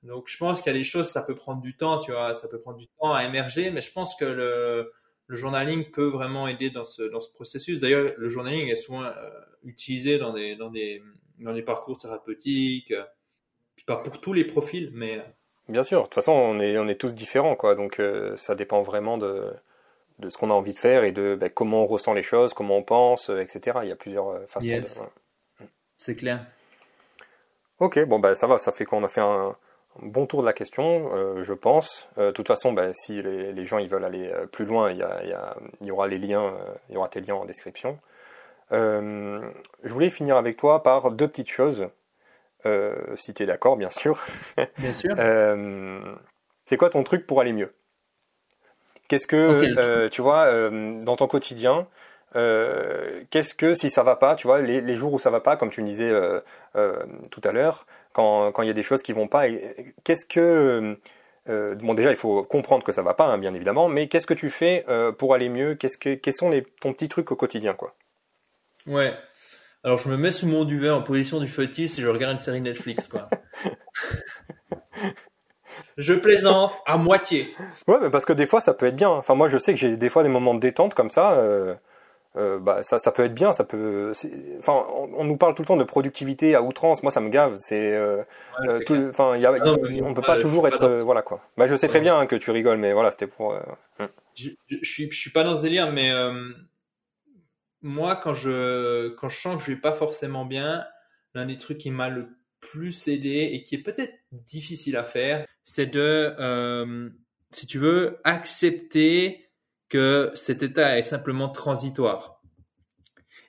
donc 0.04 0.28
je 0.28 0.38
pense 0.38 0.62
qu'il 0.62 0.72
y 0.72 0.76
a 0.76 0.78
des 0.78 0.84
choses, 0.84 1.10
ça 1.10 1.22
peut 1.22 1.36
prendre 1.36 1.62
du 1.62 1.78
temps, 1.78 2.00
tu 2.00 2.12
vois, 2.12 2.34
ça 2.34 2.48
peut 2.48 2.60
prendre 2.60 2.78
du 2.78 2.88
temps 2.88 3.14
à 3.14 3.24
émerger, 3.24 3.72
mais 3.72 3.82
je 3.82 3.92
pense 3.92 4.16
que 4.16 4.26
le, 4.26 4.92
le 5.30 5.36
journaling 5.38 5.90
peut 5.92 6.08
vraiment 6.08 6.48
aider 6.48 6.70
dans 6.70 6.84
ce, 6.84 7.04
dans 7.04 7.22
ce 7.22 7.32
processus. 7.32 7.80
D'ailleurs, 7.80 8.14
le 8.18 8.28
journaling 8.28 8.68
est 8.68 8.76
souvent 8.76 9.04
euh, 9.04 9.12
utilisé 9.64 10.18
dans 10.18 10.34
des, 10.34 10.58
dans, 10.58 10.70
des, 10.70 11.02
dans 11.40 11.54
des 11.54 11.62
parcours 11.62 11.98
thérapeutiques, 11.98 12.92
euh, 12.92 13.04
pas 13.86 13.98
pour 13.98 14.20
tous 14.20 14.34
les 14.34 14.44
profils, 14.44 14.92
mais. 14.94 15.24
Bien 15.70 15.84
sûr, 15.84 16.00
de 16.00 16.04
toute 16.04 16.16
façon, 16.16 16.34
on 16.34 16.60
est, 16.60 16.78
on 16.78 16.88
est 16.88 17.00
tous 17.00 17.16
différents, 17.16 17.56
quoi. 17.56 17.76
Donc, 17.76 18.02
ça 18.36 18.56
dépend 18.56 18.82
vraiment 18.82 19.18
de, 19.18 19.54
de 20.20 20.30
ce 20.30 20.38
qu'on 20.38 20.50
a 20.52 20.54
envie 20.54 20.74
de 20.74 20.80
faire 20.80 21.04
et 21.04 21.12
de 21.12 21.36
ben, 21.36 21.50
comment 21.50 21.84
on 21.84 21.86
ressent 21.86 22.14
les 22.14 22.24
choses, 22.24 22.54
comment 22.54 22.78
on 22.78 22.84
pense, 22.84 23.30
euh, 23.30 23.40
etc. 23.40 23.80
Il 23.84 23.90
y 23.90 23.92
a 23.92 23.96
plusieurs 23.96 24.30
euh, 24.30 24.46
façons 24.48 24.68
de. 24.68 25.66
C'est 25.98 26.16
clair. 26.16 26.46
Ok, 27.80 28.00
bon 28.06 28.20
ben 28.20 28.36
ça 28.36 28.46
va, 28.46 28.58
ça 28.58 28.72
fait 28.72 28.86
qu'on 28.86 29.04
a 29.04 29.08
fait 29.08 29.22
un, 29.22 29.56
bon 30.02 30.26
tour 30.26 30.42
de 30.42 30.46
la 30.46 30.54
question, 30.54 31.12
euh, 31.14 31.44
je 31.44 31.54
pense. 31.54 32.10
de 32.18 32.32
toute 32.32 32.48
façon, 32.48 32.74
ben, 32.74 32.92
si 32.94 33.22
les, 33.22 33.66
gens 33.66 33.78
ils 33.78 33.90
veulent 33.90 34.06
aller 34.06 34.32
plus 34.52 34.66
loin, 34.66 34.92
il 34.92 34.98
y, 34.98 35.34
il 35.82 35.88
y, 35.88 35.92
aura 35.92 36.08
les 36.08 36.18
liens, 36.18 36.54
il 36.90 36.96
y 36.96 36.98
aura 36.98 37.10
tes 37.10 37.22
liens 37.22 37.36
en 37.36 37.46
description. 37.46 37.98
je 38.72 39.52
voulais 39.84 40.10
finir 40.10 40.38
avec 40.38 40.58
toi 40.58 40.84
par 40.84 41.12
deux 41.12 41.28
petites 41.28 41.50
choses, 41.50 41.90
si 43.16 43.34
tu 43.34 43.44
es 43.44 43.46
d'accord, 43.46 43.78
bien 43.78 43.90
sûr. 43.90 44.22
Bien 44.78 44.94
sûr. 44.94 45.16
c'est 46.66 46.78
quoi 46.78 46.90
ton 46.90 47.04
truc 47.04 47.26
pour 47.28 47.42
aller 47.42 47.54
mieux? 47.54 47.74
Qu'est-ce 49.10 49.26
que, 49.26 49.36
euh, 49.36 50.08
tu 50.08 50.22
vois, 50.22 50.46
euh, 50.46 51.02
dans 51.02 51.16
ton 51.16 51.28
quotidien, 51.28 51.88
euh, 52.36 53.24
qu'est-ce 53.30 53.54
que 53.54 53.74
si 53.74 53.90
ça 53.90 54.04
va 54.04 54.16
pas, 54.16 54.36
tu 54.36 54.48
vois, 54.48 54.62
les, 54.62 54.96
jours 54.96 55.14
où 55.14 55.20
ça 55.20 55.30
va 55.30 55.40
pas, 55.40 55.58
comme 55.58 55.70
tu 55.70 55.82
me 55.82 55.88
disais 55.88 56.12
tout 57.32 57.42
à 57.44 57.52
l'heure, 57.52 57.86
quand, 58.14 58.62
il 58.62 58.68
y 58.68 58.70
a 58.70 58.74
des 58.74 58.84
choses 58.84 59.02
qui 59.02 59.14
vont 59.14 59.28
pas, 59.28 59.46
qu'est-ce 60.04 60.26
que 60.26 60.98
bon 61.48 61.94
déjà 61.96 62.12
il 62.12 62.16
faut 62.16 62.44
comprendre 62.44 62.84
que 62.84 62.92
ça 62.92 63.02
va 63.02 63.14
pas, 63.14 63.26
hein, 63.26 63.38
bien 63.38 63.54
évidemment, 63.54 63.90
mais 63.90 64.08
qu'est-ce 64.08 64.28
que 64.28 64.34
tu 64.34 64.50
fais 64.50 64.86
pour 65.18 65.34
aller 65.34 65.50
mieux? 65.50 65.76
Qu'est-ce 65.76 65.98
que 65.98 66.16
quels 66.16 66.34
sont 66.34 66.50
les, 66.50 66.64
ton 66.82 66.94
petit 66.94 67.10
truc 67.10 67.32
au 67.32 67.36
quotidien, 67.36 67.74
quoi? 67.74 67.96
Ouais. 68.88 69.14
Alors 69.84 69.98
je 69.98 70.10
me 70.10 70.18
mets 70.18 70.32
sous 70.32 70.48
mon 70.48 70.66
duvet 70.66 70.90
en 70.90 71.02
position 71.02 71.40
du 71.40 71.48
fœtus 71.48 71.98
et 71.98 72.02
je 72.02 72.08
regarde 72.08 72.34
une 72.34 72.40
série 72.40 72.62
Netflix, 72.62 73.08
quoi. 73.08 73.30
Je 76.00 76.14
plaisante 76.14 76.78
à 76.86 76.98
moitié. 76.98 77.54
Ouais, 77.86 77.98
mais 78.02 78.10
parce 78.10 78.24
que 78.24 78.32
des 78.32 78.48
fois, 78.48 78.62
ça 78.62 78.74
peut 78.74 78.86
être 78.86 78.96
bien. 78.96 79.10
Enfin, 79.10 79.36
moi, 79.36 79.50
je 79.50 79.58
sais 79.58 79.74
que 79.74 79.80
j'ai 79.80 79.98
des 79.98 80.08
fois 80.08 80.24
des 80.24 80.30
moments 80.30 80.54
de 80.54 80.60
détente 80.60 80.94
comme 80.94 81.10
ça. 81.10 81.38
Euh, 82.36 82.56
euh, 82.56 82.60
bah, 82.60 82.84
ça, 82.84 83.00
ça 83.00 83.12
peut 83.12 83.24
être 83.24 83.34
bien. 83.34 83.54
Ça 83.54 83.64
peut. 83.64 84.14
Enfin, 84.60 84.86
on, 84.94 85.24
nous 85.24 85.38
parle 85.38 85.56
tout 85.56 85.62
le 85.62 85.68
temps 85.68 85.78
de 85.78 85.84
productivité 85.84 86.56
à 86.56 86.62
outrance. 86.62 87.04
Moi, 87.04 87.12
ça 87.12 87.22
me 87.22 87.30
gave. 87.30 87.58
C'est. 87.60 87.94
Euh, 87.94 88.24
enfin, 89.10 89.38
y 89.38 89.46
a, 89.46 89.54
on 90.04 90.14
peut 90.14 90.22
pas 90.22 90.40
toujours 90.40 90.68
être. 90.68 91.00
voilà 91.04 91.22
quoi. 91.22 91.42
Bah, 91.58 91.68
je 91.68 91.76
sais 91.76 91.88
très 91.88 92.02
bien 92.02 92.26
que 92.26 92.36
tu 92.36 92.52
rigoles, 92.52 92.78
mais 92.78 92.94
voilà, 92.94 93.12
c'était 93.12 93.28
pour. 93.28 93.54
Hmm. 94.00 94.06
Je, 94.36 94.50
je, 94.68 94.78
suis, 94.84 95.12
je 95.12 95.18
suis 95.18 95.32
pas 95.32 95.44
dans 95.44 95.58
ce 95.58 95.64
délire, 95.64 95.92
mais 95.92 96.12
moi, 97.82 98.16
quand 98.16 98.34
je 98.34 99.10
quand 99.16 99.30
je 99.30 99.40
sens 99.40 99.58
que 99.58 99.64
je 99.64 99.72
vais 99.72 99.82
pas 99.82 99.94
forcément 99.94 100.46
bien, 100.46 100.86
l'un 101.34 101.46
des 101.46 101.58
trucs 101.58 101.78
qui 101.78 101.92
m'a 101.92 102.10
le 102.10 102.30
plus 102.60 103.08
aider 103.08 103.50
et 103.54 103.64
qui 103.64 103.76
est 103.76 103.84
peut-être 103.84 104.14
difficile 104.32 104.98
à 104.98 105.04
faire, 105.04 105.46
c'est 105.64 105.86
de, 105.86 106.36
euh, 106.40 107.10
si 107.52 107.68
tu 107.68 107.80
veux, 107.80 108.20
accepter 108.24 109.49
que 109.90 110.32
cet 110.36 110.64
état 110.64 110.98
est 110.98 111.04
simplement 111.04 111.50
transitoire. 111.50 112.42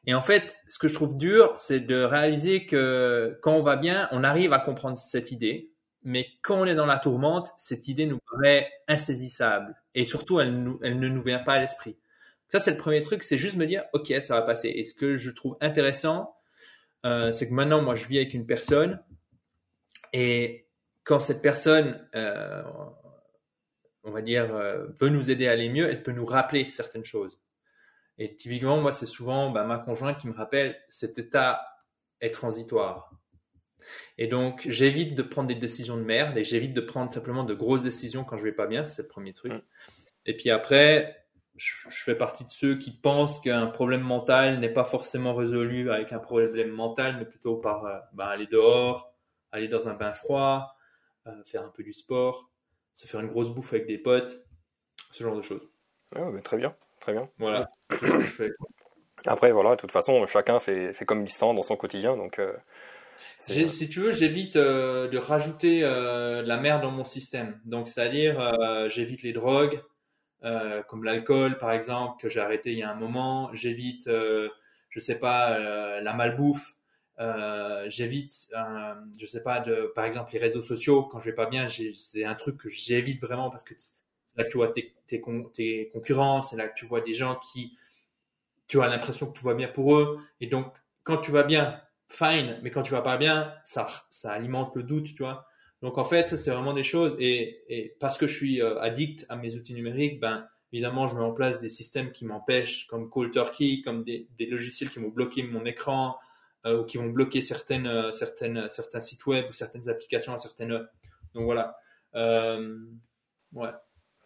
Et 0.07 0.15
en 0.15 0.23
fait, 0.23 0.57
ce 0.69 0.79
que 0.79 0.89
je 0.89 0.95
trouve 0.95 1.17
dur, 1.17 1.55
c'est 1.57 1.81
de 1.81 2.03
réaliser 2.03 2.67
que 2.67 3.39
quand 3.43 3.53
on 3.53 3.63
va 3.63 3.77
bien, 3.77 4.09
on 4.13 4.25
arrive 4.25 4.53
à 4.53 4.59
comprendre 4.59 4.99
cette 4.99 5.31
idée, 5.31 5.73
mais 6.03 6.27
quand 6.43 6.61
on 6.61 6.65
est 6.65 6.75
dans 6.75 6.87
la 6.87 6.99
tourmente, 6.99 7.51
cette 7.59 7.87
idée 7.89 8.07
nous 8.07 8.19
paraît 8.33 8.71
insaisissable. 8.89 9.75
Et 9.95 10.07
surtout, 10.07 10.41
elle, 10.41 10.57
nous, 10.63 10.81
elle 10.83 10.99
ne 10.99 11.09
nous 11.09 11.23
vient 11.23 11.41
pas 11.41 11.55
à 11.55 11.61
l'esprit. 11.61 11.99
Ça, 12.49 12.59
c'est 12.59 12.71
le 12.71 12.79
premier 12.79 13.03
truc, 13.03 13.23
c'est 13.23 13.37
juste 13.37 13.57
me 13.57 13.67
dire, 13.67 13.85
OK, 13.93 14.13
ça 14.21 14.35
va 14.35 14.43
passer. 14.43 14.73
Et 14.75 14.85
ce 14.85 14.95
que 14.95 15.17
je 15.17 15.31
trouve 15.31 15.57
intéressant, 15.61 16.35
euh, 17.05 17.31
c'est 17.33 17.49
que 17.49 17.53
maintenant, 17.53 17.83
moi, 17.83 17.95
je 17.95 18.07
vis 18.07 18.17
avec 18.17 18.35
une 18.35 18.47
personne 18.47 19.01
et 20.13 20.67
quand 21.05 21.21
cette 21.21 21.43
personne, 21.43 22.07
euh, 22.15 22.63
on 24.05 24.11
va 24.11 24.23
dire, 24.23 24.55
euh, 24.55 24.87
veut 24.99 25.09
nous 25.09 25.31
aider 25.31 25.49
à 25.49 25.53
aller 25.53 25.69
mieux, 25.69 25.89
elle 25.89 26.03
peut 26.03 26.13
nous 26.13 26.25
rappeler 26.25 26.71
certaines 26.71 27.05
choses. 27.05 27.39
Et 28.19 28.37
typiquement, 28.37 28.81
moi, 28.81 28.93
c'est 28.93 29.07
souvent 29.07 29.51
bah, 29.51 29.65
ma 29.65 29.79
conjointe 29.79 30.19
qui 30.19 30.29
me 30.29 30.35
rappelle 30.35 30.79
cet 30.89 31.19
état 31.19 31.65
est 32.21 32.31
transitoire. 32.31 33.11
Et 34.19 34.27
donc, 34.27 34.67
j'évite 34.69 35.15
de 35.15 35.23
prendre 35.23 35.49
des 35.49 35.55
décisions 35.55 35.97
de 35.97 36.03
merde 36.03 36.37
et 36.37 36.45
j'évite 36.45 36.75
de 36.75 36.81
prendre 36.83 37.13
simplement 37.13 37.45
de 37.45 37.55
grosses 37.55 37.83
décisions 37.83 38.25
quand 38.25 38.37
je 38.37 38.45
vais 38.45 38.53
pas 38.53 38.67
bien. 38.67 38.85
C'est 38.85 39.03
le 39.03 39.09
premier 39.09 39.33
truc. 39.33 39.53
Et 40.27 40.37
puis 40.37 40.51
après, 40.51 41.21
je, 41.57 41.73
fais 41.89 42.15
partie 42.15 42.45
de 42.45 42.51
ceux 42.51 42.77
qui 42.77 42.91
pensent 42.91 43.41
qu'un 43.41 43.67
problème 43.67 44.03
mental 44.03 44.61
n'est 44.61 44.73
pas 44.73 44.85
forcément 44.85 45.35
résolu 45.35 45.91
avec 45.91 46.13
un 46.13 46.19
problème 46.19 46.71
mental, 46.71 47.17
mais 47.19 47.25
plutôt 47.25 47.57
par 47.57 47.87
euh, 47.87 47.99
bah, 48.13 48.29
aller 48.29 48.47
dehors, 48.47 49.15
aller 49.53 49.69
dans 49.69 49.89
un 49.89 49.95
bain 49.95 50.13
froid, 50.13 50.77
euh, 51.27 51.45
faire 51.45 51.65
un 51.65 51.69
peu 51.69 51.83
du 51.83 51.93
sport, 51.93 52.50
se 52.93 53.07
faire 53.07 53.21
une 53.21 53.29
grosse 53.29 53.51
bouffe 53.51 53.73
avec 53.73 53.87
des 53.87 53.99
potes, 53.99 54.39
ce 55.11 55.23
genre 55.23 55.37
de 55.37 55.43
choses. 55.43 55.69
Ah, 56.15 56.29
très 56.45 56.57
bien, 56.57 56.75
très 57.01 57.13
bien. 57.13 57.29
Voilà, 57.39 57.69
c'est 57.91 58.07
ce 58.07 58.13
que 58.13 58.21
je 58.21 58.27
fais. 58.27 58.51
Après, 59.27 59.53
voilà, 59.53 59.77
de 59.77 59.81
toute 59.81 59.93
façon, 59.93 60.27
chacun 60.27 60.61
fait, 60.61 60.93
fait 60.93 61.05
comme 61.05 61.23
il 61.23 61.31
sent 61.31 61.55
dans 61.55 61.63
son 61.63 61.77
quotidien, 61.77 62.17
donc. 62.17 62.39
Euh, 62.39 62.57
si 63.39 63.89
tu 63.89 64.01
veux, 64.01 64.13
j'évite 64.13 64.57
de 64.57 65.19
rajouter 65.19 65.81
la 65.81 66.57
merde 66.57 66.83
dans 66.83 66.91
mon 66.91 67.05
système. 67.05 67.61
Donc, 67.65 67.89
c'est-à-dire, 67.89 68.89
j'évite 68.89 69.23
les 69.23 69.33
drogues, 69.33 69.83
euh, 70.43 70.83
comme 70.85 71.05
l'alcool 71.05 71.59
par 71.59 71.71
exemple 71.71 72.19
que 72.19 72.31
j'ai 72.31 72.41
arrêté 72.41 72.73
il 72.73 72.79
y 72.79 72.83
a 72.83 72.91
un 72.91 72.95
moment. 72.95 73.51
J'évite, 73.53 74.07
euh, 74.07 74.49
je 74.89 74.99
sais 74.99 75.19
pas, 75.19 75.53
euh, 75.53 76.01
la 76.01 76.15
malbouffe. 76.15 76.75
J'évite, 77.89 78.49
je 79.19 79.27
sais 79.27 79.43
pas, 79.43 79.63
par 79.95 80.05
exemple 80.05 80.33
les 80.33 80.39
réseaux 80.39 80.63
sociaux. 80.63 81.05
Quand 81.05 81.19
je 81.19 81.27
vais 81.27 81.35
pas 81.35 81.47
bien, 81.47 81.69
c'est 81.69 82.25
un 82.25 82.35
truc 82.35 82.57
que 82.57 82.69
j'évite 82.69 83.21
vraiment 83.21 83.51
parce 83.51 83.65
que 83.65 83.75
c'est 83.79 84.39
là 84.39 84.45
que 84.45 84.51
tu 84.51 84.57
vois 84.57 84.69
tes, 84.69 84.93
tes, 85.07 85.91
concurrents, 85.93 86.43
c'est 86.43 86.57
là 86.57 86.69
que 86.69 86.79
tu 86.79 86.87
vois 86.87 87.01
des 87.01 87.15
gens 87.15 87.37
qui, 87.37 87.77
tu 88.69 88.81
as 88.81 88.89
l'impression 88.89 89.27
que 89.27 89.39
tout 89.39 89.45
va 89.45 89.55
bien 89.55 89.69
pour 89.69 89.97
eux. 89.97 90.19
Et 90.41 90.47
donc, 90.47 90.73
quand 91.03 91.19
tu 91.19 91.33
vas 91.33 91.43
bien, 91.43 91.81
fine, 92.09 92.59
mais 92.63 92.71
quand 92.71 92.83
tu 92.83 92.93
vas 92.93 93.03
pas 93.03 93.17
bien, 93.17 93.53
ça, 93.65 93.87
ça 94.11 94.33
alimente 94.33 94.75
le 94.77 94.83
doute, 94.83 95.15
tu 95.15 95.23
vois. 95.23 95.47
Donc 95.83 95.97
en 95.99 96.05
fait, 96.05 96.29
ça 96.29 96.37
c'est 96.37 96.51
vraiment 96.51 96.75
des 96.75 96.83
choses 96.83 97.17
et, 97.19 97.63
et 97.69 97.97
parce 98.01 98.19
que 98.19 98.27
je 98.27 98.37
suis 98.37 98.61
euh, 98.61 98.79
addict 98.81 99.25
à 99.31 99.37
mes 99.37 99.57
outils 99.57 99.73
numériques, 99.73 100.21
ben 100.21 100.47
évidemment, 100.73 101.07
je 101.07 101.17
mets 101.17 101.23
en 101.23 101.33
place 101.33 101.61
des 101.61 101.69
systèmes 101.69 102.13
qui 102.13 102.25
m'empêchent, 102.25 102.87
comme 102.87 103.09
Cold 103.09 103.33
Turkey, 103.33 103.81
comme 103.83 104.05
des, 104.05 104.29
des 104.37 104.47
logiciels 104.47 104.91
qui 104.91 104.99
vont 104.99 105.09
bloquer 105.09 105.43
mon 105.43 105.65
écran 105.65 106.11
euh, 106.11 106.17
ou 106.65 106.85
qui 106.85 106.99
vont 106.99 107.07
bloquer 107.07 107.41
certaines, 107.41 107.87
euh, 107.87 108.13
certaines, 108.13 108.69
certains 108.69 109.01
sites 109.01 109.27
web 109.27 109.47
ou 109.49 109.53
certaines 109.53 109.89
applications 109.89 110.33
à 110.35 110.39
certaines 110.39 110.73
heures. 110.73 110.87
Donc 111.35 111.45
voilà. 111.45 111.77
Euh, 112.15 112.77
ouais. 113.55 113.71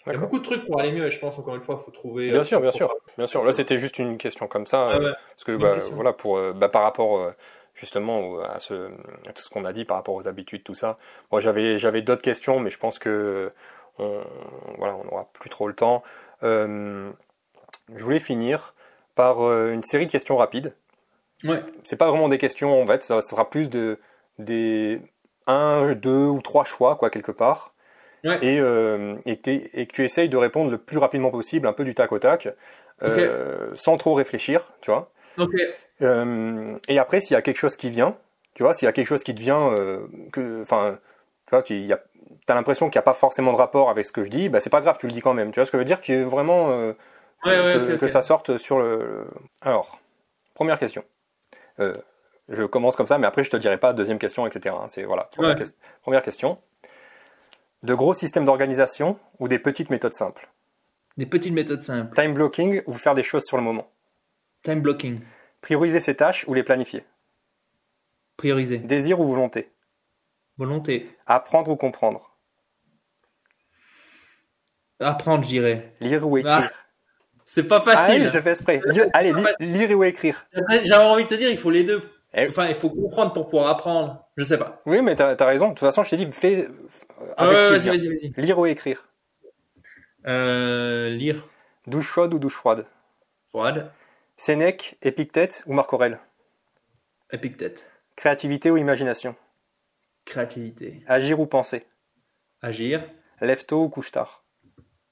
Il 0.07 0.13
y 0.13 0.17
a 0.17 0.19
beaucoup 0.19 0.39
de 0.39 0.45
trucs 0.45 0.67
pour 0.67 0.79
aller 0.81 0.93
mieux 0.93 1.07
et 1.07 1.11
je 1.11 1.19
pense 1.19 1.39
encore 1.39 1.55
une 1.55 1.63
fois, 1.63 1.79
il 1.81 1.85
faut 1.85 1.91
trouver. 1.91 2.31
Bien 2.31 2.45
sûr, 2.45 2.61
bien 2.61 2.73
sûr, 2.73 2.95
bien 3.17 3.27
sûr. 3.27 3.43
Là, 3.43 3.53
c'était 3.53 3.79
juste 3.79 3.99
une 3.99 4.19
question 4.19 4.49
comme 4.49 4.67
ça, 4.67 4.91
Ah 4.91 4.99
ouais. 4.99 5.13
parce 5.31 5.45
que 5.45 5.57
bah, 5.57 5.79
voilà, 5.93 6.13
pour 6.13 6.39
bah, 6.53 6.69
par 6.69 6.83
rapport 6.83 7.19
euh, 7.19 7.33
justement 7.73 8.39
à, 8.41 8.61
ce, 8.61 8.91
à 9.27 9.33
tout 9.33 9.43
ce 9.43 9.49
qu'on 9.49 9.65
a 9.65 9.73
dit 9.73 9.87
par 9.87 9.97
rapport 9.97 10.15
aux 10.15 10.29
habitudes, 10.29 10.63
tout 10.63 10.75
ça. 10.75 10.99
Moi, 11.33 11.41
j'avais 11.41 11.79
j'avais 11.79 12.03
d'autres 12.03 12.21
questions, 12.21 12.61
mais 12.61 12.69
je 12.69 12.79
pense 12.79 12.99
que 12.99 13.51
on, 13.99 14.23
voilà, 14.77 14.95
on 14.97 15.05
n'aura 15.05 15.31
plus 15.33 15.49
trop 15.49 15.69
le 15.69 15.75
temps. 15.75 16.03
Euh, 16.43 17.11
je 17.95 18.05
voulais 18.05 18.19
finir 18.19 18.75
par 19.15 19.43
euh, 19.43 19.73
une 19.73 19.83
série 19.83 20.07
de 20.07 20.13
questions 20.13 20.37
rapides. 20.37 20.75
Ouais. 21.45 21.63
C'est 21.85 21.97
pas 21.97 22.09
vraiment 22.09 22.29
des 22.29 22.39
questions 22.39 22.81
en 22.83 22.87
fait, 22.87 23.03
ça 23.03 23.21
sera 23.23 23.51
plus 23.51 23.71
de 23.71 23.99
des 24.39 25.01
un, 25.47 25.93
deux 25.95 26.27
ou 26.27 26.41
trois 26.41 26.65
choix 26.65 26.97
quoi 26.97 27.11
quelque 27.11 27.33
part. 27.33 27.75
Ouais. 28.25 28.39
Et, 28.43 28.59
euh, 28.59 29.17
et, 29.27 29.37
que 29.37 29.93
tu 29.93 30.05
essayes 30.05 30.31
de 30.31 30.37
répondre 30.39 30.71
le 30.71 30.79
plus 30.79 30.97
rapidement 30.97 31.31
possible, 31.31 31.67
un 31.67 31.75
peu 31.75 31.85
du 31.85 31.95
tac 31.95 32.11
au 32.11 32.19
tac, 32.19 32.49
euh, 33.03 33.71
sans 33.75 33.99
trop 33.99 34.15
réfléchir, 34.15 34.73
tu 34.81 34.91
vois. 34.91 35.13
Ok. 35.37 35.53
Euh, 36.01 36.77
et 36.89 36.99
après, 36.99 37.21
s'il 37.21 37.35
y 37.35 37.37
a 37.37 37.43
quelque 37.43 37.59
chose 37.59 37.77
qui 37.77 37.91
vient, 37.91 38.17
tu 38.55 38.63
vois, 38.63 38.73
s'il 38.73 38.87
y 38.87 38.89
a 38.89 38.93
quelque 38.93 39.07
chose 39.07 39.23
qui 39.23 39.35
te 39.35 39.41
vient, 39.41 39.71
euh, 39.73 40.07
que, 40.33 40.63
enfin, 40.63 40.99
tu 41.47 41.51
vois, 41.51 41.63
qu'il 41.63 41.83
y 41.83 41.93
a, 41.93 42.01
t'as 42.47 42.55
l'impression 42.55 42.89
qu'il 42.89 42.99
n'y 42.99 43.03
a 43.03 43.03
pas 43.03 43.15
forcément 43.15 43.53
de 43.53 43.59
rapport 43.59 43.91
avec 43.91 44.07
ce 44.07 44.13
que 44.13 44.25
je 44.25 44.31
dis, 44.31 44.49
bah 44.49 44.61
c'est 44.61 44.71
pas 44.71 44.81
grave, 44.81 44.97
tu 44.99 45.07
le 45.07 45.13
dis 45.13 45.21
quand 45.21 45.35
même. 45.35 45.53
Tu 45.53 45.61
vois 45.61 45.67
ce 45.67 45.71
que 45.71 45.77
je 45.77 45.81
veux 45.81 45.87
dire, 45.87 46.01
que 46.01 46.23
vraiment 46.25 46.71
euh, 46.71 46.95
Ouais, 47.45 47.53
que, 47.53 47.97
que 47.97 48.09
ça 48.09 48.23
sorte 48.23 48.57
sur 48.57 48.79
le- 48.79 49.27
Alors, 49.61 49.99
première 50.55 50.79
question. 50.79 51.05
Euh, 51.81 51.97
je 52.49 52.63
commence 52.65 52.97
comme 52.97 53.07
ça, 53.07 53.19
mais 53.19 53.27
après 53.27 53.45
je 53.45 53.51
te 53.51 53.57
dirai 53.57 53.79
pas 53.79 53.93
deuxième 53.93 54.19
question, 54.19 54.47
etc. 54.47 54.75
hein. 54.81 54.89
C'est 54.89 55.05
voilà. 55.05 55.25
Première, 55.25 55.57
Ouais. 55.57 55.65
ques- 55.65 55.75
première 56.03 56.23
question. 56.23 56.61
De 57.83 57.95
gros 57.95 58.15
systèmes 58.15 58.45
d'organisation 58.45 59.19
ou 59.39 59.49
des 59.49 59.59
petites 59.59 59.91
méthodes 59.91 60.15
simples? 60.15 60.49
Des 61.17 61.27
petites 61.27 61.53
méthodes 61.53 61.83
simples. 61.83 62.15
Time 62.15 62.35
blocking 62.35 62.83
ou 62.87 62.93
faire 62.95 63.15
des 63.15 63.23
choses 63.23 63.45
sur 63.45 63.57
le 63.57 63.63
moment? 63.63 63.91
Time 64.63 64.81
blocking. 64.81 65.21
Prioriser 65.61 66.01
ses 66.01 66.17
tâches 66.17 66.45
ou 66.49 66.55
les 66.55 66.63
planifier? 66.63 67.05
Prioriser. 68.37 68.79
Désir 68.79 69.21
ou 69.21 69.27
volonté? 69.27 69.71
Volonté. 70.59 71.15
Apprendre 71.27 71.71
ou 71.71 71.77
comprendre? 71.77 72.37
Apprendre, 75.01 75.43
je 75.45 75.49
dirais. 75.49 75.95
Lire 76.01 76.27
ou 76.27 76.39
écrire? 76.39 76.71
Ah, 76.73 76.84
C'est 77.47 77.65
pas 77.65 77.83
Ah 77.87 77.97
facile. 77.97 78.23
oui, 78.23 78.29
j'ai 78.31 78.41
fait 78.43 78.53
exprès. 78.53 78.81
Lire- 78.87 79.09
allez, 79.13 79.33
li- 79.33 79.45
lire 79.73 79.99
ou 79.99 80.05
écrire. 80.05 80.47
J'avais 80.85 81.05
envie 81.05 81.25
de 81.25 81.29
te 81.29 81.35
dire, 81.35 81.51
il 81.51 81.59
faut 81.59 81.71
les 81.71 81.85
deux. 81.85 82.03
Eh. 82.33 82.47
Enfin, 82.49 82.67
il 82.69 82.75
faut 82.75 82.91
comprendre 82.91 83.33
pour 83.33 83.49
pouvoir 83.49 83.69
apprendre. 83.69 84.25
Je 84.37 84.43
sais 84.45 84.59
pas. 84.59 84.81
Oui, 84.87 85.03
mais 85.03 85.15
t'as 85.15 85.37
as 85.39 85.45
raison. 85.47 85.67
De 85.69 85.71
toute 85.75 85.81
façon, 85.81 86.03
je 86.03 86.11
t'ai 86.11 86.17
dit, 86.17 86.29
fais 86.33 86.67
euh, 86.67 86.69
Ah 87.37 87.49
ouais, 87.49 87.71
vas-y, 87.71 87.89
vas-y, 87.91 88.09
vas-y. 88.09 88.33
Lire 88.37 88.59
ou 88.59 88.67
écrire. 88.67 89.07
Euh, 90.27 91.11
lire. 91.11 91.47
Douche 91.87 92.09
chaude 92.11 92.35
ou 92.35 92.39
douche 92.39 92.55
froide. 92.55 92.87
Froide. 93.47 93.91
Sénèque, 94.37 94.97
Épictète 95.03 95.63
ou 95.67 95.75
Marc 95.75 95.93
Aurèle. 95.93 96.19
Épictète. 97.31 97.85
Créativité 98.17 98.71
ou 98.71 98.77
imagination. 98.77 99.37
Créativité. 100.25 101.03
Agir 101.07 101.39
ou 101.41 101.47
penser. 101.47 101.87
Agir. 102.63 103.05
Lève 103.41 103.65
tôt 103.67 103.83
ou 103.85 103.89
couche 103.89 104.11
tard. 104.11 104.43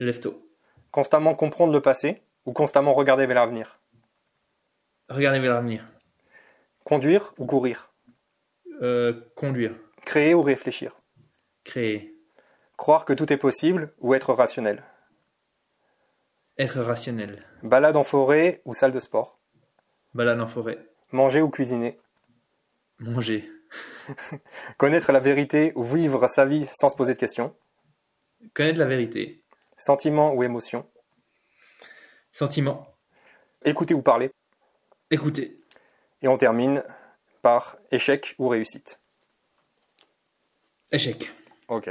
Lève 0.01 0.19
tôt. 0.19 0.43
Constamment 0.93 1.35
comprendre 1.35 1.73
le 1.73 1.81
passé 1.81 2.23
ou 2.45 2.53
constamment 2.53 2.93
regarder 2.93 3.27
vers 3.27 3.37
l'avenir? 3.37 3.81
Regarder 5.09 5.41
vers 5.41 5.55
l'avenir. 5.55 5.89
Conduire 6.85 7.33
ou 7.39 7.47
courir? 7.47 7.93
Euh, 8.83 9.15
conduire. 9.35 9.75
Créer 10.05 10.35
ou 10.35 10.43
réfléchir? 10.43 11.01
Créer. 11.65 12.15
Croire 12.77 13.05
que 13.05 13.15
tout 13.15 13.33
est 13.33 13.39
possible 13.39 13.93
ou 14.01 14.15
être 14.15 14.35
rationnel? 14.35 14.83
Être 16.59 16.81
rationnel. 16.81 17.43
Balade 17.63 17.97
en 17.97 18.05
forêt 18.05 18.61
ou 18.65 18.75
salle 18.75 18.93
de 18.93 19.01
sport? 19.01 19.39
Balade 20.15 20.41
en 20.41 20.47
forêt. 20.47 20.79
Manger 21.11 21.41
ou 21.41 21.49
cuisiner? 21.49 21.99
Manger. 22.99 23.49
Connaître 24.77 25.13
la 25.13 25.21
vérité 25.21 25.73
ou 25.75 25.85
vivre 25.85 26.27
sa 26.29 26.45
vie 26.45 26.69
sans 26.73 26.91
se 26.91 26.97
poser 26.97 27.15
de 27.15 27.19
questions? 27.19 27.55
Connaître 28.53 28.79
la 28.79 28.85
vérité. 28.85 29.42
Sentiment 29.85 30.33
ou 30.33 30.45
émotion. 30.45 30.87
Sentiment. 32.31 32.87
Écouter 33.65 33.95
ou 33.95 34.01
parler. 34.01 34.31
Écouter. 35.11 35.57
Et 36.23 36.29
on 36.29 36.39
termine 36.39 36.85
par 37.43 37.77
échec 37.91 38.37
ou 38.39 38.47
réussite. 38.47 39.01
Échec. 40.93 41.33
Ok. 41.67 41.91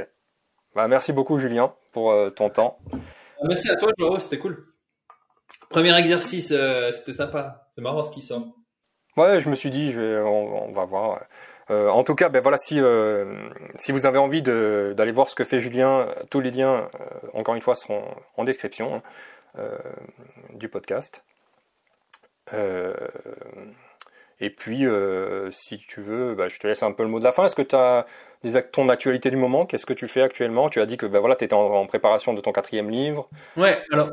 Bah, 0.74 0.88
merci 0.88 1.12
beaucoup 1.12 1.38
Julien 1.38 1.74
pour 1.92 2.12
euh, 2.12 2.30
ton 2.30 2.48
temps. 2.48 2.78
Merci 3.46 3.68
à 3.68 3.76
toi, 3.76 3.90
Joao, 3.98 4.18
c'était 4.18 4.38
cool. 4.38 4.72
Premier 5.68 5.94
exercice, 5.98 6.50
euh, 6.50 6.92
c'était 6.92 7.12
sympa. 7.12 7.68
C'est 7.74 7.82
marrant 7.82 8.02
ce 8.02 8.10
qui 8.10 8.22
sort. 8.22 8.46
Ouais, 9.18 9.42
je 9.42 9.50
me 9.50 9.54
suis 9.54 9.68
dit, 9.68 9.92
je 9.92 10.00
vais, 10.00 10.22
on, 10.22 10.68
on 10.68 10.72
va 10.72 10.86
voir. 10.86 11.26
Euh, 11.72 11.88
en 11.88 12.04
tout 12.04 12.14
cas, 12.14 12.28
ben 12.28 12.40
voilà, 12.40 12.58
si 12.58 12.80
euh, 12.80 13.48
vous 13.88 14.06
avez 14.06 14.18
envie 14.18 14.42
d'aller 14.42 15.12
voir 15.12 15.28
ce 15.30 15.34
que 15.34 15.44
fait 15.44 15.60
Julien, 15.60 16.00
euh, 16.00 16.14
tous 16.30 16.40
les 16.40 16.50
liens, 16.50 16.88
encore 17.32 17.54
une 17.54 17.62
fois, 17.62 17.74
seront 17.74 18.04
en 18.36 18.44
description 18.44 19.02
hein, 19.56 19.68
du 20.54 20.68
podcast. 20.68 21.24
Et 24.40 24.50
puis, 24.50 24.84
si 25.50 25.78
tu 25.78 26.02
veux, 26.02 26.34
bah, 26.34 26.48
je 26.48 26.58
te 26.58 26.66
laisse 26.66 26.82
un 26.82 26.92
peu 26.92 27.04
le 27.04 27.08
mot 27.08 27.18
de 27.18 27.24
la 27.24 27.32
fin. 27.32 27.46
Est-ce 27.46 27.56
que 27.56 27.62
tu 27.62 27.74
as 27.76 28.06
ton 28.72 28.88
actualité 28.88 29.30
du 29.30 29.36
moment? 29.36 29.64
Qu'est-ce 29.64 29.86
que 29.86 29.94
tu 29.94 30.08
fais 30.08 30.22
actuellement? 30.22 30.68
Tu 30.68 30.80
as 30.80 30.86
dit 30.86 30.96
que 30.96 31.06
ben 31.06 31.20
voilà, 31.20 31.36
tu 31.36 31.44
étais 31.44 31.54
en, 31.54 31.86
préparation 31.86 32.34
de 32.34 32.40
ton 32.40 32.52
quatrième 32.52 32.90
livre. 32.90 33.30
Ouais, 33.56 33.82
alors. 33.92 34.10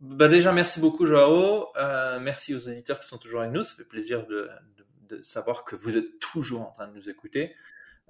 Bah 0.00 0.28
déjà, 0.28 0.52
merci 0.52 0.80
beaucoup, 0.80 1.04
Joao. 1.04 1.66
Merci 2.20 2.54
aux 2.54 2.60
éditeurs 2.60 3.00
qui 3.00 3.08
sont 3.08 3.18
toujours 3.18 3.40
avec 3.40 3.52
nous. 3.52 3.64
Ça 3.64 3.74
fait 3.74 3.84
plaisir 3.84 4.24
de, 4.26 4.48
de 5.08 5.22
savoir 5.22 5.64
que 5.64 5.76
vous 5.76 5.96
êtes 5.96 6.18
toujours 6.20 6.62
en 6.62 6.72
train 6.72 6.88
de 6.88 6.94
nous 6.94 7.08
écouter. 7.08 7.54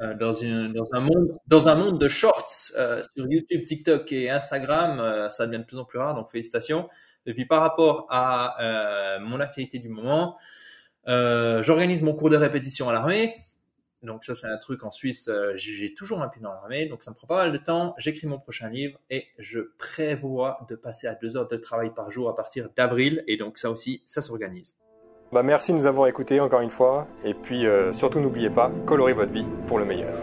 Euh, 0.01 0.15
dans, 0.15 0.45
un 0.45 1.75
monde, 1.75 1.99
de 1.99 2.09
shorts 2.09 2.71
euh, 2.77 3.03
sur 3.17 3.27
YouTube, 3.27 3.65
TikTok 3.65 4.13
et 4.13 4.31
Instagram, 4.31 5.01
euh, 5.01 5.29
ça 5.29 5.47
devient 5.47 5.59
de 5.59 5.65
plus 5.65 5.79
en 5.79 5.85
plus 5.85 5.99
rare, 5.99 6.15
donc 6.15 6.31
félicitations. 6.31 6.89
Et 7.27 7.35
puis 7.35 7.47
par 7.47 7.61
rapport 7.61 8.07
à 8.09 9.19
mon 9.21 9.39
actualité 9.41 9.79
du 9.79 9.91
moment, 9.91 10.39
j'organise 11.07 12.03
mon 12.03 12.15
cours 12.15 12.31
de 12.31 12.37
répétition 12.37 12.89
à 12.89 12.93
l'armée. 12.93 13.35
Donc 14.03 14.25
ça 14.25 14.35
c'est 14.35 14.47
un 14.47 14.57
truc 14.57 14.85
en 14.85 14.91
Suisse, 14.91 15.29
j'ai 15.57 15.93
toujours 15.93 16.23
un 16.23 16.29
pied 16.29 16.41
dans 16.41 16.53
l'armée, 16.53 16.87
donc 16.87 17.03
ça 17.03 17.11
me 17.11 17.17
prend 17.17 17.27
pas 17.27 17.37
mal 17.37 17.53
de 17.53 17.59
temps. 17.59 17.95
J'écris 17.99 18.29
mon 18.29 18.39
prochain 18.39 18.71
livre 18.71 18.99
et 19.11 19.27
je 19.39 19.61
prévois 19.77 20.65
de 20.71 20.77
passer 20.77 21.07
à 21.07 21.17
deux 21.17 21.37
heures 21.37 21.49
de 21.49 21.57
travail 21.57 21.93
par 21.93 22.11
jour 22.11 22.31
à 22.31 22.37
partir 22.37 22.71
d'avril. 22.77 23.25
Et 23.27 23.37
donc 23.37 23.59
ça 23.59 23.71
aussi, 23.71 24.03
ça 24.07 24.23
s'organise. 24.23 24.79
Bah, 25.31 25.43
merci 25.43 25.73
de 25.73 25.77
nous 25.77 25.87
avoir 25.87 26.09
écoutés 26.09 26.41
encore 26.41 26.63
une 26.63 26.71
fois. 26.71 27.07
Et 27.23 27.35
puis, 27.35 27.67
euh, 27.67 27.93
surtout, 27.93 28.19
n'oubliez 28.19 28.49
pas, 28.49 28.71
colorez 28.87 29.13
votre 29.13 29.33
vie 29.33 29.45
pour 29.67 29.79
le 29.79 29.85
meilleur. 29.85 30.15